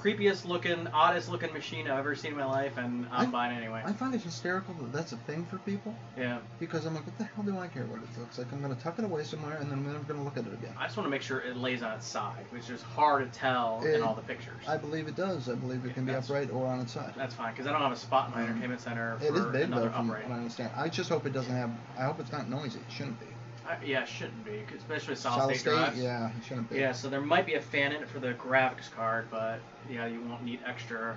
creepiest 0.00 0.46
looking, 0.46 0.86
oddest 0.88 1.28
looking 1.28 1.52
machine 1.52 1.86
I've 1.88 1.98
ever 1.98 2.14
seen 2.14 2.32
in 2.32 2.38
my 2.38 2.44
life, 2.46 2.78
and 2.78 3.06
I'm 3.12 3.28
I- 3.28 3.30
buying 3.30 3.54
it 3.56 3.60
anyway. 3.62 3.82
I 3.84 3.92
find 3.92 4.14
it 4.14 4.22
hysterical 4.22 4.74
that 4.74 4.92
that's 4.92 5.12
a 5.12 5.16
thing 5.18 5.44
for 5.46 5.58
people 5.58 5.94
yeah. 6.16 6.38
because 6.58 6.86
I'm 6.86 6.94
like, 6.94 7.04
what 7.06 7.18
the 7.18 7.24
hell 7.24 7.44
do 7.44 7.58
I 7.58 7.68
care 7.68 7.84
what 7.84 8.00
it 8.02 8.18
looks 8.18 8.38
like? 8.38 8.50
I'm 8.52 8.62
going 8.62 8.74
to 8.74 8.82
tuck 8.82 8.98
it 8.98 9.04
away 9.04 9.24
somewhere 9.24 9.56
and 9.56 9.70
then 9.70 9.78
I'm 9.78 9.84
never 9.86 9.98
going 10.04 10.18
to 10.18 10.24
look 10.24 10.36
at 10.36 10.46
it 10.46 10.52
again. 10.54 10.72
I 10.78 10.84
just 10.84 10.96
want 10.96 11.06
to 11.06 11.10
make 11.10 11.22
sure 11.22 11.40
it 11.40 11.56
lays 11.56 11.82
on 11.82 11.92
its 11.92 12.06
side, 12.06 12.44
which 12.50 12.70
is 12.70 12.82
hard 12.82 13.30
to 13.32 13.38
tell 13.38 13.82
in 13.84 14.02
all 14.02 14.14
the 14.14 14.22
pictures. 14.22 14.62
I 14.68 14.76
believe 14.76 15.08
it 15.08 15.16
does. 15.16 15.48
I 15.48 15.54
believe 15.54 15.84
it 15.84 15.94
can 15.94 16.04
be 16.06 16.14
upright 16.14 16.50
or 16.50 16.66
on 16.66 16.80
its 16.80 16.92
side. 16.92 17.12
That's 17.16 17.34
fine, 17.34 17.52
because 17.52 17.66
I 17.66 17.72
don't 17.72 17.82
have 17.82 17.92
a 17.92 17.96
spot 17.96 18.28
in 18.28 18.34
my 18.34 18.42
Um, 18.42 18.48
entertainment 18.50 18.80
center 18.80 19.16
for 19.18 19.24
It 19.26 19.34
is 19.34 19.44
big 19.46 19.62
another 19.64 19.86
though, 19.88 19.92
from 19.92 20.10
upright. 20.10 20.28
what 20.28 20.34
I 20.34 20.38
understand. 20.38 20.70
I 20.76 20.88
just 20.88 21.08
hope 21.10 21.26
it 21.26 21.32
doesn't 21.32 21.54
have. 21.54 21.70
I 21.98 22.04
hope 22.04 22.20
it's 22.20 22.32
not 22.32 22.48
noisy. 22.48 22.78
It 22.78 22.92
shouldn't 22.92 23.20
be. 23.20 23.26
I, 23.70 23.84
yeah, 23.84 24.02
it 24.02 24.08
shouldn't 24.08 24.44
be, 24.44 24.62
especially 24.76 25.12
with 25.12 25.18
solid, 25.20 25.56
state, 25.56 25.70
drives. 25.70 25.98
yeah, 25.98 26.28
it 26.28 26.44
shouldn't 26.44 26.70
be. 26.70 26.76
Yeah, 26.78 26.92
so 26.92 27.08
there 27.08 27.20
might 27.20 27.46
be 27.46 27.54
a 27.54 27.60
fan 27.60 27.92
in 27.92 28.02
it 28.02 28.08
for 28.08 28.18
the 28.18 28.34
graphics 28.34 28.90
card, 28.90 29.28
but 29.30 29.60
yeah, 29.88 30.06
you 30.06 30.20
won't 30.22 30.44
need 30.44 30.60
extra 30.66 31.16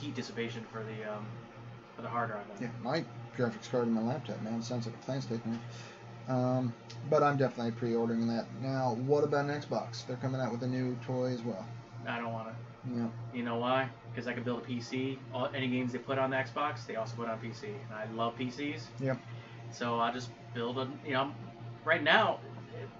heat 0.00 0.14
dissipation 0.14 0.64
for 0.72 0.82
the 0.82 1.12
um, 1.14 1.26
for 1.94 2.02
the 2.02 2.08
hard 2.08 2.30
drive. 2.30 2.44
Yeah, 2.60 2.68
my 2.82 3.04
graphics 3.36 3.70
card 3.70 3.86
in 3.86 3.92
my 3.92 4.02
laptop, 4.02 4.40
man, 4.42 4.62
sounds 4.62 4.86
like 4.86 4.94
a 5.06 5.12
off. 5.12 6.28
Um, 6.28 6.72
but 7.10 7.22
I'm 7.22 7.36
definitely 7.36 7.72
pre-ordering 7.72 8.26
that. 8.28 8.46
Now, 8.62 8.94
what 9.06 9.24
about 9.24 9.44
an 9.44 9.60
Xbox? 9.60 10.06
They're 10.06 10.16
coming 10.16 10.40
out 10.40 10.52
with 10.52 10.62
a 10.62 10.66
new 10.66 10.96
toy 11.06 11.26
as 11.26 11.42
well. 11.42 11.66
I 12.08 12.18
don't 12.18 12.32
want 12.32 12.48
it. 12.48 12.54
Yeah. 12.96 13.06
You 13.34 13.42
know 13.42 13.56
why? 13.56 13.88
Because 14.10 14.26
I 14.26 14.32
can 14.32 14.42
build 14.42 14.62
a 14.62 14.66
PC. 14.66 15.18
All, 15.34 15.50
any 15.54 15.68
games 15.68 15.92
they 15.92 15.98
put 15.98 16.18
on 16.18 16.30
the 16.30 16.36
Xbox, 16.36 16.86
they 16.86 16.96
also 16.96 17.16
put 17.16 17.28
on 17.28 17.38
PC, 17.40 17.64
and 17.64 17.94
I 17.94 18.06
love 18.14 18.38
PCs. 18.38 18.84
Yep. 19.00 19.18
So 19.70 19.98
I'll 19.98 20.12
just 20.12 20.30
build 20.54 20.78
a. 20.78 20.88
You 21.04 21.12
know, 21.12 21.20
I'm- 21.20 21.34
right 21.84 22.02
now, 22.02 22.40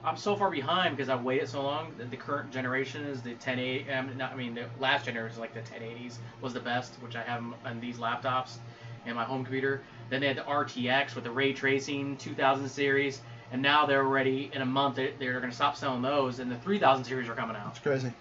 I'm 0.04 0.16
so 0.16 0.36
far 0.36 0.50
behind 0.50 0.96
because 0.96 1.08
I 1.08 1.16
waited 1.16 1.48
so 1.48 1.62
long. 1.62 1.92
The, 1.96 2.04
the 2.04 2.16
current 2.16 2.50
generation 2.50 3.04
is 3.04 3.22
the 3.22 3.30
1080. 3.30 3.90
Um, 3.90 4.16
not, 4.16 4.32
I 4.32 4.36
mean, 4.36 4.54
the 4.54 4.66
last 4.78 5.06
generation, 5.06 5.40
like 5.40 5.54
the 5.54 5.60
1080s, 5.60 6.16
was 6.40 6.52
the 6.52 6.60
best, 6.60 6.94
which 7.02 7.16
I 7.16 7.22
have 7.22 7.42
on 7.64 7.80
these 7.80 7.96
laptops 7.96 8.58
and 9.06 9.16
my 9.16 9.24
home 9.24 9.44
computer. 9.44 9.82
Then 10.10 10.20
they 10.20 10.28
had 10.28 10.36
the 10.36 10.42
RTX 10.42 11.14
with 11.14 11.24
the 11.24 11.30
ray 11.30 11.52
tracing 11.52 12.16
2000 12.18 12.68
series, 12.68 13.22
and 13.52 13.62
now 13.62 13.86
they're 13.86 14.04
already 14.04 14.50
in 14.52 14.62
a 14.62 14.66
month. 14.66 14.96
They, 14.96 15.14
they're 15.18 15.38
going 15.40 15.50
to 15.50 15.56
stop 15.56 15.76
selling 15.76 16.02
those, 16.02 16.38
and 16.38 16.50
the 16.50 16.56
3000 16.56 17.04
series 17.04 17.28
are 17.28 17.34
coming 17.34 17.56
out. 17.56 17.70
It's 17.70 17.78
crazy. 17.78 18.12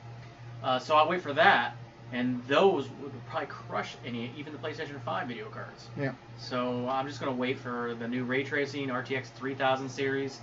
Uh, 0.63 0.79
so 0.79 0.95
I'll 0.95 1.09
wait 1.09 1.21
for 1.21 1.33
that, 1.33 1.75
and 2.13 2.41
those 2.47 2.87
would 3.01 3.11
probably 3.27 3.47
crush 3.47 3.95
any, 4.05 4.31
even 4.37 4.53
the 4.53 4.59
PlayStation 4.59 5.01
5 5.03 5.27
video 5.27 5.49
cards. 5.49 5.87
Yeah. 5.99 6.13
So 6.37 6.87
I'm 6.87 7.07
just 7.07 7.19
gonna 7.19 7.33
wait 7.33 7.59
for 7.59 7.95
the 7.99 8.07
new 8.07 8.23
ray 8.23 8.43
tracing 8.43 8.89
RTX 8.89 9.27
3000 9.31 9.89
series, 9.89 10.39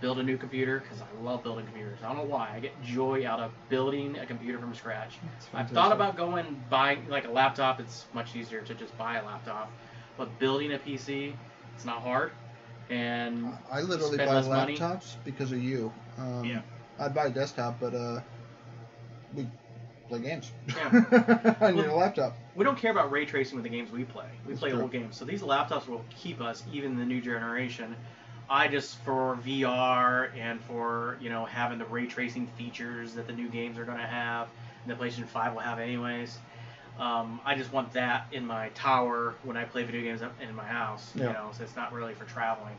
build 0.00 0.18
a 0.18 0.22
new 0.22 0.38
computer 0.38 0.80
because 0.80 1.02
I 1.02 1.22
love 1.22 1.42
building 1.42 1.66
computers. 1.66 1.98
I 2.02 2.08
don't 2.08 2.16
know 2.16 2.24
why. 2.24 2.50
I 2.54 2.60
get 2.60 2.72
joy 2.82 3.26
out 3.26 3.38
of 3.38 3.52
building 3.68 4.18
a 4.18 4.24
computer 4.24 4.58
from 4.58 4.74
scratch. 4.74 5.18
I've 5.52 5.70
thought 5.70 5.92
about 5.92 6.16
going 6.16 6.62
buying 6.70 7.06
like 7.08 7.26
a 7.26 7.30
laptop. 7.30 7.80
It's 7.80 8.06
much 8.14 8.34
easier 8.34 8.62
to 8.62 8.74
just 8.74 8.96
buy 8.96 9.16
a 9.18 9.24
laptop, 9.24 9.70
but 10.16 10.36
building 10.38 10.72
a 10.72 10.78
PC, 10.78 11.34
it's 11.74 11.84
not 11.84 12.00
hard. 12.00 12.32
And 12.88 13.52
I 13.70 13.82
literally 13.82 14.16
buy 14.16 14.24
less 14.26 14.48
money. 14.48 14.76
laptops 14.76 15.16
because 15.24 15.52
of 15.52 15.62
you. 15.62 15.92
Um, 16.18 16.44
Yeah. 16.44 16.62
I'd 16.98 17.14
buy 17.14 17.26
a 17.26 17.30
desktop, 17.30 17.78
but 17.78 17.94
uh, 17.94 18.20
we 19.36 19.46
play 20.10 20.20
games. 20.20 20.50
Yeah. 20.68 21.54
I 21.60 21.70
need 21.70 21.86
a 21.86 21.94
laptop. 21.94 22.36
we 22.54 22.64
don't 22.64 22.76
care 22.76 22.90
about 22.90 23.10
ray 23.10 23.24
tracing 23.24 23.54
with 23.56 23.64
the 23.64 23.70
games 23.70 23.90
we 23.90 24.04
play. 24.04 24.26
We 24.44 24.52
That's 24.52 24.60
play 24.60 24.70
true. 24.70 24.82
old 24.82 24.92
games, 24.92 25.16
so 25.16 25.24
these 25.24 25.42
laptops 25.42 25.88
will 25.88 26.04
keep 26.10 26.40
us 26.40 26.62
even 26.72 26.98
the 26.98 27.04
new 27.04 27.20
generation. 27.20 27.96
I 28.48 28.66
just 28.66 28.98
for 29.04 29.38
VR 29.46 30.36
and 30.36 30.60
for 30.62 31.16
you 31.20 31.30
know 31.30 31.44
having 31.44 31.78
the 31.78 31.84
ray 31.86 32.06
tracing 32.06 32.48
features 32.58 33.14
that 33.14 33.26
the 33.26 33.32
new 33.32 33.48
games 33.48 33.78
are 33.78 33.84
going 33.84 33.98
to 33.98 34.06
have, 34.06 34.48
and 34.84 34.90
the 34.90 35.02
PlayStation 35.02 35.26
5 35.26 35.54
will 35.54 35.60
have 35.60 35.78
anyways. 35.78 36.36
Um, 36.98 37.40
I 37.46 37.54
just 37.54 37.72
want 37.72 37.92
that 37.94 38.26
in 38.32 38.44
my 38.44 38.68
tower 38.70 39.34
when 39.44 39.56
I 39.56 39.64
play 39.64 39.84
video 39.84 40.02
games 40.02 40.20
in 40.42 40.54
my 40.54 40.66
house. 40.66 41.12
Yeah. 41.14 41.28
You 41.28 41.32
know, 41.32 41.50
so 41.56 41.62
it's 41.62 41.76
not 41.76 41.92
really 41.92 42.12
for 42.14 42.24
traveling. 42.24 42.76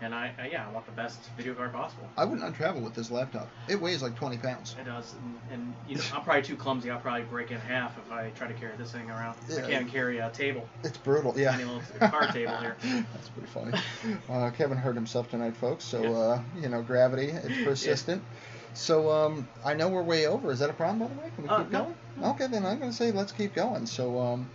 And 0.00 0.14
I, 0.14 0.32
I 0.38 0.48
yeah, 0.48 0.66
I 0.68 0.72
want 0.72 0.86
the 0.86 0.92
best 0.92 1.18
video 1.36 1.54
card 1.54 1.72
possible. 1.72 2.08
I 2.16 2.24
would 2.24 2.38
not 2.40 2.54
travel 2.54 2.82
with 2.82 2.94
this 2.94 3.10
laptop. 3.10 3.48
It 3.68 3.80
weighs 3.80 4.02
like 4.02 4.16
20 4.16 4.36
pounds. 4.38 4.74
It 4.78 4.84
does, 4.84 5.14
and, 5.14 5.38
and 5.52 5.74
you 5.88 5.96
know, 5.96 6.02
I'm 6.14 6.22
probably 6.22 6.42
too 6.42 6.56
clumsy. 6.56 6.90
I'll 6.90 6.98
probably 6.98 7.22
break 7.22 7.50
in 7.52 7.58
half 7.58 7.96
if 7.96 8.10
I 8.12 8.30
try 8.30 8.48
to 8.48 8.54
carry 8.54 8.76
this 8.76 8.92
thing 8.92 9.08
around. 9.08 9.36
Yeah. 9.48 9.64
I 9.64 9.70
can't 9.70 9.88
carry 9.88 10.18
a 10.18 10.30
table. 10.30 10.68
It's 10.82 10.98
brutal. 10.98 11.32
Yeah. 11.36 11.52
Tiny 11.52 11.64
little 11.64 11.82
card 12.08 12.32
table 12.32 12.56
here. 12.58 12.76
That's 13.14 13.28
pretty 13.30 13.48
funny. 13.48 13.78
Uh, 14.28 14.50
Kevin 14.50 14.76
hurt 14.76 14.96
himself 14.96 15.30
tonight, 15.30 15.56
folks. 15.56 15.84
So 15.84 16.14
uh, 16.14 16.40
you 16.60 16.68
know, 16.68 16.82
gravity. 16.82 17.28
It's 17.28 17.64
persistent. 17.64 18.22
So 18.74 19.08
um, 19.10 19.46
I 19.64 19.74
know 19.74 19.88
we're 19.88 20.02
way 20.02 20.26
over. 20.26 20.50
Is 20.50 20.58
that 20.58 20.68
a 20.70 20.74
problem, 20.74 21.08
by 21.08 21.14
the 21.14 21.20
way? 21.20 21.30
Can 21.36 21.44
we 21.44 21.48
Uh, 21.48 21.58
keep 21.62 21.70
no. 21.70 21.82
going? 21.84 21.94
Okay, 22.32 22.46
then 22.48 22.66
I'm 22.66 22.78
going 22.80 22.90
to 22.90 22.96
say 22.96 23.12
let's 23.12 23.30
keep 23.30 23.54
going. 23.54 23.86
So, 23.86 24.20
um, 24.20 24.50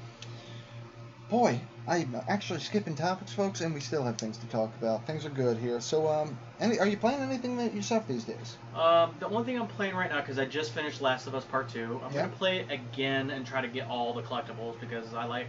boy, 1.30 1.62
I'm 1.88 2.15
actually 2.28 2.60
skipping 2.60 2.96
topics, 2.96 3.32
folks, 3.32 3.62
and 3.62 3.74
we 3.74 3.80
still 3.80 4.04
have 4.04 4.18
things 4.18 4.38
to 4.39 4.48
talk 4.48 4.76
about. 4.76 5.08
Things 5.08 5.26
are 5.26 5.30
good 5.30 5.58
here. 5.58 5.80
So, 5.82 6.08
um, 6.08 6.38
any, 6.60 6.80
are 6.80 6.88
you 6.88 6.98
playing 6.98 7.22
anything 7.22 7.60
yourself 7.76 8.08
these 8.08 8.26
days? 8.26 8.58
Um, 8.76 9.15
the 9.20 9.28
only 9.28 9.46
thing 9.46 9.60
I'm 9.60 9.68
playing 9.68 9.96
right 9.96 10.10
now, 10.10 10.22
because 10.22 10.38
I 10.38 10.46
just 10.46 10.74
finished 10.74 11.02
Last 11.02 11.28
of 11.28 11.36
Us 11.36 11.46
Part 11.46 11.70
2, 11.70 12.02
I'm 12.04 12.12
Yeah. 12.13 12.20
going 12.20 12.32
to 12.32 12.38
play 12.38 12.60
it 12.60 12.72
again 12.72 13.32
and 13.32 13.46
try 13.46 13.62
to 13.62 13.68
get 13.68 13.88
all 13.88 14.13
the 14.13 14.22
collectibles 14.22 14.80
because 14.80 15.13
I 15.13 15.26
like. 15.26 15.48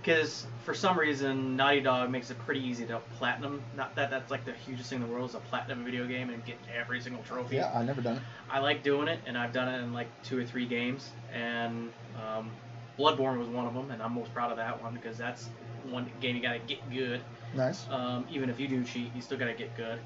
Because 0.00 0.46
for 0.64 0.74
some 0.74 0.98
reason, 0.98 1.54
Naughty 1.54 1.80
Dog 1.80 2.10
makes 2.10 2.28
it 2.32 2.38
pretty 2.40 2.60
easy 2.66 2.84
to 2.86 2.98
platinum. 3.18 3.62
Not 3.76 3.94
that 3.94 4.10
that's 4.10 4.32
like 4.32 4.44
the 4.44 4.52
hugest 4.52 4.90
thing 4.90 5.00
in 5.00 5.06
the 5.06 5.12
world 5.12 5.30
is 5.30 5.36
a 5.36 5.38
platinum 5.38 5.84
video 5.84 6.08
game 6.08 6.28
and 6.30 6.44
get 6.44 6.56
every 6.76 7.00
single 7.00 7.22
trophy. 7.22 7.56
Yeah, 7.56 7.70
I 7.72 7.84
never 7.84 8.00
done 8.00 8.16
it. 8.16 8.22
I 8.50 8.58
like 8.58 8.82
doing 8.82 9.06
it, 9.06 9.20
and 9.26 9.38
I've 9.38 9.52
done 9.52 9.68
it 9.68 9.78
in 9.78 9.92
like 9.92 10.08
two 10.24 10.36
or 10.40 10.44
three 10.44 10.66
games. 10.66 11.08
And 11.32 11.92
um, 12.16 12.50
Bloodborne 12.98 13.38
was 13.38 13.48
one 13.48 13.66
of 13.66 13.74
them, 13.74 13.90
and 13.90 14.02
I'm 14.02 14.14
most 14.14 14.32
proud 14.34 14.50
of 14.50 14.56
that 14.58 14.82
one 14.82 14.94
because 14.94 15.16
that's 15.16 15.48
one 15.90 16.10
game 16.20 16.36
you 16.36 16.42
got 16.42 16.52
to 16.52 16.58
get 16.60 16.78
good. 16.92 17.20
Nice. 17.54 17.86
Um, 17.90 18.26
even 18.30 18.50
if 18.50 18.60
you 18.60 18.68
do 18.68 18.84
cheat, 18.84 19.14
you 19.14 19.22
still 19.22 19.38
got 19.38 19.46
to 19.46 19.54
get 19.54 19.74
good 19.76 19.98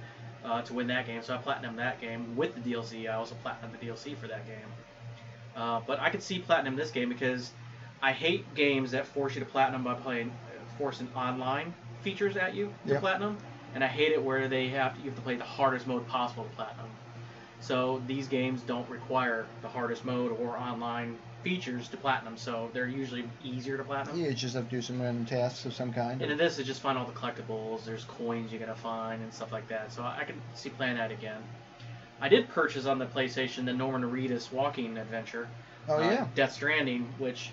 uh, 0.44 0.62
to 0.62 0.72
win 0.75 0.87
that 0.88 1.07
game. 1.07 1.22
So 1.22 1.35
I 1.35 1.38
platinum 1.38 1.77
that 1.77 2.01
game 2.01 2.37
with 2.37 2.55
the 2.55 2.61
DLC. 2.61 3.09
I 3.09 3.16
also 3.16 3.35
platinum 3.37 3.72
the 3.72 3.87
DLC 3.87 4.14
for 4.14 4.29
that 4.29 4.46
game. 4.46 4.68
Uh, 5.55 5.81
but 5.87 6.01
I 6.01 6.11
could 6.11 6.22
see 6.22 6.38
platinum 6.38 6.77
this 6.77 6.90
game 6.90 7.09
because 7.09 7.51
I 8.03 8.12
hate 8.12 8.55
games 8.55 8.90
that 8.92 9.07
force 9.07 9.35
you 9.35 9.40
to 9.40 9.46
platinum 9.46 9.83
by 9.83 9.94
playing 9.94 10.31
forcing 10.79 11.09
online 11.16 11.75
features 12.03 12.37
at 12.37 12.55
you 12.55 12.72
to 12.87 12.92
Yeah. 12.92 13.01
platinum, 13.01 13.38
and 13.75 13.83
I 13.83 13.87
hate 13.87 14.12
it 14.12 14.22
where 14.22 14.49
they 14.49 14.68
have 14.68 14.94
to, 14.94 15.01
you 15.01 15.07
have 15.07 15.16
to 15.16 15.22
play 15.22 15.37
the 15.37 15.44
hardest 15.44 15.87
mode 15.87 16.07
possible 16.07 16.44
to 16.44 16.51
platinum. 16.51 16.87
So 17.61 18.03
these 18.07 18.29
games 18.29 18.61
don't 18.62 18.88
require 18.90 19.46
the 19.62 19.68
hardest 19.68 20.05
mode 20.05 20.33
or 20.38 20.59
online 20.59 21.18
features 21.47 21.87
to 21.87 21.97
platinum, 21.97 22.37
so 22.37 22.69
they're 22.73 22.89
usually 22.89 23.25
easier 23.45 23.77
to 23.77 23.85
platinum. 23.85 24.19
Yeah, 24.19 24.31
you 24.31 24.35
just 24.35 24.57
have 24.57 24.65
to 24.65 24.71
do 24.71 24.83
some 24.83 25.01
random 25.01 25.25
tasks 25.25 25.65
of 25.65 25.73
some 25.75 25.93
kind. 25.93 26.21
And 26.21 26.33
in 26.33 26.37
this, 26.37 26.59
is 26.59 26.67
just 26.67 26.81
find 26.81 26.99
all 26.99 27.05
the 27.05 27.13
collectibles. 27.13 27.85
There's 27.85 28.03
coins 28.03 28.53
you 28.53 28.59
gotta 28.59 28.75
find 28.75 29.23
and 29.23 29.33
stuff 29.33 29.53
like 29.53 29.69
that. 29.69 29.93
So 29.93 30.03
I 30.03 30.25
can 30.25 30.35
see 30.55 30.71
playing 30.71 30.97
that 30.97 31.13
again. 31.13 31.41
I 32.21 32.29
did 32.29 32.49
purchase 32.49 32.87
on 32.87 32.99
the 32.99 33.07
PlayStation 33.07 33.65
the 33.65 33.73
Norman 33.73 34.11
Reedus 34.11 34.51
walking 34.51 34.99
adventure. 34.99 35.47
oh, 35.89 35.99
uh, 35.99 36.01
yeah. 36.01 36.27
Death 36.35 36.55
Stranding, 36.55 37.07
which 37.19 37.53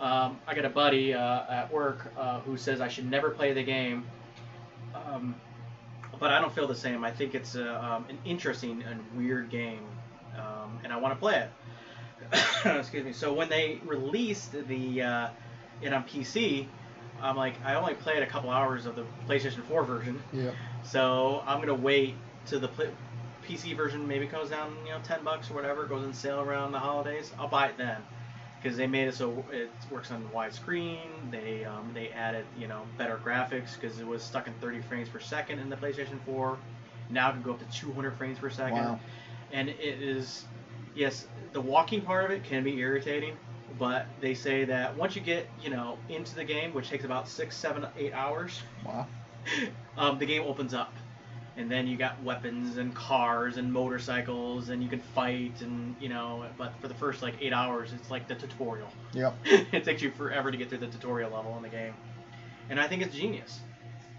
um, 0.00 0.38
I 0.46 0.54
got 0.54 0.64
a 0.64 0.70
buddy 0.70 1.12
uh, 1.12 1.42
at 1.50 1.70
work 1.70 2.14
uh, 2.16 2.40
who 2.40 2.56
says 2.56 2.80
I 2.80 2.88
should 2.88 3.10
never 3.10 3.28
play 3.28 3.52
the 3.52 3.62
game. 3.62 4.06
Um, 4.94 5.34
but 6.18 6.30
I 6.30 6.40
don't 6.40 6.54
feel 6.54 6.66
the 6.66 6.74
same. 6.74 7.04
I 7.04 7.10
think 7.10 7.34
it's 7.34 7.56
a, 7.56 7.84
um, 7.84 8.06
an 8.08 8.16
interesting 8.24 8.82
and 8.84 9.02
weird 9.14 9.50
game, 9.50 9.84
um, 10.34 10.78
and 10.82 10.94
I 10.94 10.96
want 10.96 11.12
to 11.12 11.20
play 11.20 11.36
it. 11.40 11.50
Excuse 12.64 13.04
me. 13.04 13.12
So 13.12 13.32
when 13.32 13.48
they 13.48 13.80
released 13.84 14.52
the 14.68 15.02
uh, 15.02 15.28
it 15.82 15.92
on 15.92 16.04
PC, 16.04 16.66
I'm 17.22 17.36
like, 17.36 17.54
I 17.64 17.74
only 17.74 17.94
played 17.94 18.22
a 18.22 18.26
couple 18.26 18.50
hours 18.50 18.86
of 18.86 18.96
the 18.96 19.04
PlayStation 19.28 19.62
4 19.64 19.84
version, 19.84 20.22
Yeah. 20.32 20.50
so 20.82 21.42
I'm 21.46 21.60
gonna 21.60 21.74
wait 21.74 22.14
till 22.46 22.60
the 22.60 22.68
pl- 22.68 22.92
PC 23.46 23.76
version 23.76 24.06
maybe 24.08 24.26
goes 24.26 24.50
down, 24.50 24.74
you 24.84 24.92
know, 24.92 24.98
ten 25.02 25.22
bucks 25.22 25.50
or 25.50 25.54
whatever, 25.54 25.84
goes 25.84 26.04
on 26.04 26.12
sale 26.14 26.40
around 26.40 26.72
the 26.72 26.78
holidays. 26.78 27.32
I'll 27.38 27.48
buy 27.48 27.66
it 27.68 27.76
then, 27.76 27.98
because 28.62 28.76
they 28.76 28.86
made 28.86 29.08
it 29.08 29.14
so 29.14 29.44
it 29.52 29.70
works 29.90 30.10
on 30.10 30.24
widescreen. 30.34 31.30
They 31.30 31.64
um, 31.64 31.90
they 31.94 32.08
added 32.08 32.46
you 32.58 32.66
know 32.68 32.82
better 32.98 33.20
graphics 33.24 33.78
because 33.78 34.00
it 34.00 34.06
was 34.06 34.22
stuck 34.22 34.46
in 34.46 34.54
30 34.60 34.80
frames 34.82 35.08
per 35.08 35.20
second 35.20 35.58
in 35.58 35.68
the 35.68 35.76
PlayStation 35.76 36.18
4, 36.26 36.58
Now 37.10 37.30
it 37.30 37.32
can 37.34 37.42
go 37.42 37.52
up 37.52 37.58
to 37.70 37.78
200 37.78 38.16
frames 38.16 38.38
per 38.38 38.50
second. 38.50 38.78
Wow. 38.78 39.00
And 39.52 39.68
it 39.68 39.78
is, 40.02 40.44
yes, 40.96 41.26
the 41.54 41.60
walking 41.60 42.02
part 42.02 42.24
of 42.26 42.30
it 42.32 42.44
can 42.44 42.62
be 42.62 42.78
irritating, 42.78 43.36
but 43.78 44.06
they 44.20 44.34
say 44.34 44.64
that 44.66 44.94
once 44.96 45.16
you 45.16 45.22
get, 45.22 45.48
you 45.62 45.70
know, 45.70 45.96
into 46.10 46.34
the 46.34 46.44
game, 46.44 46.74
which 46.74 46.90
takes 46.90 47.04
about 47.04 47.26
six, 47.28 47.56
seven, 47.56 47.86
eight 47.96 48.12
hours, 48.12 48.60
Wow. 48.84 49.06
um, 49.96 50.18
the 50.18 50.26
game 50.26 50.42
opens 50.42 50.74
up. 50.74 50.92
And 51.56 51.70
then 51.70 51.86
you 51.86 51.96
got 51.96 52.20
weapons 52.24 52.78
and 52.78 52.92
cars 52.92 53.58
and 53.58 53.72
motorcycles 53.72 54.70
and 54.70 54.82
you 54.82 54.88
can 54.88 54.98
fight 54.98 55.60
and 55.60 55.94
you 56.00 56.08
know 56.08 56.44
but 56.58 56.72
for 56.80 56.88
the 56.88 56.94
first 56.94 57.22
like 57.22 57.34
eight 57.40 57.52
hours 57.52 57.92
it's 57.92 58.10
like 58.10 58.26
the 58.26 58.34
tutorial. 58.34 58.88
Yep. 59.12 59.36
it 59.44 59.84
takes 59.84 60.02
you 60.02 60.10
forever 60.10 60.50
to 60.50 60.56
get 60.56 60.68
through 60.68 60.78
the 60.78 60.88
tutorial 60.88 61.30
level 61.30 61.56
in 61.56 61.62
the 61.62 61.68
game. 61.68 61.94
And 62.70 62.80
I 62.80 62.88
think 62.88 63.02
it's 63.02 63.14
genius. 63.14 63.60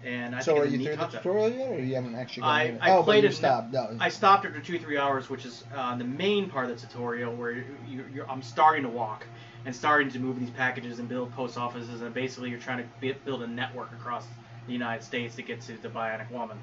And 0.06 0.36
I 0.36 0.40
so 0.40 0.52
think 0.52 0.58
are 0.58 0.64
it's 0.66 0.68
a 0.68 0.72
you 0.72 0.78
neat 0.78 0.84
through 0.86 0.96
concept. 0.98 1.24
the 1.24 1.30
tutorial 1.30 1.50
yet, 1.58 1.70
or 1.72 1.78
you 1.80 1.94
haven't 1.96 2.14
actually? 2.14 2.44
I- 2.44 2.64
gotten 2.66 2.76
it? 2.76 2.82
I 2.82 2.90
oh, 2.96 3.02
played 3.02 3.16
but 3.18 3.22
you 3.24 3.28
it 3.30 3.34
stopped. 3.34 3.72
No. 3.72 3.96
I 4.00 4.08
stopped 4.08 4.46
after 4.46 4.60
two, 4.60 4.78
three 4.78 4.98
hours, 4.98 5.28
which 5.28 5.44
is 5.44 5.64
uh, 5.74 5.96
the 5.96 6.04
main 6.04 6.48
part 6.48 6.70
of 6.70 6.80
the 6.80 6.86
tutorial 6.86 7.34
where 7.34 7.52
you, 7.88 8.24
I'm 8.28 8.42
starting 8.42 8.84
to 8.84 8.88
walk 8.88 9.24
and 9.64 9.74
starting 9.74 10.08
to 10.10 10.20
move 10.20 10.38
these 10.38 10.50
packages 10.50 11.00
and 11.00 11.08
build 11.08 11.32
post 11.32 11.58
offices, 11.58 12.02
and 12.02 12.14
basically 12.14 12.50
you're 12.50 12.60
trying 12.60 12.84
to 13.00 13.14
build 13.24 13.42
a 13.42 13.48
network 13.48 13.90
across 13.92 14.24
the 14.68 14.72
United 14.72 15.02
States 15.02 15.34
to 15.36 15.42
get 15.42 15.60
to 15.62 15.76
the 15.82 15.88
Bionic 15.88 16.30
Woman. 16.30 16.56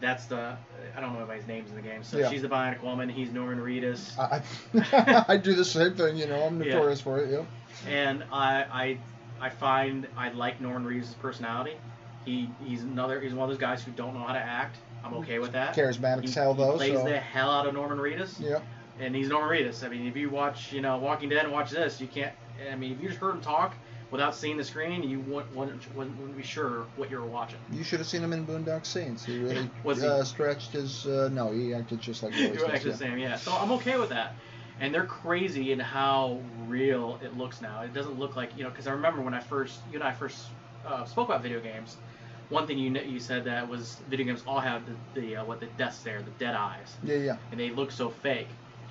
That's 0.00 0.26
the 0.26 0.54
I 0.96 1.00
don't 1.00 1.12
know 1.14 1.20
anybody's 1.20 1.46
names 1.46 1.70
in 1.70 1.76
the 1.76 1.82
game, 1.82 2.04
so 2.04 2.18
Yeah. 2.18 2.28
she's 2.30 2.42
the 2.42 2.48
Bionic 2.48 2.82
Woman. 2.82 3.08
He's 3.08 3.32
Norman 3.32 3.58
Reedus, 3.58 4.16
I, 4.18 4.42
I, 4.92 5.24
I 5.34 5.36
do 5.38 5.54
the 5.54 5.64
same 5.64 5.94
thing. 5.94 6.16
You 6.18 6.26
know, 6.26 6.42
I'm 6.42 6.62
Yeah. 6.62 6.74
notorious 6.74 7.00
for 7.00 7.18
it. 7.18 7.30
Yeah. 7.30 7.44
and 7.90 8.24
I 8.30 8.64
I 8.70 8.98
I 9.40 9.48
find 9.50 10.06
I 10.16 10.28
like 10.30 10.60
Norman 10.60 10.84
Reedus' 10.92 11.18
personality. 11.18 11.72
He 12.28 12.50
he's 12.62 12.82
another 12.82 13.20
he's 13.20 13.32
one 13.32 13.48
of 13.48 13.50
those 13.50 13.60
guys 13.60 13.82
who 13.82 13.90
don't 13.92 14.12
know 14.12 14.22
how 14.22 14.34
to 14.34 14.38
act. 14.38 14.76
I'm 15.02 15.14
okay 15.14 15.38
with 15.38 15.52
that. 15.52 15.74
Charismatic 15.74 16.26
He, 16.28 16.32
hell 16.32 16.54
he 16.54 16.76
plays 16.76 16.98
so. 16.98 17.04
the 17.04 17.18
hell 17.18 17.50
out 17.50 17.66
of 17.66 17.72
Norman 17.72 17.96
Reedus. 17.98 18.38
Yep. 18.38 18.62
and 19.00 19.16
he's 19.16 19.28
Norman 19.28 19.48
Reedus. 19.48 19.82
I 19.82 19.88
mean, 19.88 20.06
if 20.06 20.14
you 20.14 20.28
watch, 20.28 20.70
you 20.72 20.82
know, 20.82 20.98
Walking 20.98 21.30
Dead 21.30 21.44
and 21.44 21.52
watch 21.52 21.70
this, 21.70 22.00
you 22.00 22.06
can't. 22.06 22.32
I 22.70 22.76
mean, 22.76 22.92
if 22.92 23.00
you 23.00 23.08
just 23.08 23.20
heard 23.20 23.34
him 23.34 23.40
talk 23.40 23.74
without 24.10 24.34
seeing 24.34 24.58
the 24.58 24.64
screen, 24.64 25.02
you 25.02 25.20
wouldn't 25.20 25.54
wouldn't, 25.54 25.94
wouldn't, 25.96 26.36
be 26.36 26.42
sure 26.42 26.84
what 26.96 27.10
you 27.10 27.18
were 27.18 27.26
watching. 27.26 27.60
You 27.72 27.82
should 27.82 28.00
have 28.00 28.08
seen 28.08 28.22
him 28.22 28.34
in 28.34 28.46
Boondock 28.46 28.84
Saints. 28.84 29.24
He 29.24 29.38
really 29.38 29.70
Was 29.84 30.02
he- 30.02 30.06
uh, 30.06 30.22
stretched 30.24 30.72
his. 30.72 31.06
Uh, 31.06 31.30
no, 31.32 31.50
he 31.50 31.72
acted 31.72 32.00
just 32.00 32.22
like 32.22 32.34
were 32.34 32.54
does, 32.54 32.64
actually 32.64 33.06
yeah. 33.06 33.30
yeah. 33.30 33.36
So 33.36 33.52
I'm 33.52 33.72
okay 33.72 33.96
with 33.96 34.10
that. 34.10 34.34
And 34.80 34.94
they're 34.94 35.06
crazy 35.06 35.72
in 35.72 35.80
how 35.80 36.40
real 36.66 37.18
it 37.22 37.36
looks 37.36 37.60
now. 37.60 37.80
It 37.82 37.94
doesn't 37.94 38.18
look 38.18 38.36
like 38.36 38.56
you 38.56 38.64
know, 38.64 38.70
because 38.70 38.86
I 38.86 38.92
remember 38.92 39.22
when 39.22 39.34
I 39.34 39.40
first, 39.40 39.80
you 39.90 39.94
and 39.94 40.04
I 40.04 40.12
first 40.12 40.46
uh, 40.86 41.04
spoke 41.04 41.28
about 41.28 41.42
video 41.42 41.60
games. 41.60 41.96
One 42.50 42.66
thing 42.66 42.78
you 42.78 42.90
you 43.00 43.20
said 43.20 43.44
that 43.44 43.68
was 43.68 43.96
video 44.08 44.26
games 44.26 44.42
all 44.46 44.60
have 44.60 44.82
the, 45.14 45.20
the 45.20 45.36
uh, 45.36 45.44
what 45.44 45.60
the 45.60 45.66
deaths 45.66 45.98
there, 46.02 46.22
the 46.22 46.30
dead 46.38 46.54
eyes. 46.54 46.96
Yeah, 47.04 47.16
yeah. 47.16 47.36
and 47.50 47.60
they 47.60 47.70
look 47.70 47.90
so 47.90 48.08
fake. 48.08 48.48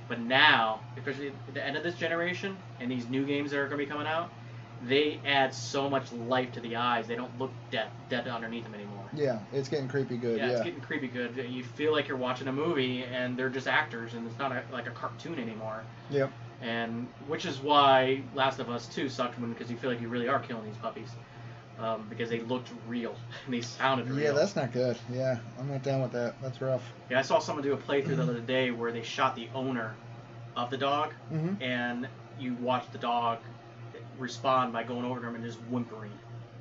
But 0.08 0.20
now, 0.22 0.80
especially 0.98 1.30
at 1.30 1.54
the 1.54 1.66
end 1.66 1.76
of 1.76 1.84
this 1.84 1.96
generation 1.96 2.56
and 2.80 2.90
these 2.90 3.08
new 3.10 3.26
games 3.26 3.52
that 3.52 3.58
are 3.58 3.68
going 3.68 3.80
to 3.80 3.86
be 3.86 3.90
coming 3.92 4.08
out, 4.08 4.30
they 4.88 5.20
add 5.26 5.54
so 5.54 5.90
much 5.90 6.12
life 6.14 6.52
to 6.54 6.60
the 6.62 6.76
eyes. 6.76 7.08
They 7.08 7.16
don't 7.16 7.38
look 7.40 7.52
dead 7.72 7.88
dead 8.10 8.28
underneath 8.28 8.64
them 8.64 8.76
anymore. 8.76 9.06
Yeah, 9.14 9.40
it's 9.52 9.68
getting 9.70 9.88
creepy 9.88 10.18
good. 10.18 10.38
yeah, 10.38 10.48
Yeah. 10.48 10.54
it's 10.54 10.64
getting 10.64 10.82
creepy 10.82 11.08
good. 11.08 11.36
You 11.50 11.64
feel 11.64 11.92
like 11.92 12.08
you're 12.08 12.18
watching 12.18 12.48
a 12.48 12.54
movie 12.54 13.04
and 13.04 13.36
they're 13.36 13.50
just 13.50 13.68
actors 13.68 14.14
and 14.14 14.28
it's 14.28 14.38
not 14.38 14.52
a, 14.52 14.64
like 14.72 14.88
a 14.88 14.92
cartoon 14.92 15.40
anymore. 15.40 15.84
Yep. 16.12 16.32
And 16.62 17.08
which 17.28 17.46
is 17.46 17.60
why 17.60 18.22
Last 18.34 18.60
of 18.60 18.70
Us 18.70 18.88
2 18.88 19.10
sucked 19.10 19.40
when 19.40 19.52
because 19.52 19.70
you 19.70 19.78
feel 19.78 19.90
like 19.92 20.02
you 20.02 20.10
really 20.10 20.28
are 20.28 20.40
killing 20.40 20.66
these 20.66 20.78
puppies. 20.78 21.10
Um, 21.80 22.08
because 22.10 22.30
they 22.32 22.40
looked 22.40 22.70
real 22.88 23.16
and 23.46 23.54
they 23.54 23.62
sounded 23.62 24.10
real. 24.10 24.20
Yeah, 24.20 24.32
that's 24.32 24.56
not 24.56 24.72
good. 24.74 24.98
Yeah, 25.14 25.38
I'm 25.60 25.70
not 25.70 25.84
down 25.84 26.02
with 26.02 26.12
that. 26.14 26.34
That's 26.42 26.60
rough. 26.60 26.82
Yeah, 27.12 27.20
I 27.20 27.22
saw 27.22 27.38
someone 27.38 27.64
do 27.64 27.74
a 27.74 27.78
playthrough 27.78 28.16
the 28.18 28.24
other 28.24 28.40
day 28.40 28.72
where 28.72 28.92
they 28.92 29.04
shot 29.04 29.36
the 29.36 29.48
owner 29.54 29.94
of 30.56 30.72
the 30.72 30.78
dog, 30.78 31.14
Mm-hmm. 31.32 31.62
and 31.62 32.08
you 32.40 32.56
watch 32.56 32.86
the 32.92 32.98
dog 32.98 33.38
respond 34.18 34.74
by 34.74 34.84
going 34.84 35.06
over 35.06 35.20
to 35.22 35.28
him 35.28 35.36
and 35.36 35.44
just 35.44 35.60
whimpering, 35.70 36.12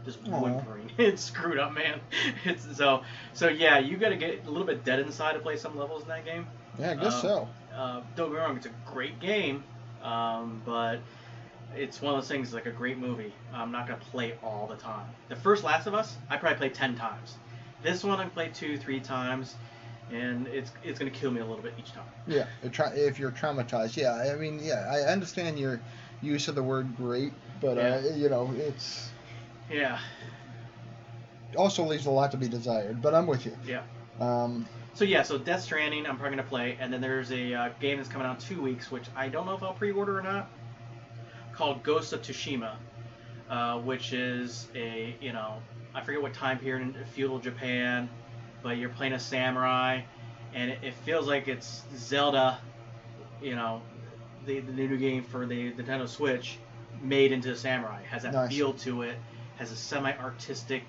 just 0.04 0.18
Aw. 0.28 0.38
whimpering. 0.38 0.90
It's 0.98 1.22
screwed 1.24 1.58
up, 1.58 1.72
man. 1.72 2.00
It's 2.44 2.76
so 2.76 3.02
so 3.32 3.48
yeah. 3.48 3.78
You 3.78 3.96
got 3.96 4.10
to 4.10 4.16
get 4.16 4.44
a 4.46 4.50
little 4.50 4.66
bit 4.66 4.84
dead 4.84 5.00
inside 5.00 5.32
to 5.32 5.38
play 5.38 5.56
some 5.56 5.78
levels 5.78 6.02
in 6.02 6.08
that 6.08 6.24
game. 6.26 6.46
Yeah, 6.78 6.90
I 6.90 6.94
guess 6.96 7.14
Um, 7.14 7.20
so. 7.22 7.48
Uh, 7.74 8.00
don't 8.16 8.28
get 8.30 8.34
me 8.34 8.38
wrong, 8.40 8.56
it's 8.56 8.66
a 8.66 8.70
great 8.90 9.18
game, 9.20 9.62
um, 10.02 10.60
but 10.64 10.98
it's 11.76 12.00
one 12.00 12.14
of 12.14 12.20
those 12.20 12.28
things 12.28 12.52
like 12.52 12.66
a 12.66 12.70
great 12.70 12.98
movie. 12.98 13.32
I'm 13.52 13.70
not 13.72 13.86
gonna 13.86 14.00
play 14.10 14.34
all 14.42 14.66
the 14.66 14.76
time. 14.76 15.06
The 15.28 15.36
first 15.36 15.64
Last 15.64 15.86
of 15.86 15.94
Us, 15.94 16.16
I 16.30 16.36
probably 16.36 16.58
played 16.58 16.74
ten 16.74 16.96
times. 16.96 17.36
This 17.82 18.02
one 18.02 18.18
I 18.18 18.26
played 18.26 18.54
two, 18.54 18.76
three 18.78 19.00
times, 19.00 19.54
and 20.12 20.46
it's 20.48 20.70
it's 20.82 20.98
gonna 20.98 21.10
kill 21.10 21.30
me 21.30 21.40
a 21.40 21.46
little 21.46 21.62
bit 21.62 21.74
each 21.78 21.92
time. 21.92 22.04
Yeah, 22.26 22.46
if 22.62 23.18
you're 23.18 23.30
traumatized. 23.30 23.96
Yeah, 23.96 24.14
I 24.14 24.34
mean, 24.36 24.60
yeah, 24.62 24.90
I 24.90 25.12
understand 25.12 25.58
your 25.58 25.80
use 26.22 26.48
of 26.48 26.54
the 26.54 26.62
word 26.62 26.96
great, 26.96 27.32
but 27.60 27.78
uh, 27.78 28.00
you 28.14 28.28
know, 28.28 28.50
it's 28.58 29.10
Yeah, 29.70 29.98
also 31.56 31.84
leaves 31.84 32.06
a 32.06 32.10
lot 32.10 32.30
to 32.32 32.36
be 32.36 32.48
desired. 32.48 33.00
But 33.02 33.14
I'm 33.14 33.26
with 33.26 33.46
you. 33.46 33.56
yeah. 33.66 33.82
Um, 34.20 34.66
So 34.94 35.04
yeah, 35.04 35.22
so 35.22 35.38
Death 35.38 35.62
Stranding, 35.62 36.06
I'm 36.06 36.16
probably 36.16 36.36
gonna 36.36 36.48
play, 36.48 36.76
and 36.80 36.92
then 36.92 37.00
there's 37.00 37.30
a 37.30 37.54
uh, 37.54 37.68
game 37.80 37.98
that's 37.98 38.08
coming 38.08 38.26
out 38.26 38.36
in 38.36 38.42
two 38.56 38.62
weeks, 38.62 38.90
which 38.90 39.04
I 39.14 39.28
don't 39.28 39.46
know 39.46 39.54
if 39.54 39.62
I'll 39.62 39.74
pre-order 39.74 40.18
or 40.18 40.22
not, 40.22 40.48
called 41.56 41.82
Ghost 41.82 42.12
of 42.12 42.22
Tsushima, 42.22 42.76
uh, 43.50 43.78
which 43.80 44.12
is 44.12 44.66
a 44.74 45.14
you 45.20 45.32
know 45.32 45.56
I 45.94 46.02
forget 46.02 46.20
what 46.20 46.34
time 46.34 46.58
period 46.58 46.94
in 46.96 47.04
feudal 47.06 47.38
Japan, 47.38 48.08
but 48.62 48.76
you're 48.76 48.90
playing 48.90 49.14
a 49.14 49.18
samurai, 49.18 50.02
and 50.54 50.70
it, 50.70 50.78
it 50.82 50.94
feels 51.04 51.26
like 51.26 51.48
it's 51.48 51.82
Zelda, 51.96 52.58
you 53.40 53.54
know, 53.54 53.82
the 54.46 54.60
the 54.60 54.72
new 54.72 54.96
game 54.96 55.22
for 55.24 55.46
the 55.46 55.72
Nintendo 55.72 56.08
Switch, 56.08 56.58
made 57.02 57.32
into 57.32 57.50
a 57.50 57.56
samurai. 57.56 58.02
Has 58.04 58.22
that 58.22 58.32
Nice. 58.32 58.54
feel 58.54 58.72
to 58.74 59.02
it, 59.02 59.18
has 59.56 59.72
a 59.72 59.76
semi-artistic, 59.76 60.84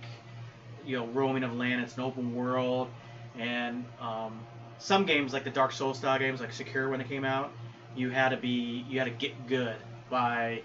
you 0.86 0.98
know, 0.98 1.08
roaming 1.08 1.44
of 1.44 1.56
land. 1.56 1.82
It's 1.82 1.96
an 1.98 2.04
open 2.04 2.36
world 2.36 2.90
and 3.38 3.86
um, 4.02 4.40
some 4.80 5.06
games 5.06 5.34
like 5.34 5.44
the 5.44 5.50
Dark 5.50 5.72
Souls 5.72 5.98
style 5.98 6.20
games 6.20 6.40
like 6.40 6.52
Sekiro 6.52 6.90
when 6.90 7.02
it 7.02 7.08
came 7.08 7.24
out, 7.24 7.52
you 7.96 8.10
had 8.10 8.30
to 8.30 8.38
be 8.38 8.86
you 8.90 9.00
had 9.00 9.06
to 9.06 9.12
get 9.12 9.48
good 9.48 9.76
by 10.10 10.62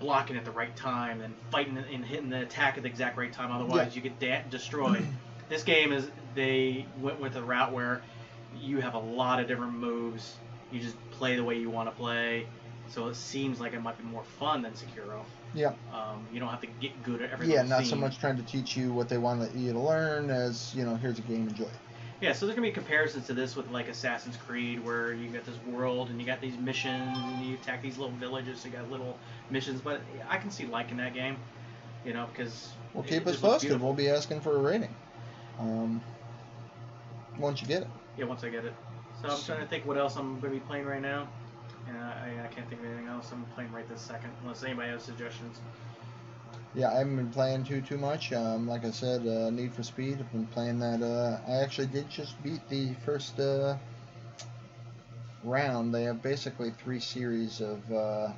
blocking 0.00 0.36
at 0.36 0.44
the 0.44 0.50
right 0.50 0.74
time 0.76 1.20
and 1.20 1.34
fighting 1.50 1.78
and 1.78 2.04
hitting 2.04 2.30
the 2.30 2.42
attack 2.42 2.76
at 2.76 2.82
the 2.82 2.88
exact 2.88 3.16
right 3.16 3.32
time. 3.32 3.50
Otherwise, 3.52 3.94
you 3.96 4.02
get 4.02 4.18
da- 4.18 4.42
destroyed. 4.50 5.06
this 5.48 5.62
game 5.62 5.92
is 5.92 6.08
they 6.34 6.86
went 7.00 7.20
with 7.20 7.36
a 7.36 7.42
route 7.42 7.72
where 7.72 8.02
you 8.60 8.80
have 8.80 8.94
a 8.94 8.98
lot 8.98 9.40
of 9.40 9.48
different 9.48 9.74
moves. 9.74 10.34
You 10.72 10.80
just 10.80 10.96
play 11.12 11.36
the 11.36 11.44
way 11.44 11.58
you 11.58 11.70
want 11.70 11.88
to 11.88 11.94
play. 11.94 12.46
So 12.88 13.08
it 13.08 13.16
seems 13.16 13.60
like 13.60 13.72
it 13.72 13.80
might 13.82 13.98
be 13.98 14.04
more 14.04 14.24
fun 14.38 14.62
than 14.62 14.72
Sekiro. 14.72 15.24
yeah, 15.54 15.72
Um, 15.92 16.26
you 16.32 16.38
don't 16.38 16.50
have 16.50 16.60
to 16.60 16.66
get 16.80 17.02
good 17.02 17.22
at 17.22 17.30
everything. 17.30 17.54
yeah, 17.54 17.62
not 17.62 17.84
so 17.86 17.96
much 17.96 18.18
trying 18.18 18.36
to 18.36 18.42
teach 18.42 18.76
you 18.76 18.92
what 18.92 19.08
they 19.08 19.18
want 19.18 19.54
you 19.54 19.72
to 19.72 19.78
learn 19.78 20.30
as 20.30 20.74
you 20.74 20.84
know, 20.84 20.94
here's 20.94 21.18
a 21.18 21.22
game, 21.22 21.48
enjoy. 21.48 21.64
it. 21.64 21.70
Yeah, 22.20 22.32
so 22.32 22.46
there's 22.46 22.56
gonna 22.56 22.68
be 22.68 22.72
comparisons 22.72 23.26
to 23.26 23.34
this 23.34 23.56
with 23.56 23.70
like 23.70 23.88
Assassin's 23.88 24.36
Creed, 24.36 24.84
where 24.84 25.12
you 25.12 25.28
got 25.30 25.44
this 25.44 25.58
world 25.66 26.10
and 26.10 26.20
you 26.20 26.26
got 26.26 26.40
these 26.40 26.56
missions 26.56 27.16
and 27.18 27.44
you 27.44 27.54
attack 27.54 27.82
these 27.82 27.98
little 27.98 28.14
villages. 28.16 28.60
So 28.60 28.68
you 28.68 28.74
got 28.74 28.90
little 28.90 29.18
missions, 29.50 29.80
but 29.80 30.00
I 30.28 30.38
can 30.38 30.50
see 30.50 30.66
liking 30.66 30.96
that 30.98 31.12
game, 31.12 31.36
you 32.04 32.12
know, 32.12 32.26
because 32.32 32.72
Well, 32.92 33.04
keep 33.04 33.26
us 33.26 33.36
posted. 33.36 33.80
We'll 33.80 33.92
be 33.92 34.08
asking 34.08 34.40
for 34.40 34.56
a 34.56 34.60
rating. 34.60 34.94
Um, 35.58 36.00
once 37.38 37.60
you 37.60 37.66
get 37.66 37.82
it. 37.82 37.88
Yeah, 38.16 38.26
once 38.26 38.44
I 38.44 38.48
get 38.48 38.64
it. 38.64 38.74
So 39.20 39.28
I'm 39.28 39.42
trying 39.42 39.60
to 39.60 39.66
think 39.66 39.86
what 39.86 39.96
else 39.96 40.16
I'm 40.16 40.38
gonna 40.40 40.52
be 40.52 40.60
playing 40.60 40.86
right 40.86 41.02
now, 41.02 41.28
and 41.88 41.96
I, 41.98 42.44
I 42.44 42.54
can't 42.54 42.68
think 42.68 42.80
of 42.80 42.86
anything 42.86 43.08
else 43.08 43.30
I'm 43.32 43.44
playing 43.54 43.72
right 43.72 43.88
this 43.88 44.00
second, 44.00 44.30
unless 44.42 44.62
anybody 44.62 44.90
has 44.90 45.02
suggestions. 45.02 45.60
Yeah, 46.74 46.90
I 46.90 46.98
haven't 46.98 47.16
been 47.16 47.30
playing 47.30 47.64
too 47.64 47.80
too 47.80 47.98
much. 47.98 48.32
Um, 48.32 48.66
like 48.66 48.84
I 48.84 48.90
said, 48.90 49.26
uh, 49.26 49.50
Need 49.50 49.72
for 49.74 49.84
Speed. 49.84 50.18
I've 50.18 50.32
been 50.32 50.46
playing 50.46 50.80
that. 50.80 51.02
Uh, 51.02 51.38
I 51.48 51.62
actually 51.62 51.86
did 51.86 52.10
just 52.10 52.42
beat 52.42 52.68
the 52.68 52.94
first 53.04 53.38
uh, 53.38 53.76
round. 55.44 55.94
They 55.94 56.02
have 56.04 56.20
basically 56.20 56.72
three 56.82 56.98
series 56.98 57.60
of 57.60 57.92
uh, 57.92 58.32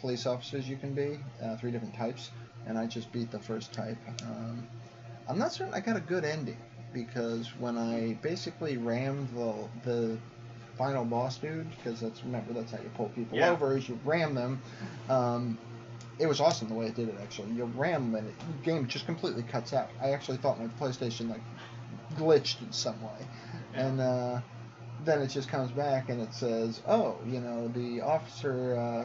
police 0.00 0.26
officers 0.26 0.68
you 0.68 0.76
can 0.76 0.94
be, 0.94 1.18
uh, 1.42 1.56
three 1.56 1.72
different 1.72 1.94
types, 1.96 2.30
and 2.66 2.78
I 2.78 2.86
just 2.86 3.10
beat 3.10 3.32
the 3.32 3.40
first 3.40 3.72
type. 3.72 3.98
Um, 4.22 4.68
I'm 5.28 5.38
not 5.38 5.52
certain 5.52 5.74
I 5.74 5.80
got 5.80 5.96
a 5.96 6.00
good 6.00 6.24
ending 6.24 6.58
because 6.92 7.48
when 7.58 7.76
I 7.76 8.16
basically 8.22 8.76
rammed 8.76 9.28
the 9.34 9.68
the 9.82 10.18
final 10.78 11.04
boss 11.04 11.38
dude, 11.38 11.68
because 11.70 12.00
that's 12.00 12.22
remember 12.24 12.52
that's 12.52 12.70
how 12.70 12.78
you 12.78 12.90
pull 12.96 13.08
people 13.08 13.38
Yeah. 13.38 13.50
over 13.50 13.76
is 13.76 13.88
you 13.88 13.98
ram 14.04 14.34
them. 14.36 14.62
Um, 15.08 15.58
it 16.18 16.26
was 16.26 16.40
awesome 16.40 16.68
the 16.68 16.74
way 16.74 16.86
it 16.86 16.94
did 16.94 17.08
it 17.08 17.16
actually. 17.22 17.50
You 17.52 17.64
ram 17.76 18.14
and 18.14 18.28
it, 18.28 18.34
the 18.38 18.64
game 18.70 18.86
just 18.86 19.06
completely 19.06 19.42
cuts 19.42 19.72
out. 19.72 19.90
I 20.00 20.10
actually 20.10 20.38
thought 20.38 20.58
my 20.60 20.66
PlayStation 20.78 21.28
like 21.28 21.42
glitched 22.16 22.60
in 22.62 22.72
some 22.72 23.00
way, 23.02 23.26
Yeah. 23.74 23.86
and 23.86 24.00
uh, 24.00 24.40
then 25.04 25.20
it 25.20 25.28
just 25.28 25.48
comes 25.48 25.70
back 25.72 26.08
and 26.08 26.20
it 26.20 26.32
says, 26.32 26.80
oh, 26.88 27.16
you 27.26 27.40
know, 27.40 27.68
the 27.68 28.00
officer 28.00 28.76
uh, 28.76 29.04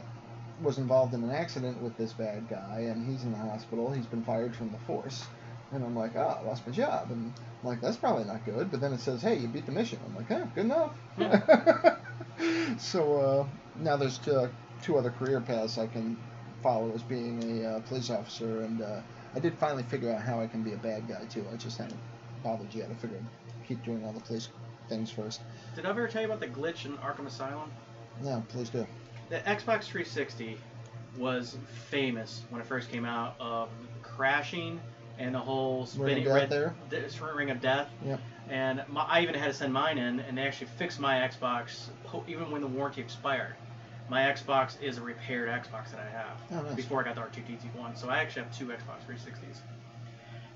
was 0.64 0.78
involved 0.78 1.14
in 1.14 1.24
an 1.24 1.32
accident 1.32 1.82
with 1.82 1.98
this 1.98 2.14
bad 2.14 2.48
guy 2.50 2.86
and 2.90 3.10
he's 3.10 3.24
in 3.24 3.32
the 3.32 3.38
hospital. 3.38 3.92
He's 3.92 4.06
been 4.06 4.24
fired 4.24 4.56
from 4.56 4.72
the 4.72 4.78
force. 4.80 5.26
And 5.72 5.84
I'm 5.84 5.96
like, 5.96 6.16
oh, 6.16 6.40
I 6.42 6.46
lost 6.48 6.66
my 6.66 6.74
job. 6.74 7.12
And 7.12 7.34
I'm 7.62 7.68
like, 7.70 7.80
that's 7.82 7.98
probably 7.98 8.24
not 8.24 8.44
good. 8.46 8.72
But 8.72 8.82
then 8.82 8.92
it 8.94 9.00
says, 9.00 9.22
hey, 9.22 9.38
you 9.38 9.48
beat 9.48 9.66
the 9.66 9.72
mission. 9.72 10.00
I'm 10.06 10.16
like, 10.16 10.28
huh, 10.28 10.46
good 10.56 10.66
enough. 10.66 10.92
so 12.78 13.18
uh, 13.20 13.46
now 13.82 13.96
there's 13.98 14.18
two, 14.18 14.50
two 14.82 14.98
other 14.98 15.12
career 15.12 15.42
paths 15.42 15.78
I 15.78 15.88
can 15.88 16.18
follow 16.62 16.94
as 16.94 17.04
being 17.04 17.62
a 17.62 17.68
uh, 17.68 17.80
police 17.82 18.10
officer, 18.10 18.62
and 18.64 18.82
uh, 18.82 19.02
I 19.36 19.40
did 19.40 19.58
finally 19.58 19.84
figure 19.84 20.12
out 20.12 20.22
how 20.22 20.42
I 20.42 20.48
can 20.48 20.64
be 20.64 20.74
a 20.74 20.78
bad 20.78 21.08
guy 21.08 21.26
too. 21.26 21.46
I 21.52 21.56
just 21.56 21.78
haven't 21.78 22.00
bothered 22.44 22.74
yet. 22.74 22.90
I 22.90 22.94
figured 22.96 23.22
I'd 23.22 23.68
keep 23.68 23.84
doing 23.84 24.04
all 24.06 24.12
the 24.12 24.22
police 24.22 24.50
things 24.88 25.12
first. 25.12 25.42
Did 25.76 25.86
I 25.86 25.90
ever 25.90 26.08
tell 26.08 26.22
you 26.22 26.28
about 26.28 26.40
the 26.40 26.48
glitch 26.48 26.86
in 26.86 26.98
Arkham 26.98 27.28
Asylum? 27.28 27.72
No, 28.24 28.44
please 28.50 28.70
do. 28.70 28.86
The 29.30 29.38
Xbox 29.38 29.84
360 29.84 30.58
was 31.18 31.58
famous 31.90 32.44
when 32.50 32.62
it 32.62 32.68
first 32.68 32.90
came 32.90 33.06
out 33.06 33.36
of 33.40 33.70
crashing 34.02 34.82
and 35.20 35.36
the 35.36 35.40
whole 35.40 35.86
spinning 35.86 36.28
red 36.28 36.50
there? 36.50 36.76
d- 36.90 36.98
ring 37.36 37.50
of 37.50 37.62
death. 37.62 37.90
Yep. 38.06 38.20
And 38.50 38.84
my, 38.88 39.02
I 39.04 39.22
even 39.22 39.36
had 39.36 39.48
to 39.48 39.54
send 39.54 39.72
mine 39.72 39.98
in, 39.98 40.20
and 40.22 40.38
they 40.38 40.42
actually 40.42 40.68
fixed 40.78 41.00
my 41.00 41.16
Xbox 41.16 41.90
even 42.28 42.50
when 42.50 42.62
the 42.62 42.68
warranty 42.68 43.02
expired. 43.02 43.56
My 44.10 44.22
Xbox 44.22 44.82
is 44.82 44.98
a 44.98 45.02
repaired 45.02 45.50
Xbox 45.50 45.92
that 45.92 46.00
I 46.00 46.10
have 46.10 46.38
Oh, 46.52 46.62
nice. 46.68 46.76
before 46.76 47.02
I 47.02 47.04
got 47.04 47.16
the 47.16 47.22
R2D2 47.22 47.76
one, 47.76 47.96
so 47.96 48.10
I 48.10 48.18
actually 48.20 48.44
have 48.44 48.58
two 48.58 48.66
Xbox 48.68 49.06
360s. 49.08 49.60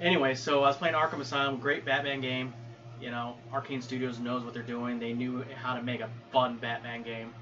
Anyway, 0.01 0.33
so 0.33 0.63
I 0.63 0.67
was 0.67 0.77
playing 0.77 0.95
Arkham 0.95 1.19
Asylum, 1.19 1.59
great 1.59 1.85
Batman 1.85 2.19
game. 2.21 2.53
You 2.99 3.11
know, 3.11 3.35
Arcane 3.51 3.81
Studios 3.81 4.17
knows 4.19 4.43
what 4.43 4.53
they're 4.53 4.63
doing. 4.63 4.99
They 4.99 5.13
knew 5.13 5.43
how 5.61 5.75
to 5.75 5.83
make 5.83 6.01
a 6.01 6.09
fun 6.31 6.57
Batman 6.57 7.03
game. 7.03 7.33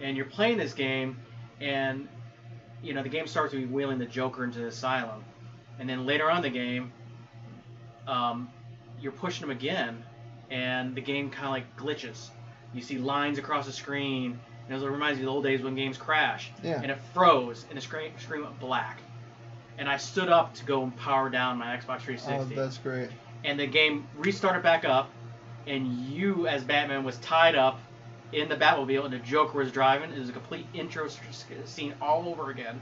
And 0.00 0.16
you're 0.16 0.26
playing 0.26 0.58
this 0.58 0.72
game, 0.74 1.18
and 1.60 2.08
you 2.82 2.94
know 2.94 3.02
the 3.02 3.08
game 3.08 3.26
starts 3.26 3.52
with 3.52 3.62
you 3.62 3.68
wheeling 3.68 3.98
the 3.98 4.06
Joker 4.06 4.44
into 4.44 4.58
the 4.60 4.66
asylum, 4.68 5.24
and 5.78 5.88
then 5.88 6.06
later 6.06 6.30
on 6.30 6.38
in 6.38 6.42
the 6.44 6.50
game, 6.58 6.92
um, 8.06 8.48
you're 9.00 9.12
pushing 9.12 9.44
him 9.44 9.50
again, 9.50 10.02
and 10.50 10.94
the 10.94 11.00
game 11.00 11.30
kind 11.30 11.46
of 11.46 11.52
like 11.52 11.76
glitches. 11.76 12.28
You 12.74 12.80
see 12.82 12.98
lines 12.98 13.38
across 13.38 13.66
the 13.66 13.72
screen, 13.72 14.38
and 14.68 14.82
it 14.82 14.86
reminds 14.88 15.18
me 15.18 15.24
of 15.24 15.26
the 15.26 15.32
old 15.32 15.44
days 15.44 15.62
when 15.62 15.74
games 15.74 15.96
crash. 15.96 16.50
Yeah. 16.62 16.80
And 16.82 16.90
it 16.90 16.98
froze, 17.14 17.64
and 17.68 17.76
the 17.76 17.82
screen 17.82 18.12
screen 18.18 18.42
went 18.42 18.58
black. 18.58 19.00
And 19.78 19.88
I 19.88 19.96
stood 19.98 20.28
up 20.28 20.54
to 20.54 20.64
go 20.64 20.82
and 20.82 20.96
power 20.96 21.28
down 21.28 21.58
my 21.58 21.66
Xbox 21.76 22.00
360 22.00 22.32
Oh, 22.32 22.44
that's 22.62 22.78
great. 22.78 23.10
and 23.44 23.60
the 23.60 23.66
game 23.66 24.06
restarted 24.16 24.62
back 24.62 24.84
up, 24.84 25.10
and 25.66 25.86
you 26.06 26.46
as 26.46 26.64
Batman 26.64 27.04
was 27.04 27.16
tied 27.18 27.54
up 27.54 27.78
in 28.32 28.48
the 28.48 28.56
Batmobile, 28.56 29.04
and 29.04 29.12
the 29.12 29.18
Joker 29.18 29.58
was 29.58 29.70
driving. 29.70 30.10
It 30.12 30.18
was 30.18 30.28
a 30.30 30.32
complete 30.32 30.66
intro 30.74 31.08
scene 31.64 31.94
all 32.00 32.28
over 32.28 32.50
again, 32.50 32.80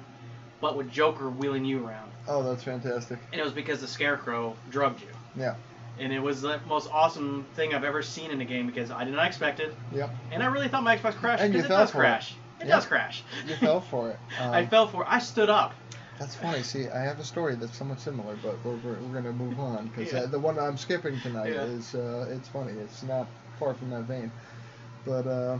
but 0.60 0.76
with 0.76 0.90
Joker 0.90 1.28
wheeling 1.28 1.64
you 1.64 1.86
around. 1.86 2.10
Oh, 2.28 2.42
that's 2.42 2.62
fantastic. 2.62 3.18
And 3.32 3.40
it 3.40 3.44
was 3.44 3.52
because 3.52 3.80
the 3.80 3.86
Scarecrow 3.88 4.56
drugged 4.70 5.02
you. 5.02 5.08
Yeah. 5.36 5.56
And 5.98 6.12
it 6.12 6.18
was 6.18 6.42
the 6.42 6.60
most 6.68 6.90
awesome 6.92 7.44
thing 7.54 7.72
I've 7.74 7.84
ever 7.84 8.02
seen 8.02 8.30
in 8.30 8.40
a 8.40 8.44
game 8.44 8.66
because 8.66 8.90
I 8.90 9.04
did 9.04 9.14
not 9.14 9.26
expect 9.26 9.60
it, 9.60 9.72
Yep. 9.92 10.10
and 10.32 10.42
I 10.42 10.46
really 10.46 10.68
thought 10.68 10.82
my 10.82 10.96
Xbox 10.96 11.14
crashed 11.14 11.44
because 11.44 11.64
it 11.64 11.68
does 11.68 11.90
for 11.92 11.98
it. 11.98 12.00
crash. 12.00 12.34
It, 12.60 12.66
Yep. 12.66 12.76
does 12.76 12.86
crash. 12.86 13.24
You 13.46 13.54
fell 13.56 13.80
for 13.80 14.10
it. 14.10 14.18
Um, 14.40 14.54
I 14.54 14.66
fell 14.66 14.88
for 14.88 15.02
it. 15.02 15.08
I 15.10 15.18
stood 15.20 15.50
up. 15.50 15.72
That's 16.18 16.34
funny. 16.34 16.62
See, 16.62 16.88
I 16.88 17.02
have 17.02 17.18
a 17.20 17.24
story 17.24 17.54
that's 17.56 17.76
somewhat 17.76 18.00
similar, 18.00 18.36
but 18.36 18.64
we're, 18.64 18.74
we're, 18.76 18.94
we're 18.94 19.12
going 19.20 19.24
to 19.24 19.32
move 19.32 19.58
on 19.60 19.86
because 19.88 20.12
Yeah. 20.12 20.20
uh, 20.20 20.26
the 20.26 20.38
one 20.38 20.58
I'm 20.58 20.76
skipping 20.76 21.20
tonight 21.20 21.52
Yeah. 21.52 21.64
is 21.64 21.94
uh, 21.94 22.26
it's 22.30 22.48
funny. 22.48 22.72
It's 22.72 23.02
not 23.02 23.26
far 23.58 23.74
from 23.74 23.90
that 23.90 24.02
vein. 24.02 24.30
But 25.04 25.26
uh, 25.26 25.58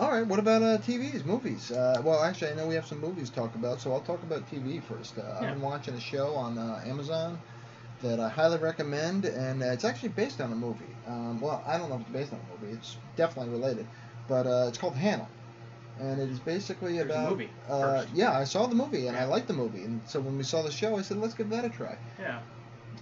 all 0.00 0.10
right, 0.10 0.26
what 0.26 0.38
about 0.38 0.62
uh, 0.62 0.78
TVs, 0.78 1.24
movies? 1.24 1.70
Uh, 1.70 2.00
well, 2.04 2.22
actually, 2.22 2.52
I 2.52 2.54
know 2.54 2.66
we 2.66 2.74
have 2.76 2.86
some 2.86 3.00
movies 3.00 3.28
to 3.30 3.34
talk 3.36 3.54
about, 3.54 3.80
so 3.80 3.92
I'll 3.92 4.00
talk 4.00 4.22
about 4.22 4.48
TV 4.50 4.82
first. 4.82 5.18
Uh, 5.18 5.22
I've 5.40 5.50
been 5.52 5.60
watching 5.60 5.94
a 5.94 6.00
show 6.00 6.34
on 6.34 6.56
uh, 6.56 6.82
Amazon 6.86 7.38
that 8.02 8.20
I 8.20 8.28
highly 8.28 8.58
recommend, 8.58 9.24
and 9.24 9.62
uh, 9.62 9.66
it's 9.66 9.84
actually 9.84 10.10
based 10.10 10.40
on 10.40 10.52
a 10.52 10.56
movie. 10.56 10.84
Um, 11.06 11.40
well, 11.40 11.62
I 11.66 11.78
don't 11.78 11.88
know 11.88 11.96
if 11.96 12.02
it's 12.02 12.10
based 12.10 12.32
on 12.32 12.40
a 12.40 12.52
movie. 12.60 12.74
It's 12.74 12.96
definitely 13.16 13.52
related, 13.52 13.86
but 14.28 14.46
uh, 14.46 14.66
it's 14.68 14.78
called 14.78 14.94
Hannah, 14.96 15.28
and 16.00 16.20
it 16.20 16.28
is 16.28 16.38
basically 16.40 16.98
There's 16.98 17.10
a 17.10 17.14
about 17.14 17.30
movie 17.30 17.50
uh, 17.68 18.04
yeah, 18.14 18.36
I 18.36 18.44
saw 18.44 18.66
the 18.66 18.74
movie 18.74 19.06
and 19.06 19.16
I 19.16 19.24
liked 19.24 19.46
the 19.46 19.54
movie, 19.54 19.84
and 19.84 20.00
so 20.06 20.20
when 20.20 20.36
we 20.36 20.42
saw 20.42 20.62
the 20.62 20.70
show, 20.70 20.98
I 20.98 21.02
said, 21.02 21.18
let's 21.18 21.34
give 21.34 21.48
that 21.50 21.64
a 21.64 21.70
try. 21.70 21.96
Yeah. 22.18 22.40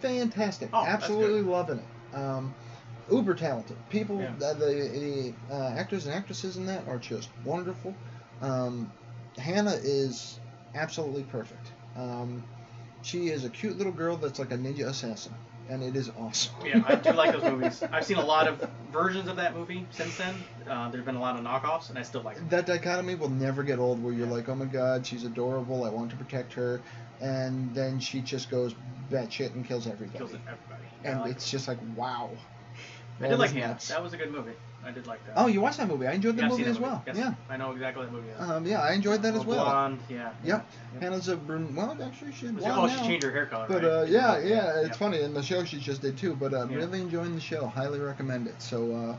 Fantastic, 0.00 0.70
Oh, 0.72 0.84
absolutely 0.86 1.42
loving 1.42 1.78
it. 1.78 2.16
Um, 2.16 2.54
uber 3.10 3.34
talented 3.34 3.76
people. 3.88 4.20
Yeah. 4.20 4.46
Uh, 4.46 4.54
the 4.54 5.34
the 5.48 5.54
uh, 5.54 5.74
actors 5.76 6.06
and 6.06 6.14
actresses 6.14 6.56
in 6.56 6.66
that 6.66 6.86
are 6.86 6.98
just 6.98 7.28
wonderful. 7.44 7.94
Um, 8.40 8.90
Hannah 9.36 9.76
is 9.82 10.38
absolutely 10.74 11.24
perfect. 11.24 11.72
Um, 11.96 12.44
she 13.02 13.28
is 13.28 13.44
a 13.44 13.50
cute 13.50 13.76
little 13.78 13.92
girl 13.92 14.16
that's 14.16 14.38
like 14.38 14.50
a 14.52 14.56
ninja 14.58 14.86
assassin, 14.86 15.34
and 15.68 15.82
it 15.82 15.96
is 15.96 16.10
awesome. 16.18 16.52
Yeah, 16.64 16.82
I 16.86 16.94
do 16.96 17.12
like 17.12 17.32
those 17.32 17.42
movies. 17.52 17.82
I've 17.92 18.04
seen 18.04 18.18
a 18.18 18.24
lot 18.24 18.46
of 18.48 18.68
versions 18.92 19.28
of 19.28 19.36
that 19.36 19.56
movie 19.56 19.86
since 19.90 20.16
then. 20.16 20.34
Uh, 20.68 20.90
there's 20.90 21.04
been 21.04 21.16
a 21.16 21.20
lot 21.20 21.36
of 21.38 21.44
knockoffs, 21.44 21.88
and 21.90 21.98
I 21.98 22.02
still 22.02 22.22
like 22.22 22.36
them. 22.36 22.48
that 22.50 22.66
dichotomy 22.66 23.14
will 23.14 23.30
never 23.30 23.62
get 23.62 23.78
old 23.78 24.02
where 24.02 24.12
you're 24.12 24.26
like, 24.26 24.48
oh 24.48 24.54
my 24.54 24.66
god, 24.66 25.06
she's 25.06 25.24
adorable, 25.24 25.84
I 25.84 25.90
want 25.90 26.10
to 26.10 26.16
protect 26.16 26.52
her, 26.54 26.80
and 27.20 27.74
then 27.74 28.00
she 28.00 28.20
just 28.20 28.50
goes 28.50 28.74
batshit 29.10 29.54
and 29.54 29.64
kills 29.64 29.86
everybody. 29.86 30.18
Kills 30.18 30.32
everybody. 30.32 30.88
And 31.04 31.20
like 31.20 31.32
it's 31.32 31.50
just 31.50 31.66
like, 31.68 31.78
wow. 31.96 32.30
I 33.18 33.22
That 33.24 33.28
did 33.30 33.38
like 33.38 33.50
is 33.50 33.54
Hannah. 33.54 33.68
nuts. 33.68 33.88
That 33.88 34.02
was 34.02 34.12
a 34.12 34.16
good 34.16 34.32
movie. 34.32 34.52
I 34.84 34.90
did 34.92 35.06
like 35.06 35.24
that. 35.26 35.34
Oh, 35.36 35.46
you 35.46 35.60
watched 35.60 35.76
that 35.76 35.88
movie? 35.88 36.06
I 36.06 36.12
enjoyed 36.12 36.36
the 36.36 36.42
Yeah, 36.42 36.48
movie 36.48 36.64
as 36.64 36.76
that 36.76 36.82
well. 36.82 37.02
Yes, 37.06 37.16
Yeah. 37.16 37.34
I 37.50 37.56
know 37.58 37.72
exactly 37.72 38.06
that 38.06 38.12
movie 38.12 38.28
is. 38.28 38.40
Um, 38.40 38.64
yeah, 38.66 38.80
I 38.80 38.92
enjoyed 38.92 39.22
that 39.22 39.34
as 39.34 39.44
well. 39.44 39.64
Blonde, 39.64 40.00
yeah. 40.08 40.32
Yep. 40.42 40.66
Yep. 40.94 41.02
Hannah's 41.02 41.28
a 41.28 41.36
brun- 41.36 41.74
well, 41.74 41.96
actually 42.02 42.32
she's 42.32 42.50
blonde 42.50 42.78
oh, 42.78 42.86
now. 42.86 42.96
she 43.02 43.06
changed 43.08 43.24
her 43.24 43.30
hair 43.30 43.46
color. 43.46 43.66
But 43.68 43.82
right? 43.82 43.92
uh, 43.92 44.02
yeah, 44.08 44.38
yeah, 44.38 44.46
Yeah. 44.48 44.86
it's 44.86 44.96
funny. 44.96 45.20
In 45.20 45.34
the 45.34 45.42
show, 45.42 45.64
she 45.64 45.78
just 45.78 46.00
did 46.00 46.16
too. 46.16 46.34
But 46.34 46.54
uh, 46.54 46.66
Yeah. 46.68 46.76
really 46.76 47.00
enjoying 47.00 47.34
the 47.34 47.40
show. 47.42 47.66
Highly 47.66 48.00
recommend 48.00 48.46
it. 48.46 48.62
So, 48.62 48.94
uh, 48.94 49.16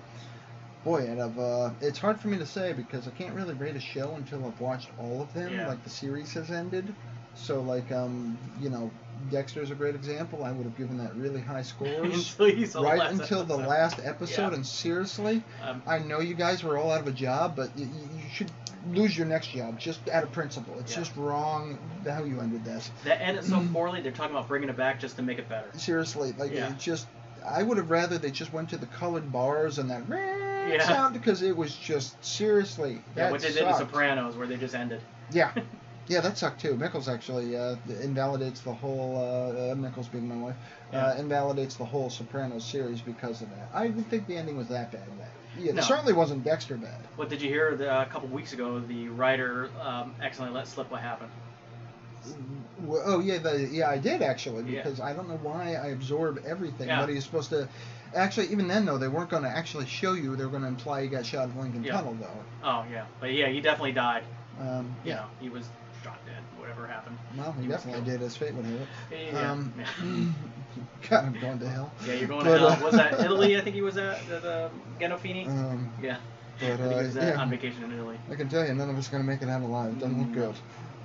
boy, 0.84 1.06
and 1.06 1.22
I've 1.22 1.38
uh, 1.38 1.72
it's 1.80 2.00
hard 2.00 2.20
for 2.20 2.28
me 2.28 2.40
to 2.40 2.46
say 2.46 2.74
because 2.74 3.08
I 3.08 3.12
can't 3.12 3.36
really 3.36 3.54
rate 3.54 3.76
a 3.76 3.80
show 3.80 4.16
until 4.16 4.46
I've 4.46 4.60
watched 4.60 4.90
all 4.98 5.22
of 5.22 5.32
them. 5.34 5.54
Yeah. 5.54 5.68
Like 5.68 5.84
the 5.84 5.92
series 5.92 6.34
has 6.34 6.50
ended. 6.50 6.94
So, 7.36 7.62
like, 7.62 7.92
um, 7.92 8.38
you 8.60 8.70
know, 8.70 8.92
Dexter's 9.30 9.72
a 9.72 9.76
great 9.76 9.96
example. 9.96 10.44
I 10.44 10.52
would 10.52 10.66
have 10.66 10.78
given 10.78 10.98
that 10.98 11.16
really 11.16 11.42
high 11.42 11.62
scores. 11.64 12.36
until 12.40 12.82
the 12.82 12.82
right 12.88 13.00
last 13.00 13.20
until 13.20 13.44
the 13.44 13.58
last 13.58 14.00
episode, 14.04 14.50
Yeah. 14.50 14.54
and 14.56 14.66
seriously, 14.66 15.42
Um, 15.64 15.82
I 15.88 16.00
know 16.00 16.20
you 16.20 16.34
guys 16.34 16.64
were 16.64 16.78
all 16.78 16.92
out 16.92 17.02
of 17.02 17.08
a 17.08 17.12
job, 17.12 17.56
but 17.56 17.70
you, 17.78 17.86
you 17.86 18.30
should 18.32 18.52
lose 18.90 19.16
your 19.18 19.28
next 19.28 19.48
job 19.48 19.80
just 19.80 20.08
out 20.10 20.24
of 20.24 20.32
principle. 20.32 20.74
It's 20.80 20.92
Yeah. 20.92 21.00
just 21.00 21.16
wrong 21.16 21.78
how 22.08 22.24
you 22.24 22.40
ended 22.42 22.66
this. 22.66 22.90
that 23.06 23.22
ended 23.22 23.44
so 23.46 23.66
poorly. 23.72 24.02
They're 24.02 24.12
talking 24.12 24.36
about 24.36 24.48
bringing 24.48 24.70
it 24.70 24.78
back 24.78 25.00
just 25.00 25.16
to 25.18 25.22
make 25.22 25.38
it 25.40 25.48
better. 25.48 25.68
Seriously, 25.78 26.34
like 26.38 26.52
Yeah. 26.52 26.70
it 26.72 26.78
just. 26.80 27.08
I 27.46 27.64
would 27.64 27.78
have 27.78 27.90
rather 27.90 28.20
they 28.20 28.30
just 28.30 28.54
went 28.54 28.70
to 28.70 28.78
the 28.78 28.86
colored 28.86 29.32
bars 29.32 29.80
and 29.80 29.90
that 29.90 30.04
Yeah. 30.10 30.84
sound 30.86 31.14
because 31.14 31.42
it 31.42 31.56
was 31.58 31.76
just 31.76 32.24
seriously 32.24 33.02
Yeah, 33.16 33.32
what 33.32 33.42
they 33.42 33.48
did 33.50 33.58
in 33.64 33.68
The. 33.68 33.78
Sopranos, 33.78 34.36
where 34.36 34.46
they 34.48 34.58
just 34.58 34.76
ended. 34.76 35.02
Yeah, 35.32 35.52
yeah, 36.08 36.22
that 36.22 36.38
sucked 36.38 36.62
too. 36.62 36.76
Mickles 36.76 37.08
actually 37.08 37.56
uh, 37.56 37.76
invalidates 38.02 38.62
the 38.62 38.74
whole. 38.74 39.18
Uh, 39.18 39.72
uh, 39.72 39.76
Mickles 39.76 40.08
being 40.12 40.28
my 40.28 40.36
wife, 40.36 40.56
uh, 40.94 41.16
invalidates 41.18 41.76
the 41.76 41.86
whole 41.86 42.10
Sopranos 42.10 42.66
series 42.66 43.02
because 43.02 43.42
of 43.42 43.50
that. 43.52 43.70
I 43.74 43.88
didn't 43.88 44.06
think 44.10 44.28
the 44.28 44.36
ending 44.38 44.58
was 44.58 44.68
that 44.70 44.92
bad. 44.92 45.02
That 45.20 45.30
yeah, 45.60 45.74
No. 45.74 45.80
it 45.80 45.84
certainly 45.84 46.14
wasn't 46.14 46.44
Dexter 46.44 46.78
bad. 46.78 46.98
What 47.18 47.30
did 47.30 47.42
you 47.42 47.50
hear 47.50 47.76
the, 47.76 47.94
uh, 47.94 48.04
a 48.04 48.06
couple 48.06 48.30
weeks 48.30 48.54
ago? 48.54 48.80
The 48.80 49.10
writer 49.10 49.70
um, 49.82 50.16
accidentally 50.22 50.56
let 50.58 50.68
slip 50.68 50.90
what 50.92 51.02
happened. 51.02 51.30
Well, 52.84 53.02
oh 53.06 53.20
yeah, 53.20 53.38
the, 53.40 53.68
yeah, 53.72 53.90
I 53.90 53.98
did 53.98 54.22
actually 54.22 54.64
Yeah. 54.72 54.84
because 54.84 55.00
I 55.00 55.14
don't 55.14 55.28
know 55.30 55.40
why 55.42 55.76
I 55.76 55.88
absorb 55.88 56.42
everything. 56.46 56.88
Yeah. 56.88 57.02
But 57.02 57.10
he's 57.10 57.24
supposed 57.24 57.50
to. 57.50 57.68
Actually, 58.14 58.48
even 58.48 58.68
then 58.68 58.86
though, 58.86 58.98
they 58.98 59.08
weren't 59.08 59.30
going 59.30 59.44
to 59.44 59.50
actually 59.50 59.86
show 59.86 60.14
you. 60.14 60.36
They 60.36 60.44
were 60.44 60.50
going 60.50 60.64
to 60.64 60.68
imply 60.68 61.04
he 61.04 61.08
got 61.08 61.26
shot 61.26 61.50
in 61.50 61.58
Lincoln 61.60 61.84
Yeah. 61.84 61.94
Tunnel 61.94 62.16
though. 62.20 62.44
Oh 62.64 62.86
yeah, 62.92 63.06
but 63.20 63.34
yeah, 63.34 63.48
he 63.50 63.62
definitely 63.62 63.94
died. 63.94 64.24
Um, 64.60 64.94
You 65.04 65.12
yeah. 65.12 65.16
know, 65.16 65.26
he 65.40 65.50
was 65.50 65.68
Whatever 66.82 66.94
happened. 66.94 67.18
Well, 67.38 67.52
he 67.54 67.62
He 67.64 67.68
definitely 67.68 68.02
did. 68.12 68.22
His 68.22 68.36
fate 68.36 68.54
would 68.56 68.66
have 68.66 68.82
it. 68.82 68.88
Yeah. 69.34 69.52
Um, 69.52 69.74
yeah. 69.78 70.26
God, 71.10 71.26
I'm 71.26 71.40
going 71.40 71.60
to 71.60 71.70
hell. 71.70 71.92
Yeah, 72.08 72.14
you're 72.14 72.28
going 72.28 72.46
But, 72.46 72.58
to 72.58 72.60
hell. 72.60 72.68
uh, 72.70 72.84
was 72.84 72.94
that 72.96 73.20
Italy? 73.20 73.58
I 73.58 73.62
think 73.62 73.76
he 73.76 73.82
was 73.82 73.98
at 73.98 74.26
the, 74.28 74.40
the 74.40 74.70
Gandolfini. 75.00 75.48
Um, 75.48 75.92
yeah, 76.02 76.18
but 76.60 76.72
I 76.72 76.78
think 76.78 76.82
uh, 76.82 76.98
he 77.00 77.06
was 77.06 77.18
uh, 77.18 77.22
yeah, 77.22 77.42
on 77.42 77.50
vacation 77.50 77.84
in 77.84 77.92
Italy. 77.92 78.18
I 78.32 78.36
can 78.36 78.50
tell 78.50 78.66
you, 78.66 78.74
none 78.74 78.90
of 78.90 78.98
us 78.98 79.08
are 79.08 79.12
going 79.12 79.24
to 79.24 79.30
make 79.30 79.42
it 79.42 79.50
out 79.50 79.62
alive. 79.62 79.92
It 79.94 80.00
doesn't 80.00 80.18
look 80.18 80.32
good. 80.34 80.56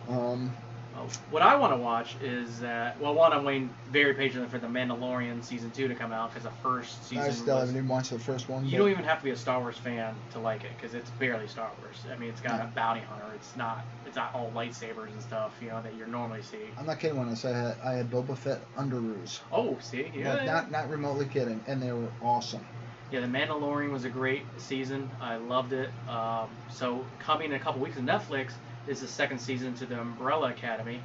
Um, 0.09 0.53
Uh, 0.97 1.09
what 1.29 1.43
I 1.43 1.57
want 1.57 1.73
to 1.73 1.77
watch 1.77 2.17
is 2.21 2.61
that. 2.61 2.99
Well, 2.99 3.15
one, 3.15 3.33
I'm 3.33 3.45
waiting 3.45 3.77
very 3.87 4.15
patiently 4.15 4.49
for 4.49 4.59
the 4.59 4.67
Mandalorian 4.67 5.45
season 5.45 5.71
two 5.71 5.89
to 5.89 5.95
come 5.95 6.13
out 6.13 6.31
because 6.31 6.45
the 6.45 6.51
first 6.63 7.07
season. 7.07 7.25
I 7.25 7.31
still 7.31 7.55
was, 7.57 7.61
haven't 7.69 7.77
even 7.77 7.89
watched 7.89 8.11
the 8.11 8.19
first 8.19 8.49
one. 8.49 8.65
You 8.65 8.79
don't 8.79 8.91
even 8.91 9.05
have 9.05 9.19
to 9.19 9.25
be 9.25 9.31
a 9.31 9.37
Star 9.37 9.61
Wars 9.61 9.77
fan 9.77 10.15
to 10.31 10.41
like 10.41 10.65
it 10.65 10.71
because 10.77 10.95
it's 10.95 11.11
barely 11.11 11.49
Star 11.49 11.71
Wars. 11.79 12.07
I 12.11 12.17
mean, 12.17 12.31
it's 12.31 12.41
got 12.41 12.59
Yeah. 12.59 12.65
a 12.65 12.69
bounty 12.69 13.03
hunter. 13.03 13.35
It's 13.35 13.55
not. 13.57 13.85
It's 14.05 14.17
not 14.17 14.35
all 14.35 14.53
lightsabers 14.53 15.13
and 15.13 15.23
stuff. 15.23 15.55
You 15.61 15.69
know 15.69 15.83
that 15.83 15.95
you're 15.95 16.07
normally 16.07 16.43
see. 16.43 16.73
I'm 16.79 16.87
not 16.87 16.99
kidding 16.99 17.19
when 17.19 17.29
I 17.29 17.35
say 17.35 17.53
I 17.53 17.59
had, 17.59 17.77
I 17.85 17.93
had 17.95 18.11
Boba 18.11 18.37
Fett 18.39 18.63
underoos. 18.75 19.41
Oh, 19.53 19.79
see, 19.81 20.11
yeah, 20.15 20.35
Like, 20.35 20.47
not 20.47 20.71
not 20.71 20.89
remotely 20.89 21.27
kidding, 21.27 21.63
and 21.67 21.83
they 21.83 21.93
were 21.93 22.13
awesome. 22.23 22.67
Yeah, 23.11 23.21
The 23.21 23.27
Mandalorian 23.29 23.93
was 23.93 24.05
a 24.05 24.11
great 24.11 24.61
season. 24.61 25.13
I 25.21 25.37
loved 25.37 25.73
it. 25.73 25.93
Um, 26.09 26.49
so 26.69 27.07
coming 27.21 27.51
in 27.51 27.57
a 27.57 27.61
couple 27.61 27.81
weeks 27.81 27.97
on 27.97 28.05
Netflix 28.05 28.53
is 28.89 29.01
the 29.01 29.09
second 29.09 29.39
season 29.39 29.75
to 29.75 29.87
the 29.87 30.01
Umbrella 30.01 30.51
Academy, 30.51 31.01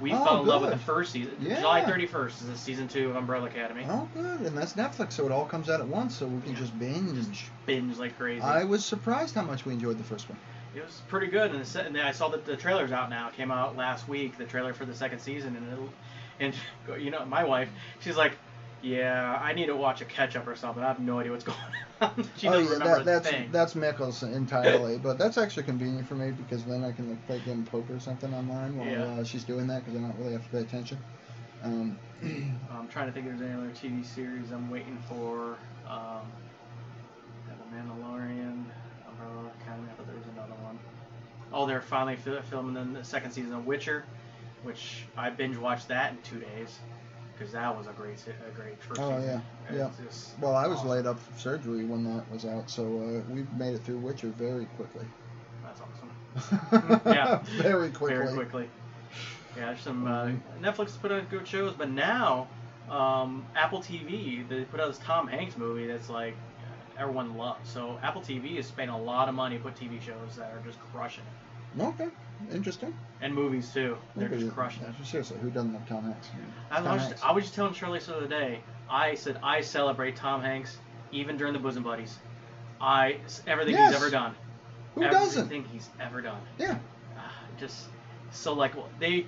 We 0.00 0.12
Oh, 0.12 0.24
fell 0.24 0.40
in 0.40 0.46
love 0.48 0.62
with 0.62 0.70
the 0.70 0.78
first 0.78 1.12
season. 1.12 1.36
Yeah. 1.40 1.60
July 1.60 1.82
31st 1.82 2.28
is 2.42 2.46
the 2.48 2.56
season 2.58 2.88
two 2.88 3.10
of 3.10 3.16
Umbrella 3.16 3.46
Academy. 3.46 3.84
Oh, 3.88 4.08
good. 4.14 4.40
And 4.40 4.56
that's 4.56 4.72
Netflix, 4.72 5.12
so 5.12 5.26
it 5.26 5.32
all 5.32 5.44
comes 5.44 5.68
out 5.70 5.80
at 5.80 5.86
once, 5.86 6.16
so 6.16 6.26
we 6.26 6.40
can 6.40 6.52
Yeah. 6.52 6.58
just 6.58 6.76
binge. 6.78 7.44
Binge 7.66 7.98
like 7.98 8.16
crazy. 8.18 8.40
I 8.42 8.64
was 8.64 8.84
surprised 8.84 9.34
how 9.34 9.42
much 9.42 9.64
we 9.64 9.74
enjoyed 9.74 9.98
the 9.98 10.04
first 10.04 10.28
one. 10.28 10.38
It 10.74 10.82
was 10.84 11.02
pretty 11.08 11.26
good, 11.28 11.52
and, 11.54 11.62
the 11.64 11.84
and 11.86 11.94
then 11.94 12.06
I 12.06 12.12
saw 12.12 12.28
that 12.30 12.46
the 12.46 12.56
trailer's 12.56 12.90
out 12.90 13.10
now. 13.10 13.28
It 13.28 13.34
came 13.34 13.50
out 13.50 13.76
last 13.76 14.08
week, 14.08 14.38
the 14.38 14.46
trailer 14.46 14.72
for 14.72 14.86
the 14.86 14.94
second 14.94 15.20
season, 15.20 15.54
and 15.56 15.70
it'll, 15.72 15.90
and 16.40 16.54
you 17.00 17.10
know 17.10 17.24
my 17.26 17.44
wife, 17.44 17.68
she's 18.00 18.16
like, 18.16 18.32
yeah, 18.82 19.38
I 19.42 19.52
need 19.52 19.66
to 19.66 19.76
watch 19.76 20.00
a 20.00 20.04
catch 20.04 20.36
up 20.36 20.46
or 20.46 20.56
something. 20.56 20.82
I 20.82 20.88
have 20.88 21.00
no 21.00 21.18
idea 21.20 21.32
what's 21.32 21.44
going 21.44 21.58
on. 22.00 22.28
she 22.36 22.48
oh, 22.48 22.52
doesn't 22.52 22.66
yeah, 22.66 22.72
remember 22.72 22.96
that, 22.96 23.04
that's 23.04 23.28
thing. 23.30 23.48
that's 23.52 23.74
Mickles 23.74 24.22
entirely, 24.22 24.98
but 24.98 25.18
that's 25.18 25.38
actually 25.38 25.62
convenient 25.62 26.06
for 26.06 26.14
me 26.16 26.32
because 26.32 26.64
then 26.64 26.82
I 26.84 26.92
can 26.92 27.08
like 27.08 27.24
play 27.26 27.40
game 27.46 27.64
poker 27.64 27.94
or 27.94 28.00
something 28.00 28.32
online 28.34 28.76
while 28.76 28.88
Yeah. 28.88 29.02
uh, 29.04 29.24
she's 29.24 29.44
doing 29.44 29.66
that 29.68 29.84
because 29.84 29.98
I 29.98 30.02
don't 30.02 30.18
really 30.18 30.32
have 30.32 30.44
to 30.44 30.50
pay 30.50 30.58
attention. 30.58 30.98
Um, 31.62 31.96
I'm 32.72 32.88
trying 32.88 33.06
to 33.06 33.12
think 33.12 33.26
if 33.28 33.38
there's 33.38 33.48
any 33.50 33.58
other 33.58 33.70
TV 33.70 34.04
series 34.04 34.50
I'm 34.50 34.68
waiting 34.68 34.98
for. 35.08 35.56
Um, 35.88 36.26
The 37.48 37.76
Mandalorian, 37.76 38.64
Umbrella 39.08 39.50
Academy. 39.60 39.88
I 39.90 39.94
thought 39.96 40.06
there 40.06 40.16
was 40.16 40.26
another 40.34 40.54
one. 40.64 40.78
Oh, 41.52 41.66
they're 41.66 41.80
finally 41.82 42.16
filming 42.16 42.74
the- 42.74 42.98
the 42.98 43.04
second 43.04 43.30
season 43.30 43.52
of 43.54 43.66
Witcher, 43.66 44.04
which 44.64 45.04
I 45.16 45.30
binge 45.30 45.56
watched 45.56 45.88
that 45.88 46.12
in 46.12 46.18
two 46.22 46.40
days 46.40 46.78
because 47.36 47.52
that 47.52 47.76
was 47.76 47.86
a 47.86 47.92
great, 47.92 48.16
a 48.46 48.50
great 48.56 48.80
first 48.82 49.00
Oh, 49.00 49.18
season. 49.18 49.42
yeah, 49.70 49.76
yeah. 49.76 49.90
Well, 50.40 50.54
I 50.54 50.66
was 50.66 50.78
awesome. 50.78 50.90
laid 50.90 51.06
up 51.06 51.18
for 51.18 51.38
surgery 51.38 51.84
when 51.84 52.04
that 52.04 52.30
was 52.30 52.44
out, 52.44 52.70
so 52.70 52.82
uh, 52.84 53.32
we 53.32 53.44
made 53.56 53.74
it 53.74 53.82
through 53.84 53.98
Witcher 53.98 54.28
very 54.28 54.66
quickly. 54.66 55.06
That's 55.64 55.80
awesome. 55.80 57.00
Yeah. 57.06 57.38
very 57.44 57.90
quickly. 57.90 58.16
Very 58.16 58.32
quickly. 58.34 58.68
Yeah, 59.56 59.66
there's 59.66 59.80
some 59.80 60.06
uh, 60.06 60.28
Netflix 60.62 60.98
put 61.00 61.12
out 61.12 61.28
good 61.30 61.46
shows, 61.46 61.74
but 61.74 61.90
now 61.90 62.48
um, 62.90 63.44
Apple 63.54 63.80
TV 63.80 64.48
they 64.48 64.62
put 64.64 64.80
out 64.80 64.88
this 64.88 64.98
Tom 65.04 65.26
Hanks 65.28 65.56
movie 65.56 65.86
that's 65.86 66.08
like 66.08 66.34
everyone 66.98 67.36
loves. 67.36 67.68
So 67.70 67.98
Apple 68.02 68.22
TV 68.22 68.56
is 68.56 68.66
spending 68.66 68.94
a 68.94 69.00
lot 69.00 69.28
of 69.28 69.34
money 69.34 69.58
to 69.58 69.62
put 69.62 69.74
TV 69.76 70.00
shows 70.00 70.36
that 70.36 70.50
are 70.52 70.62
just 70.64 70.78
crushing 70.92 71.24
it, 71.78 71.82
Okay, 71.82 72.08
interesting. 72.52 72.94
and 73.20 73.34
movies 73.34 73.70
too. 73.72 73.96
They're 74.16 74.28
just 74.28 74.52
crushing 74.52 74.82
it. 74.84 74.94
Seriously, 75.06 75.38
who 75.40 75.50
doesn't 75.50 75.72
love 75.72 75.86
Tom 75.88 76.04
Hanks? 76.04 76.28
I 76.70 76.76
Tom 76.76 76.84
was, 76.84 77.02
Hanks. 77.02 77.12
just, 77.14 77.24
I 77.26 77.32
was 77.32 77.44
just 77.44 77.54
telling 77.54 77.74
Shirley 77.74 77.98
the 78.00 78.16
other 78.16 78.26
day. 78.28 78.60
I 78.90 79.14
said 79.14 79.38
I 79.42 79.60
celebrate 79.60 80.16
Tom 80.16 80.42
Hanks 80.42 80.76
even 81.12 81.36
during 81.36 81.52
the 81.52 81.58
Bosom 81.58 81.82
Buddies. 81.82 82.16
I 82.80 83.18
everything 83.46 83.74
Yes. 83.74 83.92
he's 83.94 84.02
ever 84.02 84.10
done. 84.10 84.34
Who 84.94 85.02
everything 85.04 85.24
doesn't? 85.26 85.48
Think 85.48 85.70
he's 85.70 85.88
ever 86.00 86.20
done. 86.20 86.40
Yeah. 86.58 86.78
Ah, 87.16 87.32
just 87.58 87.86
so 88.30 88.52
like 88.54 88.74
they 88.98 89.26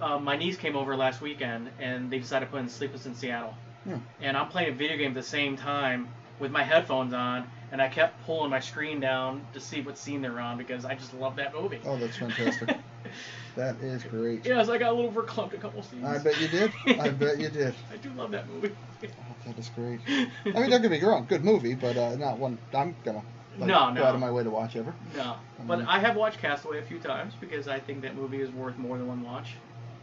uh, 0.00 0.18
my 0.18 0.36
niece 0.36 0.56
came 0.56 0.76
over 0.76 0.96
last 0.96 1.20
weekend 1.20 1.70
and 1.78 2.10
they 2.10 2.18
decided 2.18 2.46
to 2.46 2.50
put 2.52 2.60
in 2.60 2.68
Sleepless 2.68 3.06
in 3.06 3.14
Seattle. 3.14 3.54
Hmm. 3.84 3.96
And 4.20 4.36
I'm 4.36 4.48
playing 4.48 4.72
a 4.72 4.76
video 4.76 4.96
game 4.96 5.08
at 5.08 5.14
the 5.14 5.22
same 5.22 5.56
time 5.56 6.08
with 6.38 6.50
my 6.52 6.62
headphones 6.62 7.12
on 7.12 7.46
and 7.72 7.80
I 7.80 7.88
kept 7.88 8.24
pulling 8.26 8.50
my 8.50 8.60
screen 8.60 9.00
down 9.00 9.44
to 9.54 9.60
see 9.60 9.80
what 9.80 9.98
scene 9.98 10.20
they're 10.20 10.38
on 10.38 10.58
because 10.58 10.84
I 10.84 10.94
just 10.94 11.14
love 11.14 11.36
that 11.36 11.54
movie. 11.54 11.80
Oh, 11.84 11.96
that's 11.96 12.16
fantastic. 12.18 12.76
that 13.56 13.76
is 13.80 14.04
great. 14.04 14.44
yes, 14.44 14.68
I 14.68 14.78
got 14.78 14.92
a 14.92 14.94
little 14.94 15.10
verklempt 15.10 15.54
a 15.54 15.56
couple 15.56 15.82
scenes. 15.82 16.04
I 16.04 16.18
bet 16.18 16.38
you 16.40 16.48
did. 16.48 16.70
I 16.86 17.08
bet 17.10 17.40
you 17.40 17.48
did. 17.48 17.74
I 17.90 17.96
do 17.96 18.10
love 18.10 18.30
that 18.32 18.48
movie. 18.48 18.76
Oh, 19.02 19.36
that 19.46 19.58
is 19.58 19.70
great. 19.70 20.00
I 20.06 20.60
mean, 20.60 20.70
don't 20.70 20.82
get 20.82 20.90
me 20.90 21.00
wrong, 21.00 21.26
good 21.28 21.44
movie, 21.44 21.74
but 21.74 21.96
uh, 21.96 22.14
not 22.16 22.38
one 22.38 22.58
I'm 22.74 22.94
gonna 23.04 23.24
like, 23.58 23.68
No, 23.68 23.92
go 23.96 24.04
out 24.04 24.14
of 24.14 24.20
my 24.20 24.30
way 24.30 24.44
to 24.44 24.50
watch 24.50 24.76
ever. 24.76 24.94
No, 25.16 25.22
I 25.22 25.62
but 25.64 25.84
I 25.88 25.98
have 25.98 26.14
watched 26.14 26.38
Castaway 26.38 26.78
a 26.78 26.82
few 26.82 26.98
times 26.98 27.32
because 27.40 27.68
I 27.68 27.80
think 27.80 28.02
that 28.02 28.14
movie 28.14 28.42
is 28.42 28.50
worth 28.52 28.76
more 28.76 28.98
than 28.98 29.08
one 29.08 29.24
watch. 29.24 29.54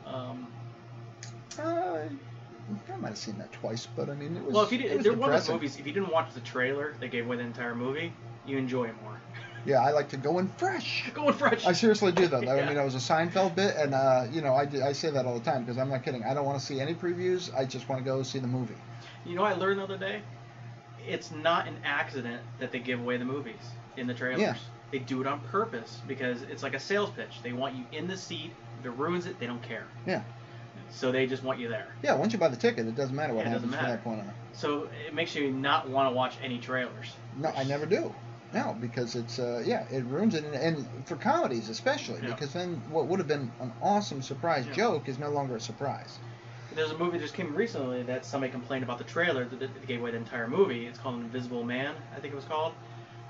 Um, 0.05 0.47
Uh, 1.57 1.99
I 2.91 2.97
might 2.97 3.09
have 3.09 3.17
seen 3.17 3.38
that 3.38 3.51
twice, 3.51 3.88
but 3.95 4.09
I 4.09 4.15
mean, 4.15 4.38
it 4.38 4.43
was. 4.43 4.53
well, 4.53 4.63
if 4.63 4.72
you 4.72 4.78
did, 4.78 4.95
was 4.95 5.03
they're 5.03 5.13
one 5.13 5.34
of 5.34 5.39
those 5.39 5.49
movies. 5.49 5.78
If 5.78 5.88
you 5.88 5.93
didn't 5.93 6.11
watch 6.11 6.34
the 6.34 6.41
trailer 6.41 6.95
they 6.99 7.07
gave 7.07 7.26
away 7.26 7.38
the 7.38 7.43
entire 7.43 7.76
movie, 7.76 8.13
you 8.45 8.57
enjoy 8.57 8.86
it 8.86 8.95
more. 9.03 9.20
Yeah, 9.65 9.84
I 9.84 9.91
like 9.91 10.09
to 10.09 10.17
go 10.17 10.39
in 10.39 10.47
fresh. 10.47 11.09
Going 11.13 11.34
fresh. 11.34 11.65
I 11.65 11.74
seriously 11.74 12.11
do 12.11 12.28
though. 12.28 12.38
I 12.49 12.65
mean, 12.65 12.78
it 12.78 12.84
was 12.84 12.95
a 12.95 13.13
Seinfeld 13.13 13.55
bit, 13.55 13.76
and 13.76 13.93
uh, 13.93 14.26
you 14.32 14.41
know, 14.41 14.53
I, 14.53 14.67
I 14.84 14.93
say 14.93 15.09
that 15.11 15.26
all 15.26 15.38
the 15.38 15.43
time 15.43 15.63
because 15.63 15.78
I'm 15.78 15.89
not 15.89 16.03
kidding. 16.03 16.24
I 16.24 16.34
don't 16.34 16.45
want 16.45 16.59
to 16.59 16.65
see 16.65 16.80
any 16.80 16.93
previews. 16.93 17.53
I 17.55 17.65
just 17.65 17.89
want 17.89 18.01
to 18.01 18.05
go 18.05 18.24
see 18.24 18.39
the 18.39 18.47
movie. 18.47 18.76
You 19.26 19.36
know, 19.36 19.41
what 19.41 19.51
I 19.51 19.55
learned 19.55 19.80
the 19.80 19.84
other 19.84 19.97
day. 19.97 20.22
It's 21.07 21.32
not 21.32 21.67
an 21.67 21.76
accident 21.84 22.41
that 22.59 22.72
they 22.72 22.80
give 22.80 22.99
away 22.99 23.17
the 23.17 23.26
movies 23.26 23.55
in 23.97 24.05
the 24.07 24.13
trailers. 24.13 24.41
Yeah. 24.41 24.55
They 24.91 24.99
do 24.99 25.22
it 25.22 25.28
on 25.28 25.39
purpose 25.41 25.99
because 26.07 26.41
it's 26.43 26.63
like 26.63 26.74
a 26.74 26.80
sales 26.80 27.09
pitch. 27.11 27.41
They 27.43 27.53
want 27.53 27.76
you 27.76 27.86
in 27.91 28.07
the 28.07 28.17
seat. 28.17 28.51
If 28.80 28.86
it 28.86 28.91
ruins 28.91 29.26
it, 29.26 29.39
they 29.39 29.45
don't 29.45 29.61
care. 29.61 29.86
Yeah. 30.05 30.24
So 30.92 31.12
they 31.12 31.28
just 31.28 31.44
want 31.44 31.60
you 31.60 31.70
there. 31.70 31.86
Yeah, 32.02 32.16
once 32.16 32.34
you 32.34 32.40
buy 32.40 32.48
the 32.50 32.58
ticket, 32.58 32.88
it 32.88 32.96
doesn't 32.96 33.16
matter 33.16 33.34
what 33.34 33.46
Yeah, 33.46 33.52
happens 33.52 33.72
doesn't 33.72 33.80
from 33.80 33.90
that 33.90 34.04
point 34.04 34.20
on. 34.22 34.34
So 34.54 34.90
it 35.08 35.14
makes 35.14 35.36
you 35.36 35.52
not 35.52 35.88
want 35.90 36.10
to 36.10 36.16
watch 36.16 36.36
any 36.44 36.58
trailers. 36.60 37.16
No, 37.38 37.50
I 37.50 37.64
never 37.64 37.86
do. 37.86 38.14
No, 38.52 38.76
because 38.80 39.16
it's 39.16 39.38
uh, 39.38 39.62
yeah, 39.64 39.86
it 39.92 40.04
ruins 40.06 40.34
it, 40.34 40.44
and, 40.44 40.56
and 40.56 41.08
for 41.08 41.16
comedies 41.16 41.70
especially, 41.70 42.20
Yeah. 42.22 42.30
because 42.34 42.52
then 42.54 42.82
what 42.90 43.06
would 43.06 43.20
have 43.20 43.28
been 43.28 43.52
an 43.60 43.72
awesome 43.82 44.22
surprise 44.24 44.66
Yeah. 44.66 44.74
joke 44.74 45.08
is 45.08 45.20
no 45.20 45.30
longer 45.30 45.56
a 45.56 45.60
surprise. 45.60 46.18
There's 46.76 46.92
a 46.92 46.98
movie 46.98 47.18
that 47.18 47.24
just 47.24 47.36
came 47.36 47.56
recently 47.56 48.04
that 48.04 48.26
somebody 48.26 48.52
complained 48.52 48.84
about 48.84 48.98
the 48.98 49.04
trailer 49.04 49.46
that, 49.46 49.60
that 49.60 49.88
gave 49.88 50.00
away 50.00 50.12
the 50.12 50.18
entire 50.18 50.48
movie. 50.48 50.88
It's 50.88 51.00
called 51.00 51.22
Invisible 51.22 51.64
Man, 51.64 51.96
I 52.16 52.20
think 52.20 52.34
it 52.34 52.36
was 52.36 52.46
called, 52.46 52.74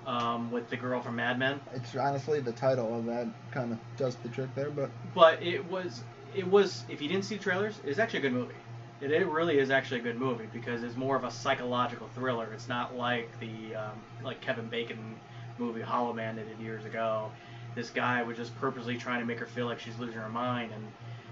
um, 0.06 0.52
with 0.52 0.70
the 0.70 0.78
girl 0.78 1.02
from 1.02 1.18
Mad 1.18 1.38
Men. 1.40 1.60
It's 1.74 1.96
honestly 1.96 2.40
the 2.40 2.52
title 2.54 2.98
of 2.98 3.06
that 3.06 3.28
kind 3.52 3.74
of 3.74 3.80
does 3.98 4.16
the 4.18 4.30
trick 4.30 4.54
there, 4.56 4.70
but 4.70 4.90
But 5.14 5.42
it 5.44 5.70
was, 5.70 6.02
it 6.36 6.50
was. 6.50 6.84
If 6.90 7.02
you 7.02 7.08
didn't 7.08 7.26
see 7.26 7.38
the 7.38 7.44
trailers, 7.44 7.80
it's 7.86 8.00
actually 8.00 8.20
a 8.20 8.22
good 8.24 8.34
movie. 8.34 8.56
It, 9.02 9.12
it 9.12 9.28
really 9.28 9.60
is 9.60 9.70
actually 9.70 10.02
a 10.02 10.04
good 10.04 10.18
movie 10.18 10.48
because 10.52 10.84
it's 10.84 10.96
more 10.96 11.16
of 11.16 11.24
a 11.24 11.32
psychological 11.32 12.10
thriller. 12.16 12.52
It's 12.54 12.68
not 12.68 12.96
like 12.96 13.30
the 13.40 13.76
um, 13.76 14.02
like 14.24 14.42
Kevin 14.42 14.68
Bacon 14.68 15.16
movie 15.58 15.82
Hollow 15.82 16.14
Man 16.14 16.36
that 16.36 16.48
did 16.48 16.64
years 16.64 16.86
ago. 16.86 17.32
This 17.76 17.90
guy 17.90 18.24
was 18.24 18.36
just 18.38 18.56
purposely 18.60 18.98
trying 18.98 19.20
to 19.20 19.26
make 19.26 19.40
her 19.40 19.46
feel 19.46 19.66
like 19.66 19.80
she's 19.80 19.98
losing 20.00 20.20
her 20.20 20.30
mind, 20.30 20.72
and 20.74 20.84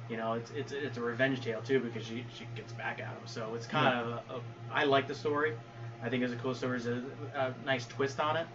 you 0.09 0.17
know 0.17 0.33
it's 0.33 0.51
it's, 0.51 0.71
it's 0.71 0.97
a 0.97 1.01
revenge 1.01 1.41
tale 1.41 1.61
too 1.61 1.79
because 1.79 2.05
she 2.05 2.25
she 2.35 2.47
gets 2.55 2.73
back 2.73 2.99
at 2.99 3.07
him. 3.07 3.21
So 3.25 3.53
it's 3.55 3.65
kind 3.65 3.87
of 3.87 4.07
a, 4.07 4.35
a, 4.35 4.41
I 4.71 4.83
like 4.85 5.07
the 5.07 5.15
story. 5.15 5.53
I 6.01 6.09
think 6.09 6.23
it's 6.23 6.33
a 6.33 6.37
cool 6.37 6.53
story. 6.53 6.79
There's 6.79 7.03
a, 7.35 7.39
a 7.39 7.53
nice 7.65 7.85
twist 7.87 8.19
on 8.19 8.37
it, 8.37 8.47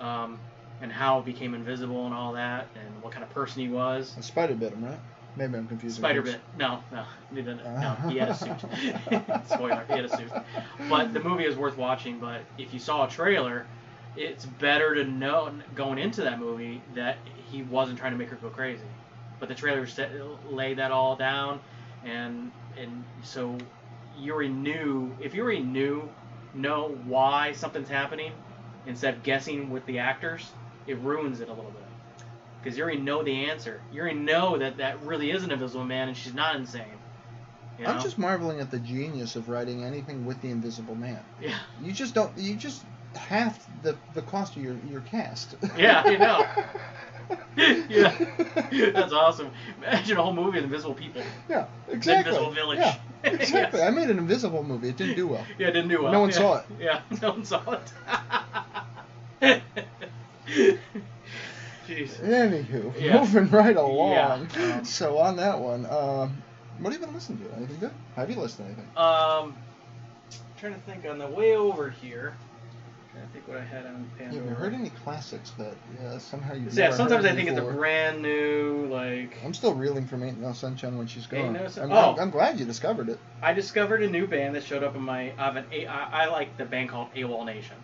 um, 0.00 0.40
and 0.80 0.90
how 0.90 1.20
it 1.20 1.24
became 1.24 1.54
invisible 1.54 2.04
and 2.06 2.14
all 2.14 2.32
that, 2.32 2.68
and 2.74 3.02
what 3.02 3.12
kind 3.12 3.22
of 3.22 3.30
person 3.30 3.62
he 3.62 3.68
was. 3.68 4.16
a 4.18 4.22
spider 4.22 4.54
bit 4.54 4.72
him, 4.72 4.84
right? 4.84 4.98
Maybe 5.36 5.56
I'm 5.56 5.66
confused. 5.66 5.96
Spider 5.96 6.22
Bit. 6.22 6.40
No, 6.58 6.82
no, 6.92 7.04
he 7.30 7.36
didn't. 7.36 7.64
No, 7.64 7.96
he 8.08 8.18
had 8.18 8.30
a 8.30 8.34
suit. 8.34 8.58
Spoiler, 9.46 9.84
he 9.88 9.94
had 9.94 10.04
a 10.04 10.16
suit. 10.16 10.30
But 10.88 11.12
the 11.12 11.20
movie 11.20 11.44
is 11.44 11.56
worth 11.56 11.76
watching. 11.76 12.18
But 12.18 12.42
if 12.58 12.72
you 12.74 12.80
saw 12.80 13.06
a 13.06 13.08
trailer, 13.08 13.66
it's 14.16 14.44
better 14.44 14.94
to 14.94 15.04
know 15.04 15.52
going 15.74 15.98
into 15.98 16.22
that 16.22 16.38
movie 16.38 16.82
that 16.94 17.18
he 17.50 17.62
wasn't 17.62 17.98
trying 17.98 18.12
to 18.12 18.18
make 18.18 18.28
her 18.28 18.36
go 18.36 18.48
crazy. 18.48 18.82
But 19.38 19.48
the 19.48 19.54
trailer 19.54 19.86
set, 19.86 20.10
laid 20.50 20.78
that 20.78 20.90
all 20.90 21.16
down, 21.16 21.60
and 22.04 22.50
and 22.76 23.04
so 23.22 23.56
already 24.28 24.50
knew. 24.50 25.14
If 25.20 25.34
you 25.34 25.42
already 25.42 25.62
knew, 25.62 26.08
know 26.54 26.98
why 27.04 27.52
something's 27.52 27.88
happening, 27.88 28.32
instead 28.86 29.14
of 29.14 29.22
guessing 29.22 29.70
with 29.70 29.86
the 29.86 29.98
actors, 29.98 30.50
it 30.86 30.98
ruins 30.98 31.40
it 31.40 31.48
a 31.48 31.52
little 31.52 31.70
bit 31.70 31.89
because 32.62 32.76
you 32.76 32.84
already 32.84 33.00
know 33.00 33.22
the 33.22 33.50
answer. 33.50 33.80
You 33.92 34.02
already 34.02 34.18
know 34.18 34.58
that 34.58 34.76
that 34.78 35.00
really 35.02 35.30
is 35.30 35.44
an 35.44 35.50
invisible 35.50 35.84
man 35.84 36.08
and 36.08 36.16
she's 36.16 36.34
not 36.34 36.56
insane. 36.56 36.84
You 37.78 37.86
know? 37.86 37.92
I'm 37.92 38.02
just 38.02 38.18
marveling 38.18 38.60
at 38.60 38.70
the 38.70 38.78
genius 38.78 39.36
of 39.36 39.48
writing 39.48 39.84
anything 39.84 40.26
with 40.26 40.40
the 40.42 40.50
Invisible 40.50 40.94
Man. 40.94 41.18
yeah, 41.40 41.58
You 41.82 41.92
just 41.92 42.14
don't. 42.14 42.36
You 42.36 42.54
just 42.54 42.84
half 43.14 43.58
the 43.82 43.96
the 44.14 44.20
cost 44.22 44.54
of 44.56 44.62
your 44.62 44.76
your 44.90 45.00
cast. 45.00 45.54
Yeah, 45.78 46.06
you 46.10 46.18
know. 46.18 46.44
yeah, 47.88 48.90
that's 48.92 49.12
awesome. 49.12 49.50
Imagine 49.78 50.18
a 50.18 50.22
whole 50.22 50.34
movie 50.34 50.58
of 50.58 50.64
invisible 50.64 50.94
people. 50.94 51.22
Yeah, 51.48 51.66
exactly. 51.90 52.32
Invisible 52.32 52.52
Village. 52.52 52.78
Yeah, 52.80 52.96
exactly. 53.24 53.80
Yes. 53.80 53.88
I 53.88 53.90
made 53.90 54.10
an 54.10 54.18
invisible 54.18 54.62
movie. 54.62 54.90
It 54.90 54.98
didn't 54.98 55.16
do 55.16 55.28
well. 55.28 55.46
Yeah, 55.58 55.68
it 55.68 55.72
didn't 55.72 55.88
do 55.88 56.02
well. 56.02 56.12
No 56.12 56.20
one 56.20 56.30
yeah. 56.30 56.36
saw 56.36 56.58
it. 56.58 56.64
Yeah, 56.78 57.00
no 57.22 57.30
one 57.30 57.44
saw 57.46 57.78
it. 59.40 59.62
Jeez. 61.90 62.20
Anywho, 62.20 62.92
Yeah. 63.00 63.18
moving 63.20 63.50
right 63.50 63.76
along. 63.76 64.48
Yeah, 64.56 64.74
um, 64.76 64.84
so 64.84 65.18
on 65.18 65.36
that 65.36 65.58
one, 65.58 65.86
um, 65.86 66.40
what 66.78 66.92
have 66.92 67.00
you 67.00 67.06
been 67.06 67.14
listening 67.14 67.40
to? 67.48 67.56
Anything 67.56 67.78
good? 67.80 67.90
Have 68.14 68.30
you 68.30 68.36
listened 68.36 68.68
to 68.68 68.72
anything? 68.72 68.96
Um, 68.96 69.56
trying 70.58 70.74
to 70.74 70.80
think 70.80 71.04
on 71.06 71.18
the 71.18 71.26
way 71.26 71.56
over 71.56 71.90
here. 71.90 72.34
I 73.12 73.26
think 73.32 73.48
what 73.48 73.58
I 73.58 73.64
had 73.64 73.86
on 73.86 74.08
Pandora. 74.16 74.40
Have 74.40 74.50
you 74.50 74.54
heard 74.54 74.72
any 74.72 74.90
classics 74.90 75.50
that 75.58 75.74
uh, 76.06 76.18
somehow 76.20 76.54
you? 76.54 76.68
Yeah, 76.72 76.92
sometimes 76.92 77.24
I 77.24 77.34
think 77.34 77.48
it's 77.50 77.58
a 77.58 77.62
brand 77.62 78.22
new 78.22 78.86
like. 78.88 79.36
I'm 79.44 79.52
still 79.52 79.74
reeling 79.74 80.06
from 80.06 80.22
Ain't 80.22 80.40
No 80.40 80.52
Sunshine 80.52 80.96
when 80.96 81.08
she's 81.08 81.26
gone. 81.26 81.52
No 81.54 81.66
Sun- 81.66 81.90
I'm, 81.90 81.92
Oh. 81.92 82.12
I'm, 82.12 82.20
I'm 82.20 82.30
glad 82.30 82.58
you 82.60 82.64
discovered 82.64 83.08
it. 83.08 83.18
I 83.42 83.52
discovered 83.52 84.02
a 84.04 84.08
new 84.08 84.26
band 84.28 84.54
that 84.54 84.62
showed 84.62 84.84
up 84.84 84.94
in 84.94 85.02
my. 85.02 85.32
I 85.36 85.44
have 85.44 85.56
an 85.56 85.64
I 85.88 86.26
like 86.26 86.56
the 86.56 86.64
band 86.64 86.88
called 86.88 87.12
AWOL 87.14 87.44
Nation. 87.44 87.76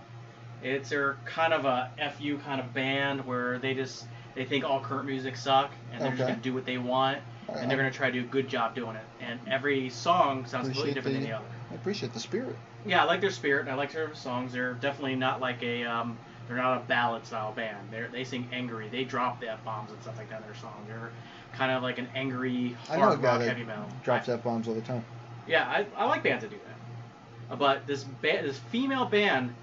It's 0.66 0.88
their 0.90 1.16
kind 1.24 1.52
of 1.52 1.64
a 1.64 1.90
fu 2.18 2.38
kind 2.38 2.60
of 2.60 2.74
band 2.74 3.24
where 3.24 3.58
they 3.58 3.72
just 3.74 4.04
they 4.34 4.44
think 4.44 4.64
all 4.64 4.80
current 4.80 5.06
music 5.06 5.36
suck 5.36 5.70
and 5.92 6.02
they're 6.02 6.10
just 6.10 6.22
Okay. 6.22 6.32
gonna 6.32 6.42
do 6.42 6.52
what 6.54 6.66
they 6.66 6.78
want. 6.78 7.18
and 7.48 7.70
they're 7.70 7.78
gonna 7.78 7.92
try 7.92 8.10
to 8.10 8.20
do 8.20 8.26
a 8.26 8.28
good 8.28 8.48
job 8.48 8.74
doing 8.74 8.96
it. 8.96 9.04
And 9.20 9.38
every 9.48 9.88
song 9.88 10.44
sounds 10.46 10.66
completely 10.66 10.90
Appreciate 10.90 10.94
different 10.94 11.14
than 11.14 11.22
the- 11.22 11.28
the 11.28 11.36
other. 11.36 11.46
I 11.70 11.74
appreciate 11.76 12.12
the 12.12 12.18
spirit. 12.20 12.56
Yeah, 12.84 13.02
I 13.02 13.04
like 13.04 13.20
their 13.20 13.30
spirit 13.30 13.60
and 13.62 13.70
I 13.70 13.74
like 13.74 13.92
their 13.92 14.12
songs. 14.16 14.52
They're 14.52 14.74
definitely 14.74 15.14
not 15.14 15.40
like 15.40 15.62
a 15.62 15.84
um, 15.84 16.18
they're 16.48 16.56
not 16.56 16.78
a 16.78 16.80
ballad 16.80 17.24
style 17.24 17.52
band. 17.52 17.88
They 17.92 18.02
they 18.10 18.24
sing 18.24 18.48
angry. 18.52 18.88
They 18.88 19.04
drop 19.04 19.40
the 19.40 19.48
f 19.48 19.64
bombs 19.64 19.92
and 19.92 20.02
stuff 20.02 20.18
like 20.18 20.28
that 20.30 20.40
in 20.40 20.46
their 20.46 20.56
songs. 20.56 20.88
They're 20.88 21.12
kind 21.52 21.70
of 21.70 21.84
like 21.84 21.98
an 21.98 22.08
angry 22.16 22.76
I 22.90 22.96
know 22.96 23.02
a 23.02 23.06
hard 23.06 23.22
guy 23.22 23.28
rock 23.30 23.38
that 23.38 23.48
heavy 23.48 23.64
metal. 23.64 23.88
Drops 24.02 24.28
f 24.28 24.42
bombs 24.42 24.66
all 24.66 24.74
the 24.74 24.80
time. 24.82 25.04
Yeah, 25.46 25.64
I, 25.68 25.86
I 25.96 26.04
like 26.06 26.24
bands 26.24 26.42
that 26.42 26.50
do 26.50 26.58
that. 26.58 27.52
Uh, 27.54 27.56
But 27.56 27.86
this 27.86 28.02
ba- 28.02 28.42
this 28.42 28.58
female 28.58 29.04
band 29.06 29.54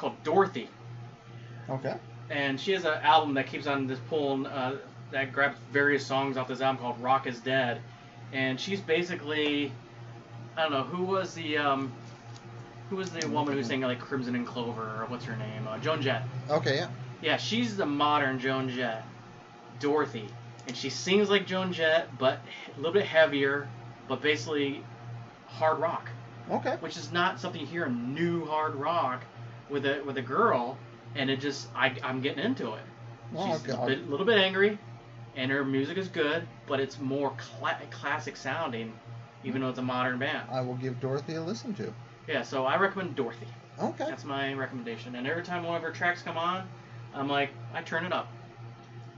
called 0.00 0.22
Dorothy, 0.24 0.68
Okay. 1.68 1.94
and 2.30 2.58
she 2.58 2.72
has 2.72 2.84
an 2.84 2.98
album 3.02 3.34
that 3.34 3.46
keeps 3.46 3.66
on 3.66 3.86
this 3.86 3.98
pulling 4.08 4.46
uh, 4.46 4.76
that 5.10 5.32
grabs 5.32 5.58
various 5.72 6.04
songs 6.06 6.36
off 6.36 6.48
this 6.48 6.60
album 6.60 6.80
called 6.80 6.98
Rock 7.00 7.26
Is 7.26 7.38
Dead, 7.40 7.80
and 8.32 8.58
she's 8.58 8.80
basically 8.80 9.70
I 10.56 10.62
don't 10.62 10.72
know 10.72 10.82
who 10.82 11.04
was 11.04 11.34
the 11.34 11.58
um, 11.58 11.92
who 12.88 12.96
was 12.96 13.10
the 13.10 13.28
woman 13.28 13.54
who 13.54 13.62
sang 13.62 13.82
like 13.82 14.00
Crimson 14.00 14.34
and 14.34 14.46
Clover 14.46 14.82
or 14.82 15.06
what's 15.08 15.24
her 15.26 15.36
name 15.36 15.68
uh, 15.68 15.78
Joan 15.78 16.00
Jett. 16.02 16.22
Okay. 16.48 16.76
Yeah. 16.76 16.88
Yeah, 17.22 17.36
she's 17.36 17.76
the 17.76 17.84
modern 17.84 18.38
Joan 18.38 18.70
Jett, 18.70 19.04
Dorothy, 19.78 20.24
and 20.66 20.74
she 20.74 20.88
sings 20.88 21.28
like 21.28 21.46
Joan 21.46 21.74
Jett, 21.74 22.08
but 22.18 22.38
a 22.74 22.76
little 22.78 22.94
bit 22.94 23.04
heavier, 23.04 23.68
but 24.08 24.22
basically 24.22 24.82
hard 25.46 25.78
rock 25.78 26.08
Okay. 26.50 26.76
which 26.80 26.96
is 26.96 27.12
not 27.12 27.38
something 27.38 27.60
you 27.60 27.66
hear 27.66 27.84
in 27.86 28.14
new 28.14 28.44
hard 28.46 28.74
rock 28.74 29.22
with 29.70 29.86
a 29.86 30.02
with 30.04 30.18
a 30.18 30.22
girl, 30.22 30.78
and 31.14 31.30
it 31.30 31.40
just 31.40 31.68
I 31.74 31.94
I'm 32.02 32.20
getting 32.20 32.44
into 32.44 32.74
it. 32.74 32.82
Well, 33.32 33.46
She's 33.58 33.72
a 33.72 33.86
bit, 33.86 34.10
little 34.10 34.26
bit 34.26 34.38
angry, 34.38 34.78
and 35.36 35.50
her 35.50 35.64
music 35.64 35.96
is 35.96 36.08
good, 36.08 36.46
but 36.66 36.80
it's 36.80 36.98
more 36.98 37.32
cla- 37.36 37.78
classic 37.90 38.36
sounding, 38.36 38.92
even 39.44 39.60
though 39.60 39.68
it's 39.68 39.78
a 39.78 39.82
modern 39.82 40.18
band. 40.18 40.48
I 40.50 40.60
will 40.60 40.74
give 40.74 41.00
Dorothy 41.00 41.34
a 41.36 41.40
listen 41.40 41.72
to. 41.74 41.92
Yeah, 42.26 42.42
so 42.42 42.66
I 42.66 42.76
recommend 42.76 43.14
Dorothy. 43.14 43.46
Okay. 43.80 44.04
That's 44.08 44.24
my 44.24 44.52
recommendation. 44.52 45.14
And 45.14 45.26
every 45.26 45.42
time 45.42 45.62
one 45.64 45.76
of 45.76 45.82
her 45.82 45.92
tracks 45.92 46.22
come 46.22 46.36
on, 46.36 46.68
I'm 47.14 47.28
like 47.28 47.50
I 47.72 47.82
turn 47.82 48.04
it 48.04 48.12
up. 48.12 48.28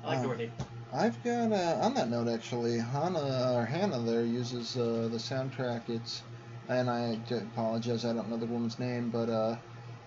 I 0.04 0.08
like 0.08 0.18
Uh, 0.18 0.22
Dorothy. 0.22 0.50
I've 0.94 1.22
got 1.24 1.52
uh, 1.52 1.78
on 1.80 1.94
that 1.94 2.10
note 2.10 2.28
actually, 2.28 2.78
Hannah 2.78 3.54
or 3.56 3.64
Hannah 3.64 4.00
there 4.00 4.24
uses 4.24 4.76
uh, 4.76 5.08
the 5.10 5.16
soundtrack. 5.16 5.88
It's 5.88 6.22
and 6.68 6.88
I 6.88 7.18
apologize, 7.30 8.04
I 8.04 8.12
don't 8.12 8.28
know 8.30 8.36
the 8.36 8.46
woman's 8.46 8.78
name, 8.78 9.10
but 9.10 9.28
uh, 9.28 9.56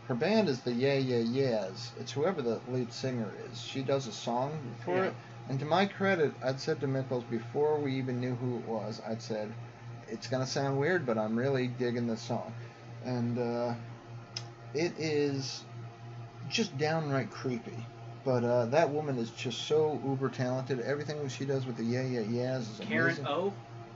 her 0.08 0.16
band 0.16 0.50
is 0.50 0.62
the 0.62 0.72
Yeah 0.72 0.96
Yeah 0.96 1.18
Yeahs. 1.18 1.92
It's 2.00 2.12
whoever 2.12 2.42
the 2.42 2.60
lead 2.70 2.92
singer 2.94 3.32
is. 3.50 3.60
She 3.60 3.82
does 3.82 4.08
a 4.08 4.12
song 4.12 4.60
for 4.84 4.96
Yeah. 4.96 5.04
it, 5.06 5.16
and 5.50 5.60
to 5.60 5.66
my 5.66 5.86
credit, 5.86 6.34
I'd 6.44 6.60
said 6.60 6.80
to 6.82 6.88
Mickles 6.88 7.24
before 7.30 7.80
we 7.80 7.96
even 7.96 8.20
knew 8.20 8.36
who 8.36 8.58
it 8.60 8.68
was, 8.68 9.02
I'd 9.08 9.22
said, 9.22 9.54
it's 10.08 10.28
gonna 10.28 10.46
sound 10.46 10.80
weird, 10.80 11.06
but 11.06 11.18
I'm 11.18 11.36
really 11.36 11.68
digging 11.68 12.08
this 12.08 12.22
song, 12.22 12.54
and 13.04 13.40
uh, 13.40 13.74
it 14.74 14.94
is 15.00 15.64
just 16.50 16.78
downright 16.78 17.32
creepy. 17.32 17.86
But 18.24 18.44
uh, 18.44 18.66
that 18.68 18.90
woman 18.90 19.18
is 19.20 19.30
just 19.32 19.68
so 19.68 20.00
uber 20.04 20.30
talented. 20.30 20.80
Everything 20.82 21.28
she 21.30 21.46
does 21.46 21.66
with 21.68 21.78
the 21.78 21.84
yeah 21.84 22.02
yeah 22.04 22.22
yeahs 22.22 22.70
is 22.70 22.80
Karen 22.80 23.06
amazing. 23.06 23.28
O. 23.28 23.54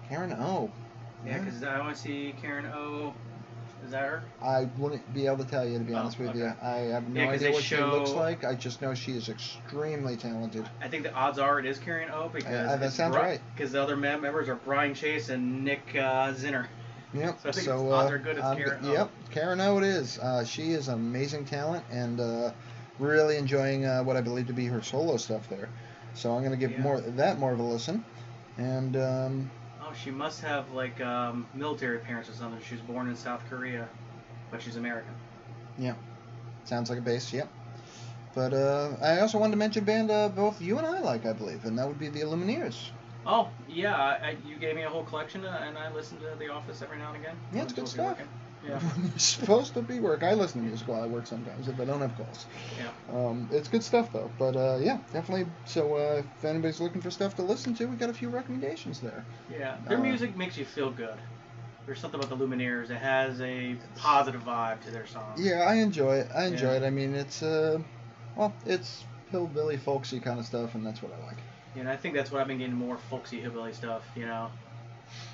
Karen 0.07 0.33
O. 0.33 0.71
Yeah, 1.25 1.39
because 1.39 1.63
I 1.63 1.79
want 1.79 1.95
to 1.95 2.01
see 2.01 2.33
Karen 2.41 2.65
O. 2.67 3.13
Is 3.89 3.93
that 3.93 4.03
her? 4.07 4.21
I 4.39 4.65
wouldn't 4.77 5.11
be 5.15 5.25
able 5.25 5.37
to 5.43 5.45
tell 5.49 5.67
you 5.67 5.79
to 5.79 5.83
be 5.83 5.95
Oh, 5.95 5.97
honest 5.97 6.19
with 6.19 6.29
okay. 6.29 6.37
you. 6.37 6.53
I 6.61 6.75
have 6.93 7.09
no 7.09 7.23
Yeah, 7.23 7.29
idea 7.29 7.51
what 7.51 7.63
she 7.63 7.75
looks 7.75 8.11
like. 8.11 8.43
I 8.45 8.53
just 8.53 8.83
know 8.83 8.93
she 8.93 9.13
is 9.13 9.29
extremely 9.29 10.15
talented. 10.15 10.69
I 10.79 10.87
think 10.87 11.01
the 11.01 11.13
odds 11.15 11.39
are 11.39 11.57
it 11.57 11.65
is 11.65 11.79
Karen 11.79 12.11
O 12.11 12.29
because 12.29 12.45
Uh, 12.53 12.75
that 12.77 12.83
it's 12.83 12.93
sounds 12.95 13.15
right. 13.15 13.41
Because 13.55 13.71
the 13.71 13.81
other 13.81 13.97
mem- 13.97 14.21
members 14.21 14.47
are 14.47 14.53
Brian 14.63 14.93
Chase 14.93 15.29
and 15.29 15.63
Nick 15.65 15.81
uh, 15.95 16.31
Zinner. 16.33 16.67
Yep. 17.15 17.39
So 17.41 17.49
I 17.49 17.51
think 17.51 17.65
so 17.65 17.83
the 17.83 17.91
odds 17.91 18.11
uh, 18.11 18.13
are 18.13 18.17
good 18.19 18.37
it's 18.37 18.45
I'm- 18.45 18.57
Karen 18.57 18.85
O. 18.85 18.93
Yep, 18.93 19.09
Karen 19.31 19.59
O. 19.61 19.77
It 19.79 19.83
is. 19.85 20.19
Uh, 20.19 20.45
she 20.45 20.69
is 20.73 20.87
an 20.87 20.93
amazing 20.93 21.45
talent, 21.45 21.83
and 21.89 22.19
uh, 22.19 22.51
really 22.99 23.37
enjoying 23.37 23.85
uh, 23.87 24.03
what 24.03 24.15
I 24.17 24.21
believe 24.21 24.45
to 24.47 24.53
be 24.53 24.67
her 24.67 24.83
solo 24.83 25.17
stuff 25.17 25.49
there. 25.49 25.67
So 26.13 26.31
I'm 26.35 26.43
gonna 26.43 26.57
give 26.57 26.73
Yeah. 26.73 26.81
more 26.81 27.01
that 27.01 27.39
more 27.39 27.53
of 27.53 27.59
a 27.59 27.63
listen. 27.63 28.05
And 28.59 28.95
um, 28.97 29.51
she 30.03 30.11
must 30.11 30.41
have 30.41 30.71
like 30.71 30.99
um, 31.01 31.47
military 31.53 31.99
parents 31.99 32.29
or 32.29 32.33
something. 32.33 32.61
She 32.67 32.75
was 32.75 32.83
born 32.83 33.09
in 33.09 33.15
South 33.15 33.41
Korea, 33.49 33.87
but 34.51 34.61
she's 34.61 34.75
American. 34.75 35.13
Yeah, 35.77 35.95
sounds 36.65 36.89
like 36.89 36.99
a 36.99 37.01
bass, 37.01 37.31
yep. 37.33 37.49
But 38.35 38.53
uh, 38.53 38.91
I 39.01 39.19
also 39.19 39.39
wanted 39.39 39.51
to 39.51 39.57
mention 39.57 39.83
a 39.83 39.85
band 39.85 40.11
uh, 40.11 40.29
both 40.29 40.61
you 40.61 40.77
and 40.77 40.85
I 40.85 40.99
like, 40.99 41.25
I 41.25 41.33
believe, 41.33 41.65
and 41.65 41.77
that 41.77 41.87
would 41.87 41.99
be 41.99 42.09
the 42.09 42.21
Lumineers. 42.21 42.89
Oh 43.25 43.49
yeah, 43.67 43.95
I, 43.95 44.37
you 44.45 44.55
gave 44.57 44.75
me 44.75 44.83
a 44.83 44.89
whole 44.89 45.03
collection, 45.03 45.45
uh, 45.45 45.63
and 45.65 45.77
I 45.77 45.91
listen 45.93 46.19
to 46.19 46.35
The 46.39 46.49
Office 46.49 46.81
every 46.81 46.97
now 46.97 47.13
and 47.13 47.17
again. 47.17 47.35
Yeah, 47.53 47.63
it's 47.63 47.73
good 47.73 47.87
supposed 47.87 47.91
to 47.93 47.97
be 47.97 48.03
stuff. 48.03 48.17
working. 48.17 48.27
Yeah, 48.67 48.79
When 48.95 49.07
you're 49.07 49.17
supposed 49.19 49.73
to 49.75 49.81
be 49.81 49.99
work. 49.99 50.23
I 50.23 50.33
listen 50.33 50.61
to 50.61 50.67
music 50.67 50.87
while 50.87 51.01
I 51.01 51.07
work 51.07 51.27
sometimes 51.27 51.67
if 51.67 51.79
I 51.79 51.85
don't 51.85 52.01
have 52.01 52.15
calls. 52.17 52.45
yeah. 52.77 52.89
Um, 53.15 53.47
it's 53.51 53.67
good 53.67 53.83
stuff 53.83 54.11
though. 54.11 54.31
But 54.37 54.55
uh, 54.55 54.79
yeah, 54.81 54.99
definitely. 55.13 55.45
So 55.65 55.95
uh, 55.95 56.23
if 56.37 56.45
anybody's 56.45 56.79
looking 56.81 57.01
for 57.01 57.09
stuff 57.11 57.35
to 57.35 57.41
listen 57.41 57.73
to, 57.75 57.85
we 57.85 57.95
got 57.95 58.09
a 58.09 58.13
few 58.13 58.29
recommendations 58.29 58.99
there. 58.99 59.25
Yeah, 59.49 59.77
their 59.87 59.97
Uh, 59.97 60.01
music 60.01 60.35
makes 60.35 60.57
you 60.57 60.65
feel 60.65 60.91
good. 60.91 61.17
There's 61.85 61.99
something 61.99 62.19
about 62.19 62.29
the 62.37 62.45
Lumineers. 62.45 62.91
It 62.91 62.97
has 62.97 63.41
a 63.41 63.75
positive 63.95 64.43
vibe 64.43 64.81
to 64.81 64.91
their 64.91 65.07
songs. 65.07 65.39
Yeah, 65.39 65.61
I 65.61 65.75
enjoy 65.75 66.17
it. 66.17 66.29
I 66.35 66.45
enjoy 66.45 66.73
Yeah. 66.73 66.83
it. 66.83 66.83
I 66.83 66.89
mean, 66.91 67.15
it's 67.15 67.41
uh, 67.41 67.79
well, 68.35 68.53
it's 68.65 69.03
hillbilly 69.31 69.77
folksy 69.77 70.19
kind 70.19 70.39
of 70.39 70.45
stuff, 70.45 70.75
and 70.75 70.85
that's 70.85 71.01
what 71.01 71.11
I 71.13 71.25
like. 71.25 71.37
Know, 71.75 71.89
I 71.91 71.95
think 71.97 72.13
that's 72.13 72.31
what 72.31 72.41
I've 72.41 72.47
been 72.47 72.57
getting 72.57 72.75
more 72.75 72.97
folksy 73.09 73.39
hillbilly 73.39 73.73
stuff. 73.73 74.03
You 74.15 74.25
know, 74.25 74.51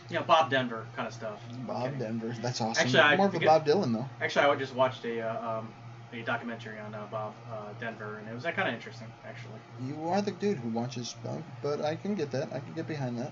you 0.10 0.16
know 0.18 0.24
Bob 0.24 0.50
Denver 0.50 0.86
kind 0.96 1.08
of 1.08 1.14
stuff. 1.14 1.40
Bob 1.68 1.88
Okay. 1.88 2.00
Denver, 2.00 2.34
that's 2.42 2.62
awesome. 2.62 2.82
Actually, 2.86 3.00
I 3.02 3.16
More 3.16 3.28
of 3.28 3.36
a 3.36 3.40
Bob 3.40 3.66
Dylan 3.66 3.94
though. 3.94 4.06
Actually, 4.22 4.46
I 4.46 4.56
just 4.56 4.76
watched 4.76 5.04
a 5.06 5.22
uh, 5.22 5.60
um, 5.60 5.68
a 6.14 6.22
documentary 6.22 6.80
on 6.80 6.94
uh, 6.94 7.06
Bob 7.12 7.34
uh, 7.52 7.74
Denver, 7.80 8.18
and 8.20 8.30
it 8.30 8.34
was 8.34 8.44
kind 8.44 8.68
of 8.68 8.74
interesting, 8.74 9.08
actually. 9.28 9.60
You 9.82 10.08
are 10.10 10.22
the 10.22 10.32
dude 10.32 10.58
who 10.58 10.70
watches 10.70 11.16
Bob, 11.24 11.42
but 11.62 11.82
I 11.82 11.96
can 11.96 12.16
get 12.16 12.32
that. 12.32 12.54
I 12.54 12.60
can 12.60 12.74
get 12.76 12.88
behind 12.88 13.18
that. 13.20 13.32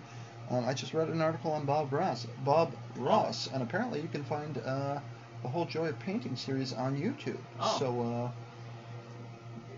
Um, 0.52 0.66
I 0.68 0.74
just 0.74 0.94
read 0.94 1.08
an 1.08 1.22
article 1.22 1.52
on 1.54 1.66
Bob 1.66 1.94
Ross, 1.94 2.28
Bob 2.44 2.74
Ross, 2.98 3.48
and 3.54 3.64
apparently 3.64 4.02
you 4.02 4.10
can 4.10 4.24
find 4.26 4.58
uh, 4.58 5.00
the 5.42 5.48
whole 5.48 5.66
Joy 5.66 5.88
of 5.88 6.00
Painting 6.00 6.36
series 6.36 6.74
on 6.74 6.98
YouTube. 6.98 7.38
Oh. 7.60 7.76
So, 7.80 8.32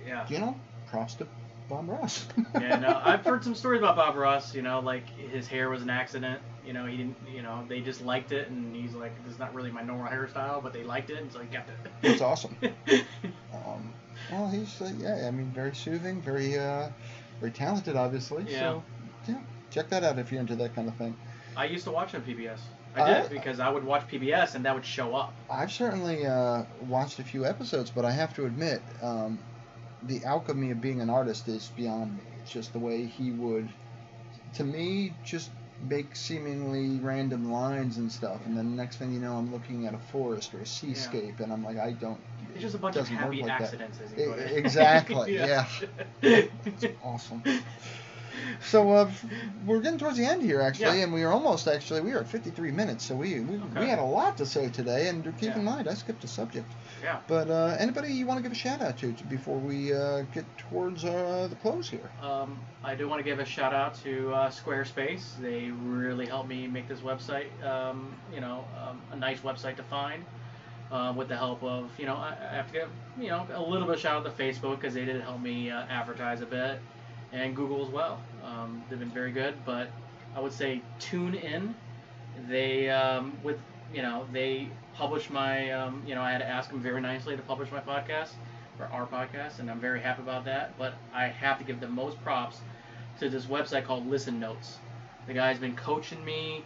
Yeah. 0.08 0.22
uh, 0.22 0.26
you 0.28 0.40
know, 0.40 0.56
props 0.88 1.14
to 1.16 1.28
Bob 1.70 1.88
Ross. 1.90 2.28
yeah, 2.60 2.80
no, 2.80 3.00
I've 3.06 3.24
heard 3.24 3.44
some 3.44 3.56
stories 3.56 3.80
about 3.80 3.96
Bob 3.96 4.16
Ross. 4.16 4.56
You 4.56 4.64
know, 4.64 4.80
like 4.80 5.08
his 5.32 5.48
hair 5.48 5.70
was 5.70 5.82
an 5.84 5.90
accident. 5.90 6.42
You 6.66 6.74
know, 6.74 6.86
he 6.86 6.98
didn't. 6.98 7.16
You 7.34 7.42
know, 7.44 7.64
they 7.68 7.82
just 7.82 8.02
liked 8.02 8.32
it, 8.32 8.50
and 8.50 8.76
he's 8.76 8.94
like, 8.94 9.12
"This 9.24 9.34
is 9.34 9.40
not 9.40 9.54
really 9.54 9.72
my 9.72 9.84
normal 9.84 10.08
hairstyle," 10.12 10.64
but 10.64 10.74
they 10.74 10.84
liked 10.84 11.10
it, 11.10 11.22
and 11.22 11.32
so 11.32 11.40
he 11.40 11.48
kept 11.48 11.70
it. 11.70 11.92
That's 12.02 12.22
awesome. 12.22 12.58
Um, 13.54 13.94
well, 14.32 14.50
he's 14.50 14.82
uh, 14.82 14.92
yeah. 14.98 15.28
I 15.28 15.32
mean, 15.32 15.48
very 15.48 15.74
soothing, 15.76 16.22
very 16.22 16.58
uh, 16.58 16.90
very 17.40 17.52
talented, 17.52 17.96
obviously. 17.96 18.44
Yeah. 18.50 18.60
So, 18.60 18.84
yeah, 19.28 19.42
check 19.72 19.90
that 19.90 20.04
out 20.04 20.20
if 20.20 20.32
you're 20.32 20.42
into 20.42 20.56
that 20.58 20.76
kind 20.76 20.88
of 20.88 20.96
thing. 20.98 21.16
I 21.56 21.66
used 21.66 21.86
to 21.86 21.92
watch 21.92 22.14
on 22.16 22.22
PBS. 22.22 22.60
I 22.96 23.02
I- 23.02 23.22
did 23.22 23.30
because 23.30 23.60
I 23.60 23.70
would 23.70 23.84
watch 23.84 24.08
PBS, 24.08 24.56
and 24.56 24.66
that 24.66 24.76
would 24.76 24.86
show 24.86 25.16
up. 25.16 25.34
I've 25.50 25.72
certainly 25.72 26.26
uh, 26.26 26.64
watched 26.82 27.20
a 27.20 27.24
few 27.24 27.46
episodes, 27.46 27.90
but 27.90 28.04
I 28.04 28.12
have 28.12 28.34
to 28.36 28.46
admit, 28.46 28.82
um, 29.02 29.40
the 30.04 30.24
alchemy 30.24 30.72
of 30.72 30.82
being 30.82 31.02
an 31.02 31.10
artist 31.10 31.48
is 31.48 31.70
beyond 31.76 32.16
me. 32.16 32.24
It's 32.42 32.52
just 32.52 32.74
the 32.74 32.80
way 32.80 33.06
he 33.06 33.32
would, 33.32 33.70
to 34.56 34.64
me, 34.64 35.14
just 35.24 35.52
make 35.82 36.16
seemingly 36.16 37.00
random 37.00 37.52
lines 37.52 37.98
and 37.98 38.12
stuff, 38.12 38.40
and 38.46 38.58
then 38.58 38.72
the 38.76 38.82
next 38.82 38.98
thing 38.98 39.12
you 39.12 39.20
know, 39.20 39.34
I'm 39.34 39.52
looking 39.52 39.86
at 39.86 39.94
a 39.94 39.98
forest 39.98 40.54
or 40.54 40.60
a 40.62 40.66
seascape, 40.66 41.40
and 41.40 41.52
I'm 41.52 41.64
like, 41.64 41.78
I 41.78 41.92
don't. 41.92 42.20
It's 42.54 42.62
just 42.62 42.76
a 42.76 42.78
bunch 42.80 42.96
of 42.96 43.08
happy 43.08 43.38
like 43.42 43.48
that. 43.48 43.62
accidents, 43.62 44.00
as 44.04 44.12
he 44.12 44.24
E- 44.24 44.28
put 44.28 44.40
it. 44.40 44.58
exactly, 44.58 45.34
yeah. 45.36 45.66
Awesome. 47.04 47.44
So 48.62 48.92
uh, 48.92 49.12
we're 49.66 49.80
getting 49.82 50.00
towards 50.00 50.18
the 50.18 50.26
end 50.26 50.42
here, 50.42 50.62
actually, 50.62 50.98
Yeah. 50.98 51.04
and 51.04 51.14
we 51.14 51.24
are 51.24 51.32
almost 51.32 51.68
actually 51.68 52.02
we 52.02 52.14
are 52.14 52.20
at 52.20 52.28
53 52.28 52.72
minutes, 52.72 53.06
so 53.06 53.16
we 53.16 53.40
we, 53.40 53.58
we 53.58 53.86
had 53.88 54.00
a 54.00 54.04
lot 54.04 54.38
to 54.38 54.46
say 54.46 54.70
today. 54.70 55.08
And 55.10 55.24
keep 55.40 55.50
Yeah. 55.50 55.60
in 55.60 55.64
mind, 55.64 55.88
I 55.88 55.94
skipped 55.94 56.24
a 56.24 56.28
subject. 56.28 56.72
Yeah. 57.04 57.20
But 57.28 57.50
uh, 57.50 57.76
anybody 57.80 58.12
you 58.14 58.26
want 58.26 58.38
to 58.40 58.44
give 58.44 58.52
a 58.52 58.56
shout 58.56 58.82
out 58.82 58.98
to, 59.00 59.12
to 59.14 59.24
before 59.26 59.58
we 59.58 59.94
uh, 59.94 60.22
get 60.34 60.46
towards 60.58 61.04
uh, 61.06 61.48
the 61.50 61.56
close 61.58 61.90
here? 61.90 62.10
Um, 62.22 62.60
I 62.84 62.96
do 62.96 63.08
want 63.08 63.20
to 63.20 63.24
give 63.24 63.40
a 63.40 63.46
shout 63.46 63.74
out 63.74 63.96
to 64.04 64.34
uh, 64.34 64.50
Squarespace. 64.50 65.24
They 65.42 65.70
really 65.72 66.26
helped 66.26 66.50
me 66.50 66.68
make 66.68 66.88
this 66.88 67.02
website, 67.02 67.50
um, 67.64 68.14
you 68.34 68.42
know, 68.42 68.66
um, 68.82 69.02
a 69.12 69.16
nice 69.16 69.40
website 69.42 69.76
to 69.78 69.84
find. 69.84 70.24
Uh, 70.92 71.12
with 71.18 71.28
the 71.28 71.36
help 71.36 71.64
of, 71.64 71.90
you 71.98 72.06
know, 72.06 72.14
I, 72.14 72.38
I 72.40 72.54
have 72.56 72.68
to 72.68 72.74
give, 72.74 72.90
you 73.20 73.30
know, 73.30 73.48
a 73.56 73.60
little 73.60 73.88
bit 73.88 73.96
of 73.96 74.02
shout 74.02 74.18
out 74.18 74.38
to 74.38 74.44
Facebook 74.44 74.80
because 74.80 74.94
they 74.94 75.04
did 75.04 75.20
help 75.20 75.42
me 75.42 75.72
uh, 75.72 75.82
advertise 75.90 76.42
a 76.42 76.46
bit, 76.46 76.80
and 77.36 77.56
Google 77.56 77.86
as 77.86 77.92
well. 77.92 78.22
Um, 78.44 78.84
they've 78.90 79.00
been 79.00 79.10
very 79.10 79.32
good, 79.32 79.56
but 79.66 79.90
I 80.36 80.40
would 80.40 80.54
say 80.54 80.82
tune 81.00 81.36
in. 81.36 81.76
They, 82.48 82.90
um, 82.90 83.38
with, 83.44 83.60
you 83.94 84.02
know, 84.02 84.26
they 84.32 84.70
publish 84.94 85.30
my, 85.30 85.72
um, 85.72 86.04
you 86.06 86.16
know, 86.16 86.22
I 86.22 86.32
had 86.32 86.40
to 86.40 86.48
ask 86.48 86.70
them 86.70 86.82
very 86.82 87.02
nicely 87.02 87.36
to 87.36 87.42
publish 87.44 87.72
my 87.72 87.82
podcast 87.82 88.32
or 88.80 88.88
our 88.88 89.06
podcast, 89.08 89.60
and 89.60 89.70
I'm 89.70 89.80
very 89.80 90.02
happy 90.02 90.22
about 90.22 90.46
that. 90.46 90.78
But 90.78 90.96
I 91.14 91.28
have 91.28 91.58
to 91.60 91.64
give 91.66 91.80
the 91.80 91.88
most 91.88 92.22
props 92.24 92.62
to 93.20 93.30
this 93.30 93.46
website 93.46 93.86
called 93.86 94.08
Listen 94.08 94.40
Notes. 94.40 94.80
The 95.28 95.34
guy's 95.34 95.60
been 95.60 95.76
coaching 95.76 96.24
me. 96.24 96.66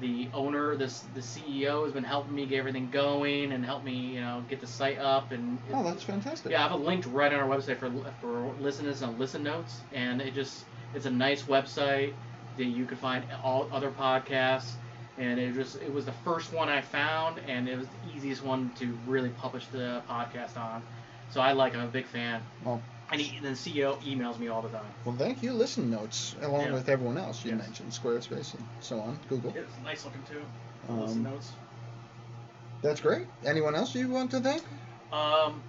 The 0.00 0.28
owner, 0.34 0.76
this 0.76 1.04
the 1.14 1.20
CEO, 1.20 1.84
has 1.84 1.92
been 1.92 2.04
helping 2.04 2.34
me 2.34 2.44
get 2.46 2.58
everything 2.58 2.90
going 2.90 3.52
and 3.52 3.64
help 3.64 3.82
me, 3.82 3.94
you 3.94 4.20
know, 4.20 4.42
get 4.48 4.60
the 4.60 4.66
site 4.66 4.98
up. 4.98 5.32
And 5.32 5.58
Oh, 5.72 5.82
that's 5.82 6.02
fantastic. 6.02 6.52
yeah, 6.52 6.60
I 6.60 6.68
have 6.68 6.72
a 6.78 6.82
link 6.82 7.04
right 7.12 7.32
on 7.32 7.40
our 7.40 7.48
website 7.48 7.78
for 7.78 7.90
for 8.20 8.52
listeners 8.60 9.00
and 9.02 9.18
listen 9.18 9.42
notes, 9.42 9.80
and 9.92 10.20
it 10.20 10.34
just 10.34 10.64
it's 10.94 11.06
a 11.06 11.10
nice 11.10 11.42
website 11.44 12.12
that 12.58 12.64
you 12.64 12.84
can 12.86 12.96
find 12.98 13.24
all 13.42 13.68
other 13.72 13.90
podcasts, 13.90 14.72
and 15.18 15.40
it 15.40 15.54
just 15.54 15.76
it 15.80 15.92
was 15.92 16.04
the 16.04 16.12
first 16.24 16.52
one 16.52 16.68
I 16.68 16.82
found, 16.82 17.38
and 17.48 17.68
it 17.68 17.78
was 17.78 17.86
the 17.86 18.16
easiest 18.16 18.44
one 18.44 18.70
to 18.78 18.96
really 19.06 19.30
publish 19.30 19.66
the 19.68 20.02
podcast 20.08 20.58
on. 20.58 20.82
So 21.30 21.40
I 21.40 21.52
like. 21.52 21.74
I'm 21.74 21.80
a 21.82 21.86
big 21.88 22.06
fan. 22.06 22.42
Well, 22.64 22.80
And 23.12 23.20
he, 23.20 23.38
the 23.38 23.50
CEO 23.50 23.96
emails 24.02 24.38
me 24.38 24.48
all 24.48 24.62
the 24.62 24.68
time. 24.68 24.86
well, 25.04 25.14
thank 25.16 25.42
you. 25.42 25.52
Listen 25.52 25.90
notes, 25.90 26.34
along 26.42 26.66
Yeah. 26.66 26.72
with 26.74 26.88
everyone 26.88 27.16
else 27.18 27.44
you 27.44 27.52
Yes. 27.52 27.60
mentioned, 27.60 27.92
Squarespace 27.92 28.54
and 28.54 28.64
so 28.80 29.00
on, 29.00 29.18
Google. 29.28 29.52
It's 29.56 29.72
nice 29.84 30.04
looking 30.04 30.22
too. 30.24 30.42
Um, 30.88 31.00
listen 31.02 31.22
notes. 31.22 31.52
That's 32.82 33.00
great. 33.00 33.26
Anyone 33.44 33.74
else 33.74 33.94
you 33.94 34.08
want 34.10 34.30
to 34.32 34.40
thank? 34.40 34.64
Um, 35.12 35.62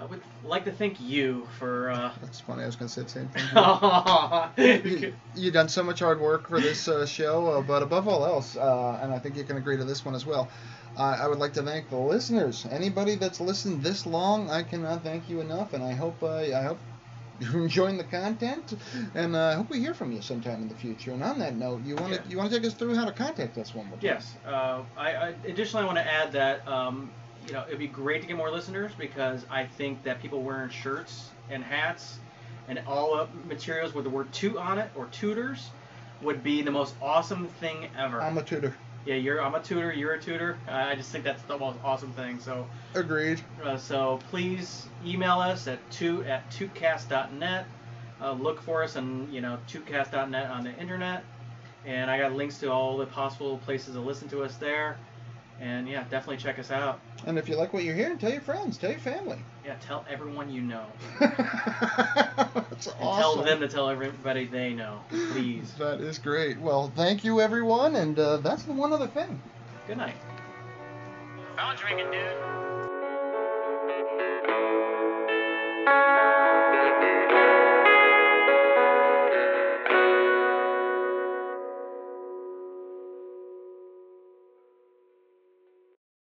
I 0.00 0.04
would 0.04 0.22
like 0.42 0.64
to 0.66 0.72
thank 0.72 1.00
you 1.00 1.46
for. 1.58 1.90
Uh, 1.90 2.12
That's 2.20 2.40
funny. 2.40 2.62
I 2.62 2.66
was 2.66 2.76
going 2.76 2.88
to 2.88 2.94
say 2.94 3.02
the 3.02 3.08
same 3.08 3.28
thing. 3.28 4.84
you, 5.02 5.16
you 5.34 5.50
done 5.50 5.68
so 5.68 5.82
much 5.82 6.00
hard 6.00 6.20
work 6.20 6.48
for 6.48 6.60
this 6.60 6.88
uh, 6.88 7.06
show, 7.06 7.46
uh, 7.48 7.60
but 7.62 7.82
above 7.82 8.08
all 8.08 8.24
else, 8.24 8.56
uh, 8.56 8.98
and 9.02 9.12
I 9.12 9.18
think 9.18 9.36
you 9.36 9.44
can 9.44 9.56
agree 9.56 9.76
to 9.76 9.84
this 9.84 10.04
one 10.04 10.14
as 10.14 10.26
well. 10.26 10.50
Uh, 10.96 11.16
I 11.20 11.28
would 11.28 11.38
like 11.38 11.52
to 11.54 11.62
thank 11.62 11.90
the 11.90 11.96
listeners. 11.98 12.66
Anybody 12.70 13.16
that's 13.16 13.40
listened 13.40 13.82
this 13.82 14.06
long, 14.06 14.50
I 14.50 14.62
cannot 14.62 15.02
thank 15.02 15.28
you 15.28 15.40
enough, 15.40 15.74
and 15.74 15.82
I 15.82 15.92
hope 15.92 16.22
uh, 16.22 16.36
I 16.36 16.62
hope 16.62 16.80
you're 17.38 17.62
enjoying 17.62 17.98
the 17.98 18.04
content, 18.04 18.72
and 19.14 19.36
uh, 19.36 19.48
I 19.48 19.54
hope 19.54 19.68
we 19.70 19.78
hear 19.78 19.92
from 19.94 20.10
you 20.12 20.22
sometime 20.22 20.62
in 20.62 20.68
the 20.68 20.74
future. 20.74 21.12
And 21.12 21.22
on 21.22 21.38
that 21.40 21.54
note, 21.54 21.82
you 21.84 21.96
want 21.96 22.14
to 22.14 22.18
Yeah. 22.20 22.30
you 22.30 22.38
want 22.38 22.50
to 22.50 22.56
take 22.56 22.66
us 22.66 22.74
through 22.74 22.94
how 22.94 23.04
to 23.04 23.12
contact 23.12 23.58
us 23.58 23.74
one 23.74 23.88
more 23.88 23.98
time? 23.98 24.06
Yes. 24.06 24.36
Uh, 24.46 24.82
I, 24.96 25.12
I 25.14 25.28
additionally 25.46 25.84
I 25.84 25.86
want 25.86 25.98
to 25.98 26.06
add 26.10 26.32
that 26.32 26.66
um, 26.66 27.12
you 27.46 27.52
know 27.52 27.64
it'd 27.66 27.78
be 27.78 27.86
great 27.86 28.22
to 28.22 28.28
get 28.28 28.36
more 28.36 28.50
listeners 28.50 28.92
because 28.98 29.44
I 29.50 29.64
think 29.66 30.02
that 30.04 30.20
people 30.20 30.42
wearing 30.42 30.70
shirts 30.70 31.30
and 31.50 31.62
hats 31.62 32.18
and 32.68 32.80
all 32.86 33.14
up 33.14 33.30
materials 33.46 33.94
with 33.94 34.04
the 34.04 34.10
word 34.10 34.32
"toot" 34.32 34.56
on 34.56 34.78
it 34.78 34.90
or 34.96 35.06
tutors 35.06 35.70
would 36.22 36.42
be 36.42 36.62
the 36.62 36.70
most 36.70 36.94
awesome 37.02 37.46
thing 37.60 37.88
ever. 37.96 38.22
I'm 38.22 38.38
a 38.38 38.42
tutor. 38.42 38.74
yeah, 39.04 39.14
you're 39.16 39.40
I'm 39.42 39.54
a 39.54 39.62
tutor. 39.62 39.92
You're 39.92 40.14
a 40.14 40.20
tutor. 40.20 40.58
Uh, 40.66 40.72
I 40.72 40.94
just 40.94 41.12
think 41.12 41.24
that's 41.24 41.42
the 41.42 41.58
most 41.58 41.78
awesome 41.84 42.12
thing. 42.12 42.40
So 42.40 42.66
Agreed. 42.94 43.40
uh, 43.62 43.76
so 43.76 44.18
please 44.30 44.86
email 45.04 45.38
us 45.38 45.68
at 45.68 45.78
toot 45.90 46.26
at 46.26 46.50
tootcast.net. 46.50 47.66
Uh, 48.20 48.32
look 48.32 48.60
for 48.62 48.82
us 48.82 48.96
on 48.96 49.28
you 49.30 49.40
know 49.40 49.58
tootcast.net 49.68 50.50
on 50.50 50.64
the 50.64 50.74
internet, 50.80 51.22
and 51.84 52.10
I 52.10 52.18
got 52.18 52.32
links 52.32 52.58
to 52.58 52.72
all 52.72 52.96
the 52.96 53.06
possible 53.06 53.58
places 53.58 53.94
to 53.94 54.00
listen 54.00 54.28
to 54.30 54.42
us 54.42 54.56
there. 54.56 54.96
And 55.60 55.88
yeah, 55.88 56.04
definitely 56.10 56.36
check 56.36 56.58
us 56.58 56.70
out. 56.70 57.00
And 57.26 57.38
if 57.38 57.48
you 57.48 57.56
like 57.56 57.72
what 57.72 57.82
you're 57.82 57.94
hearing, 57.94 58.18
tell 58.18 58.30
your 58.30 58.42
friends, 58.42 58.76
tell 58.76 58.90
your 58.90 59.00
family. 59.00 59.38
Yeah, 59.64 59.76
tell 59.80 60.04
everyone 60.08 60.50
you 60.50 60.60
know. 60.60 60.84
That's 61.18 62.86
and 62.86 62.96
awesome. 63.00 63.22
Tell 63.22 63.42
them 63.42 63.60
to 63.60 63.68
tell 63.68 63.88
everybody 63.88 64.46
they 64.46 64.74
know, 64.74 65.00
please. 65.08 65.72
That 65.78 66.00
is 66.00 66.18
great. 66.18 66.60
Well, 66.60 66.92
thank 66.94 67.24
you, 67.24 67.40
everyone, 67.40 67.96
and 67.96 68.18
uh, 68.18 68.36
that's 68.38 68.64
the 68.64 68.72
one 68.72 68.92
other 68.92 69.06
thing. 69.06 69.40
Good 69.86 69.98
night. 69.98 70.16
Found 71.56 71.78
drinking, 71.78 72.10
dude. 72.10 72.56